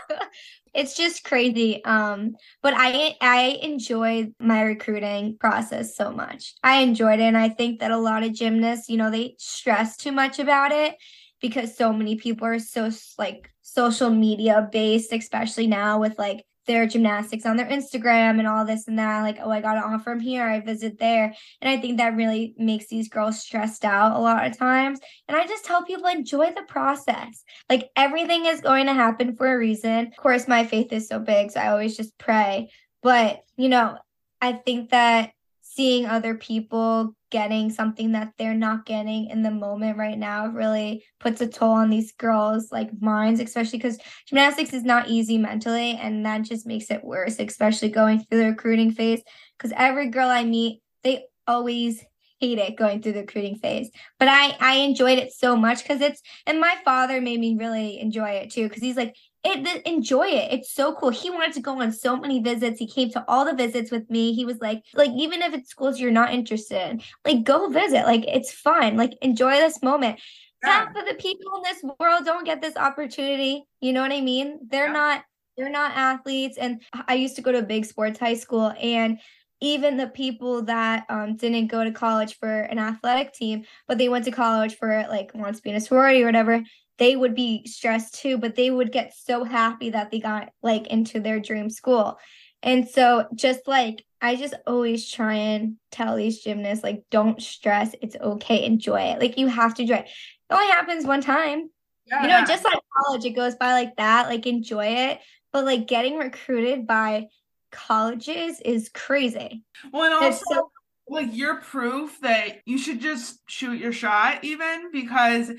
it's 0.74 0.96
just 0.96 1.24
crazy. 1.24 1.84
Um, 1.84 2.36
but 2.62 2.74
I 2.76 3.16
I 3.20 3.58
enjoyed 3.62 4.34
my 4.38 4.62
recruiting 4.62 5.36
process 5.38 5.96
so 5.96 6.12
much. 6.12 6.54
I 6.62 6.78
enjoyed 6.82 7.20
it, 7.20 7.24
and 7.24 7.36
I 7.36 7.50
think 7.50 7.80
that 7.80 7.90
a 7.90 7.98
lot 7.98 8.22
of 8.22 8.32
gymnasts, 8.32 8.88
you 8.88 8.96
know, 8.96 9.10
they 9.10 9.36
stress 9.38 9.96
too 9.96 10.12
much 10.12 10.38
about 10.38 10.72
it 10.72 10.96
because 11.40 11.76
so 11.76 11.92
many 11.92 12.16
people 12.16 12.46
are 12.46 12.58
so 12.58 12.90
like 13.18 13.50
social 13.76 14.08
media 14.08 14.68
based, 14.72 15.12
especially 15.12 15.66
now 15.66 16.00
with 16.00 16.18
like 16.18 16.46
their 16.66 16.86
gymnastics 16.86 17.44
on 17.46 17.56
their 17.56 17.68
Instagram 17.68 18.38
and 18.38 18.48
all 18.48 18.64
this 18.64 18.88
and 18.88 18.98
that. 18.98 19.20
Like, 19.20 19.38
oh, 19.42 19.50
I 19.50 19.60
got 19.60 19.76
an 19.76 19.84
offer 19.84 20.04
from 20.04 20.20
here, 20.20 20.48
I 20.48 20.60
visit 20.60 20.98
there. 20.98 21.34
And 21.60 21.70
I 21.70 21.80
think 21.80 21.98
that 21.98 22.16
really 22.16 22.54
makes 22.56 22.88
these 22.88 23.10
girls 23.10 23.38
stressed 23.40 23.84
out 23.84 24.16
a 24.16 24.18
lot 24.18 24.46
of 24.46 24.56
times. 24.56 24.98
And 25.28 25.36
I 25.36 25.46
just 25.46 25.66
tell 25.66 25.84
people 25.84 26.06
enjoy 26.06 26.52
the 26.52 26.62
process. 26.62 27.44
Like 27.68 27.90
everything 27.96 28.46
is 28.46 28.62
going 28.62 28.86
to 28.86 28.94
happen 28.94 29.36
for 29.36 29.52
a 29.52 29.58
reason. 29.58 30.06
Of 30.06 30.16
course, 30.16 30.48
my 30.48 30.64
faith 30.64 30.92
is 30.92 31.06
so 31.06 31.18
big, 31.18 31.50
so 31.50 31.60
I 31.60 31.68
always 31.68 31.96
just 31.96 32.16
pray. 32.18 32.70
But, 33.02 33.42
you 33.58 33.68
know, 33.68 33.98
I 34.40 34.54
think 34.54 34.90
that 34.90 35.32
seeing 35.76 36.06
other 36.06 36.34
people 36.34 37.14
getting 37.30 37.70
something 37.70 38.12
that 38.12 38.32
they're 38.38 38.54
not 38.54 38.86
getting 38.86 39.28
in 39.28 39.42
the 39.42 39.50
moment 39.50 39.98
right 39.98 40.16
now 40.16 40.46
really 40.46 41.04
puts 41.20 41.40
a 41.40 41.46
toll 41.46 41.72
on 41.72 41.90
these 41.90 42.12
girls 42.12 42.72
like 42.72 42.90
minds 43.00 43.40
especially 43.40 43.78
because 43.78 43.98
gymnastics 44.26 44.72
is 44.72 44.84
not 44.84 45.08
easy 45.08 45.36
mentally 45.36 45.98
and 46.00 46.24
that 46.24 46.42
just 46.42 46.66
makes 46.66 46.90
it 46.90 47.04
worse 47.04 47.38
especially 47.38 47.90
going 47.90 48.20
through 48.20 48.38
the 48.38 48.46
recruiting 48.46 48.90
phase. 48.90 49.22
Because 49.56 49.72
every 49.76 50.08
girl 50.08 50.28
i 50.28 50.44
meet 50.44 50.80
they 51.02 51.24
always 51.46 52.02
hate 52.40 52.58
it 52.58 52.76
going 52.76 53.00
through 53.00 53.12
the 53.12 53.20
recruiting 53.20 53.56
phase. 53.56 53.90
But 54.18 54.28
i 54.28 54.56
i 54.60 54.74
enjoyed 54.76 55.18
it 55.18 55.32
so 55.32 55.56
much 55.56 55.82
because 55.82 56.00
it's 56.00 56.22
and 56.46 56.60
my 56.60 56.76
father 56.84 57.20
made 57.20 57.40
me 57.40 57.56
really 57.58 58.00
enjoy 58.00 58.30
it 58.30 58.50
too 58.50 58.68
because 58.68 58.82
he's 58.82 58.96
like 58.96 59.14
it, 59.46 59.86
enjoy 59.86 60.26
it. 60.26 60.52
It's 60.52 60.72
so 60.72 60.94
cool. 60.94 61.10
He 61.10 61.30
wanted 61.30 61.52
to 61.54 61.60
go 61.60 61.80
on 61.80 61.92
so 61.92 62.16
many 62.16 62.40
visits. 62.40 62.78
He 62.78 62.86
came 62.86 63.10
to 63.10 63.24
all 63.28 63.44
the 63.44 63.54
visits 63.54 63.90
with 63.90 64.08
me. 64.10 64.32
He 64.32 64.44
was 64.44 64.58
like, 64.60 64.82
like 64.94 65.10
even 65.10 65.42
if 65.42 65.54
it's 65.54 65.70
schools 65.70 66.00
you're 66.00 66.10
not 66.10 66.32
interested 66.32 66.90
in, 66.90 67.02
like 67.24 67.44
go 67.44 67.68
visit. 67.68 68.04
Like 68.04 68.24
it's 68.26 68.52
fun. 68.52 68.96
Like 68.96 69.16
enjoy 69.22 69.52
this 69.52 69.82
moment. 69.82 70.20
Yeah. 70.64 70.70
Half 70.70 70.96
of 70.96 71.06
the 71.06 71.14
people 71.14 71.56
in 71.56 71.62
this 71.62 71.82
world 72.00 72.24
don't 72.24 72.44
get 72.44 72.62
this 72.62 72.76
opportunity. 72.76 73.64
You 73.80 73.92
know 73.92 74.02
what 74.02 74.12
I 74.12 74.20
mean? 74.20 74.60
They're 74.68 74.86
yeah. 74.86 74.92
not 74.92 75.24
they're 75.56 75.70
not 75.70 75.92
athletes. 75.96 76.58
And 76.58 76.82
I 76.92 77.14
used 77.14 77.36
to 77.36 77.42
go 77.42 77.52
to 77.52 77.58
a 77.58 77.62
big 77.62 77.86
sports 77.86 78.18
high 78.18 78.34
school 78.34 78.72
and 78.80 79.18
even 79.60 79.96
the 79.96 80.08
people 80.08 80.62
that 80.62 81.06
um, 81.08 81.36
didn't 81.36 81.68
go 81.68 81.82
to 81.82 81.90
college 81.90 82.38
for 82.38 82.60
an 82.62 82.78
athletic 82.78 83.32
team, 83.32 83.64
but 83.88 83.96
they 83.96 84.08
went 84.08 84.26
to 84.26 84.30
college 84.30 84.76
for 84.76 85.06
like 85.08 85.32
wants 85.34 85.60
to 85.60 85.62
be 85.62 85.70
in 85.70 85.76
a 85.76 85.80
sorority 85.80 86.22
or 86.22 86.26
whatever, 86.26 86.62
they 86.98 87.16
would 87.16 87.34
be 87.34 87.66
stressed 87.66 88.14
too, 88.14 88.38
but 88.38 88.56
they 88.56 88.70
would 88.70 88.92
get 88.92 89.14
so 89.14 89.44
happy 89.44 89.90
that 89.90 90.10
they 90.10 90.18
got 90.18 90.50
like 90.62 90.86
into 90.86 91.20
their 91.20 91.40
dream 91.40 91.70
school. 91.70 92.18
And 92.62 92.88
so 92.88 93.26
just 93.34 93.66
like 93.66 94.04
I 94.20 94.36
just 94.36 94.54
always 94.66 95.10
try 95.10 95.34
and 95.34 95.76
tell 95.90 96.16
these 96.16 96.40
gymnasts 96.40 96.82
like 96.82 97.04
don't 97.10 97.40
stress, 97.40 97.94
it's 98.00 98.16
okay, 98.16 98.64
enjoy 98.64 99.00
it. 99.00 99.20
Like 99.20 99.38
you 99.38 99.46
have 99.46 99.74
to 99.74 99.82
enjoy 99.82 99.96
it. 99.96 100.06
It 100.06 100.54
only 100.54 100.66
happens 100.68 101.04
one 101.04 101.20
time. 101.20 101.70
Yeah. 102.06 102.22
You 102.22 102.28
know, 102.28 102.44
just 102.44 102.64
like 102.64 102.78
college, 103.04 103.24
it 103.24 103.30
goes 103.30 103.56
by 103.56 103.72
like 103.72 103.96
that, 103.96 104.28
like 104.28 104.46
enjoy 104.46 104.86
it. 104.86 105.20
But 105.52 105.64
like 105.64 105.86
getting 105.86 106.16
recruited 106.16 106.86
by 106.86 107.26
colleges 107.72 108.60
is 108.60 108.88
crazy. 108.88 109.62
Well, 109.92 110.04
and 110.04 110.14
also 110.14 110.44
so- 110.48 110.70
like 111.08 111.28
you're 111.32 111.60
proof 111.60 112.20
that 112.20 112.60
you 112.64 112.76
should 112.76 113.00
just 113.00 113.38
shoot 113.48 113.78
your 113.78 113.92
shot 113.92 114.42
even 114.42 114.90
because 114.90 115.52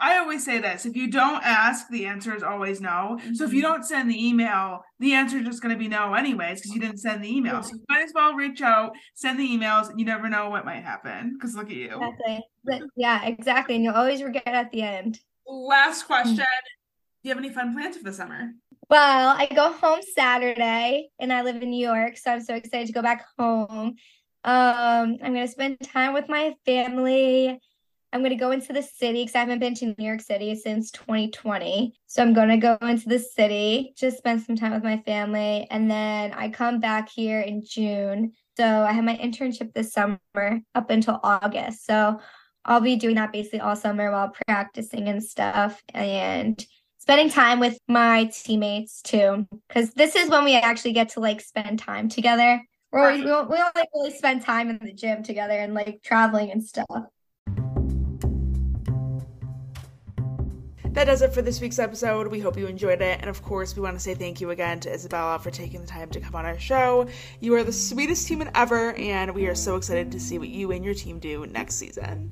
i 0.00 0.18
always 0.18 0.44
say 0.44 0.58
this 0.60 0.86
if 0.86 0.94
you 0.94 1.10
don't 1.10 1.42
ask 1.44 1.88
the 1.88 2.06
answer 2.06 2.34
is 2.34 2.42
always 2.42 2.80
no. 2.80 3.18
Mm-hmm. 3.18 3.34
so 3.34 3.44
if 3.44 3.52
you 3.52 3.62
mm-hmm. 3.62 3.72
don't 3.72 3.84
send 3.84 4.10
the 4.10 4.28
email 4.28 4.84
the 5.00 5.12
answer 5.12 5.38
is 5.38 5.44
just 5.44 5.62
going 5.62 5.74
to 5.74 5.78
be 5.78 5.88
no 5.88 6.14
anyways 6.14 6.60
because 6.60 6.74
you 6.74 6.80
didn't 6.80 6.98
send 6.98 7.22
the 7.22 7.30
email. 7.30 7.62
So 7.62 7.74
you 7.74 7.84
might 7.88 8.04
as 8.04 8.12
well 8.14 8.34
reach 8.34 8.62
out 8.62 8.92
send 9.14 9.38
the 9.38 9.46
emails 9.46 9.90
and 9.90 9.98
you 9.98 10.06
never 10.06 10.28
know 10.28 10.48
what 10.48 10.64
might 10.64 10.82
happen 10.82 11.34
because 11.34 11.54
look 11.54 11.70
at 11.70 11.76
you. 11.76 12.00
Exactly. 12.00 12.40
But 12.64 12.82
yeah 12.96 13.24
exactly 13.26 13.74
and 13.74 13.84
you'll 13.84 13.94
always 13.94 14.22
regret 14.22 14.46
at 14.46 14.70
the 14.70 14.82
end. 14.82 15.20
Last 15.46 16.04
question. 16.04 16.36
Do 16.36 16.42
you 17.22 17.30
have 17.30 17.38
any 17.38 17.52
fun 17.52 17.74
plans 17.74 17.96
for 17.96 18.04
the 18.04 18.12
summer? 18.12 18.52
Well, 18.88 19.34
I 19.36 19.46
go 19.46 19.72
home 19.72 20.00
Saturday 20.14 21.08
and 21.18 21.32
I 21.32 21.42
live 21.42 21.62
in 21.62 21.70
New 21.70 21.84
York, 21.84 22.18
so 22.18 22.32
I'm 22.32 22.42
so 22.42 22.54
excited 22.54 22.86
to 22.86 22.92
go 22.92 23.02
back 23.02 23.24
home. 23.38 23.96
Um, 24.44 25.18
I'm 25.22 25.32
gonna 25.32 25.48
spend 25.48 25.80
time 25.80 26.12
with 26.12 26.28
my 26.28 26.54
family. 26.66 27.58
I'm 28.12 28.22
gonna 28.22 28.36
go 28.36 28.50
into 28.50 28.72
the 28.72 28.82
city 28.82 29.22
because 29.22 29.34
I 29.34 29.40
haven't 29.40 29.58
been 29.58 29.74
to 29.76 29.86
New 29.86 30.06
York 30.06 30.20
City 30.20 30.54
since 30.54 30.90
2020. 30.90 31.94
So 32.06 32.22
I'm 32.22 32.34
gonna 32.34 32.58
go 32.58 32.76
into 32.82 33.08
the 33.08 33.18
city, 33.18 33.94
just 33.96 34.18
spend 34.18 34.42
some 34.42 34.54
time 34.54 34.72
with 34.72 34.84
my 34.84 34.98
family, 34.98 35.66
and 35.70 35.90
then 35.90 36.32
I 36.32 36.50
come 36.50 36.78
back 36.78 37.08
here 37.08 37.40
in 37.40 37.64
June. 37.64 38.32
So 38.56 38.64
I 38.64 38.92
have 38.92 39.04
my 39.04 39.16
internship 39.16 39.72
this 39.72 39.92
summer 39.92 40.18
up 40.74 40.90
until 40.90 41.18
August. 41.24 41.86
So 41.86 42.20
I'll 42.64 42.80
be 42.80 42.96
doing 42.96 43.16
that 43.16 43.32
basically 43.32 43.60
all 43.60 43.76
summer 43.76 44.10
while 44.12 44.32
practicing 44.46 45.08
and 45.08 45.22
stuff 45.22 45.82
and 45.92 46.64
spending 46.98 47.30
time 47.30 47.60
with 47.60 47.78
my 47.88 48.30
teammates 48.32 49.02
too 49.02 49.46
because 49.68 49.92
this 49.92 50.16
is 50.16 50.30
when 50.30 50.44
we 50.44 50.54
actually 50.54 50.92
get 50.92 51.10
to 51.10 51.20
like 51.20 51.40
spend 51.40 51.78
time 51.78 52.08
together 52.08 52.62
we 52.94 53.00
right. 53.00 53.24
we, 53.24 53.24
we 53.24 53.30
only 53.30 53.88
really 53.92 54.10
spend 54.12 54.42
time 54.42 54.70
in 54.70 54.78
the 54.80 54.92
gym 54.92 55.22
together 55.24 55.54
and 55.54 55.74
like 55.74 56.00
traveling 56.02 56.52
and 56.52 56.62
stuff. 56.62 56.86
That 60.92 61.06
does 61.06 61.22
it 61.22 61.34
for 61.34 61.42
this 61.42 61.60
week's 61.60 61.80
episode. 61.80 62.28
We 62.28 62.38
hope 62.38 62.56
you 62.56 62.68
enjoyed 62.68 63.02
it. 63.02 63.18
And 63.20 63.28
of 63.28 63.42
course, 63.42 63.74
we 63.74 63.82
want 63.82 63.96
to 63.96 64.00
say 64.00 64.14
thank 64.14 64.40
you 64.40 64.50
again 64.50 64.78
to 64.78 64.92
Isabella 64.94 65.40
for 65.40 65.50
taking 65.50 65.80
the 65.80 65.88
time 65.88 66.08
to 66.10 66.20
come 66.20 66.36
on 66.36 66.46
our 66.46 66.56
show. 66.56 67.08
You 67.40 67.56
are 67.56 67.64
the 67.64 67.72
sweetest 67.72 68.28
human 68.28 68.48
ever, 68.54 68.92
and 68.92 69.34
we 69.34 69.48
are 69.48 69.56
so 69.56 69.74
excited 69.74 70.12
to 70.12 70.20
see 70.20 70.38
what 70.38 70.50
you 70.50 70.70
and 70.70 70.84
your 70.84 70.94
team 70.94 71.18
do 71.18 71.46
next 71.46 71.74
season. 71.74 72.30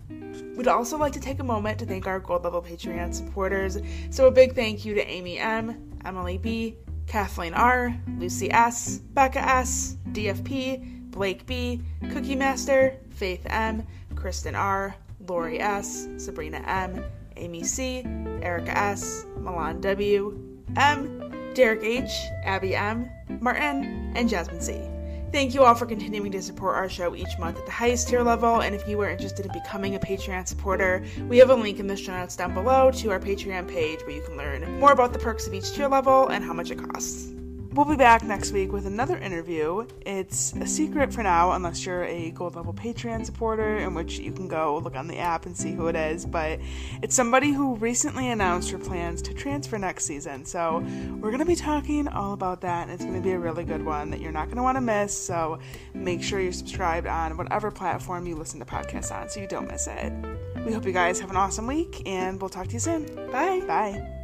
We'd 0.56 0.68
also 0.68 0.96
like 0.96 1.12
to 1.14 1.20
take 1.20 1.40
a 1.40 1.44
moment 1.44 1.80
to 1.80 1.86
thank 1.86 2.06
our 2.06 2.20
gold 2.20 2.44
level 2.44 2.62
Patreon 2.62 3.12
supporters. 3.12 3.78
So, 4.10 4.28
a 4.28 4.30
big 4.30 4.54
thank 4.54 4.84
you 4.84 4.94
to 4.94 5.04
Amy 5.08 5.40
M., 5.40 5.90
Emily 6.04 6.38
B., 6.38 6.76
Cathleen 7.07 7.55
R., 7.55 7.94
Lucy 8.18 8.50
S., 8.50 8.98
Becca 8.98 9.40
S., 9.40 9.96
DFP, 10.12 11.11
Blake 11.11 11.46
B., 11.46 11.82
Cookie 12.11 12.36
Master, 12.36 12.96
Faith 13.11 13.46
M., 13.46 13.86
Kristin 14.14 14.59
R., 14.59 14.94
Lori 15.28 15.61
S., 15.61 16.09
Sabrina 16.16 16.59
M., 16.66 17.05
Amy 17.36 17.64
C., 17.64 18.03
Erica 18.42 18.76
S., 18.76 19.26
Milan 19.38 19.80
W., 19.80 20.38
M., 20.76 21.53
Derek 21.55 21.82
H., 21.82 22.11
Abbie 22.44 22.74
M., 22.74 23.11
Martin, 23.40 24.12
and 24.16 24.28
Jasmine 24.28 24.61
C. 24.61 24.80
Thank 25.32 25.54
you 25.54 25.64
all 25.64 25.74
for 25.74 25.86
continuing 25.86 26.30
to 26.32 26.42
support 26.42 26.76
our 26.76 26.90
show 26.90 27.16
each 27.16 27.38
month 27.38 27.58
at 27.58 27.64
the 27.64 27.72
highest 27.72 28.06
tier 28.06 28.22
level. 28.22 28.60
And 28.60 28.74
if 28.74 28.86
you 28.86 29.00
are 29.00 29.08
interested 29.08 29.46
in 29.46 29.52
becoming 29.52 29.94
a 29.94 29.98
Patreon 29.98 30.46
supporter, 30.46 31.02
we 31.26 31.38
have 31.38 31.48
a 31.48 31.54
link 31.54 31.80
in 31.80 31.86
the 31.86 31.96
show 31.96 32.12
notes 32.12 32.36
down 32.36 32.52
below 32.52 32.90
to 32.90 33.10
our 33.10 33.18
Patreon 33.18 33.66
page 33.66 34.00
where 34.00 34.10
you 34.10 34.20
can 34.20 34.36
learn 34.36 34.78
more 34.78 34.92
about 34.92 35.14
the 35.14 35.18
perks 35.18 35.46
of 35.46 35.54
each 35.54 35.72
tier 35.72 35.88
level 35.88 36.28
and 36.28 36.44
how 36.44 36.52
much 36.52 36.70
it 36.70 36.76
costs. 36.76 37.32
We'll 37.74 37.86
be 37.86 37.96
back 37.96 38.22
next 38.22 38.52
week 38.52 38.70
with 38.70 38.84
another 38.84 39.16
interview. 39.16 39.86
It's 40.04 40.52
a 40.60 40.66
secret 40.66 41.10
for 41.10 41.22
now, 41.22 41.52
unless 41.52 41.86
you're 41.86 42.04
a 42.04 42.30
gold 42.32 42.54
level 42.54 42.74
Patreon 42.74 43.24
supporter, 43.24 43.78
in 43.78 43.94
which 43.94 44.18
you 44.18 44.30
can 44.30 44.46
go 44.46 44.76
look 44.76 44.94
on 44.94 45.08
the 45.08 45.16
app 45.16 45.46
and 45.46 45.56
see 45.56 45.72
who 45.72 45.86
it 45.86 45.96
is. 45.96 46.26
But 46.26 46.60
it's 47.00 47.14
somebody 47.14 47.50
who 47.50 47.76
recently 47.76 48.28
announced 48.28 48.70
her 48.72 48.78
plans 48.78 49.22
to 49.22 49.32
transfer 49.32 49.78
next 49.78 50.04
season. 50.04 50.44
So 50.44 50.84
we're 51.18 51.30
going 51.30 51.38
to 51.38 51.46
be 51.46 51.56
talking 51.56 52.08
all 52.08 52.34
about 52.34 52.60
that, 52.60 52.82
and 52.82 52.92
it's 52.92 53.04
going 53.04 53.16
to 53.16 53.22
be 53.22 53.32
a 53.32 53.38
really 53.38 53.64
good 53.64 53.82
one 53.82 54.10
that 54.10 54.20
you're 54.20 54.32
not 54.32 54.48
going 54.48 54.58
to 54.58 54.62
want 54.62 54.76
to 54.76 54.82
miss. 54.82 55.16
So 55.16 55.58
make 55.94 56.22
sure 56.22 56.40
you're 56.40 56.52
subscribed 56.52 57.06
on 57.06 57.38
whatever 57.38 57.70
platform 57.70 58.26
you 58.26 58.36
listen 58.36 58.60
to 58.60 58.66
podcasts 58.66 59.10
on 59.10 59.30
so 59.30 59.40
you 59.40 59.48
don't 59.48 59.66
miss 59.66 59.86
it. 59.86 60.12
We 60.66 60.74
hope 60.74 60.84
you 60.84 60.92
guys 60.92 61.20
have 61.20 61.30
an 61.30 61.36
awesome 61.36 61.66
week, 61.66 62.02
and 62.04 62.38
we'll 62.38 62.50
talk 62.50 62.66
to 62.66 62.74
you 62.74 62.80
soon. 62.80 63.06
Bye. 63.32 63.62
Bye. 63.66 64.18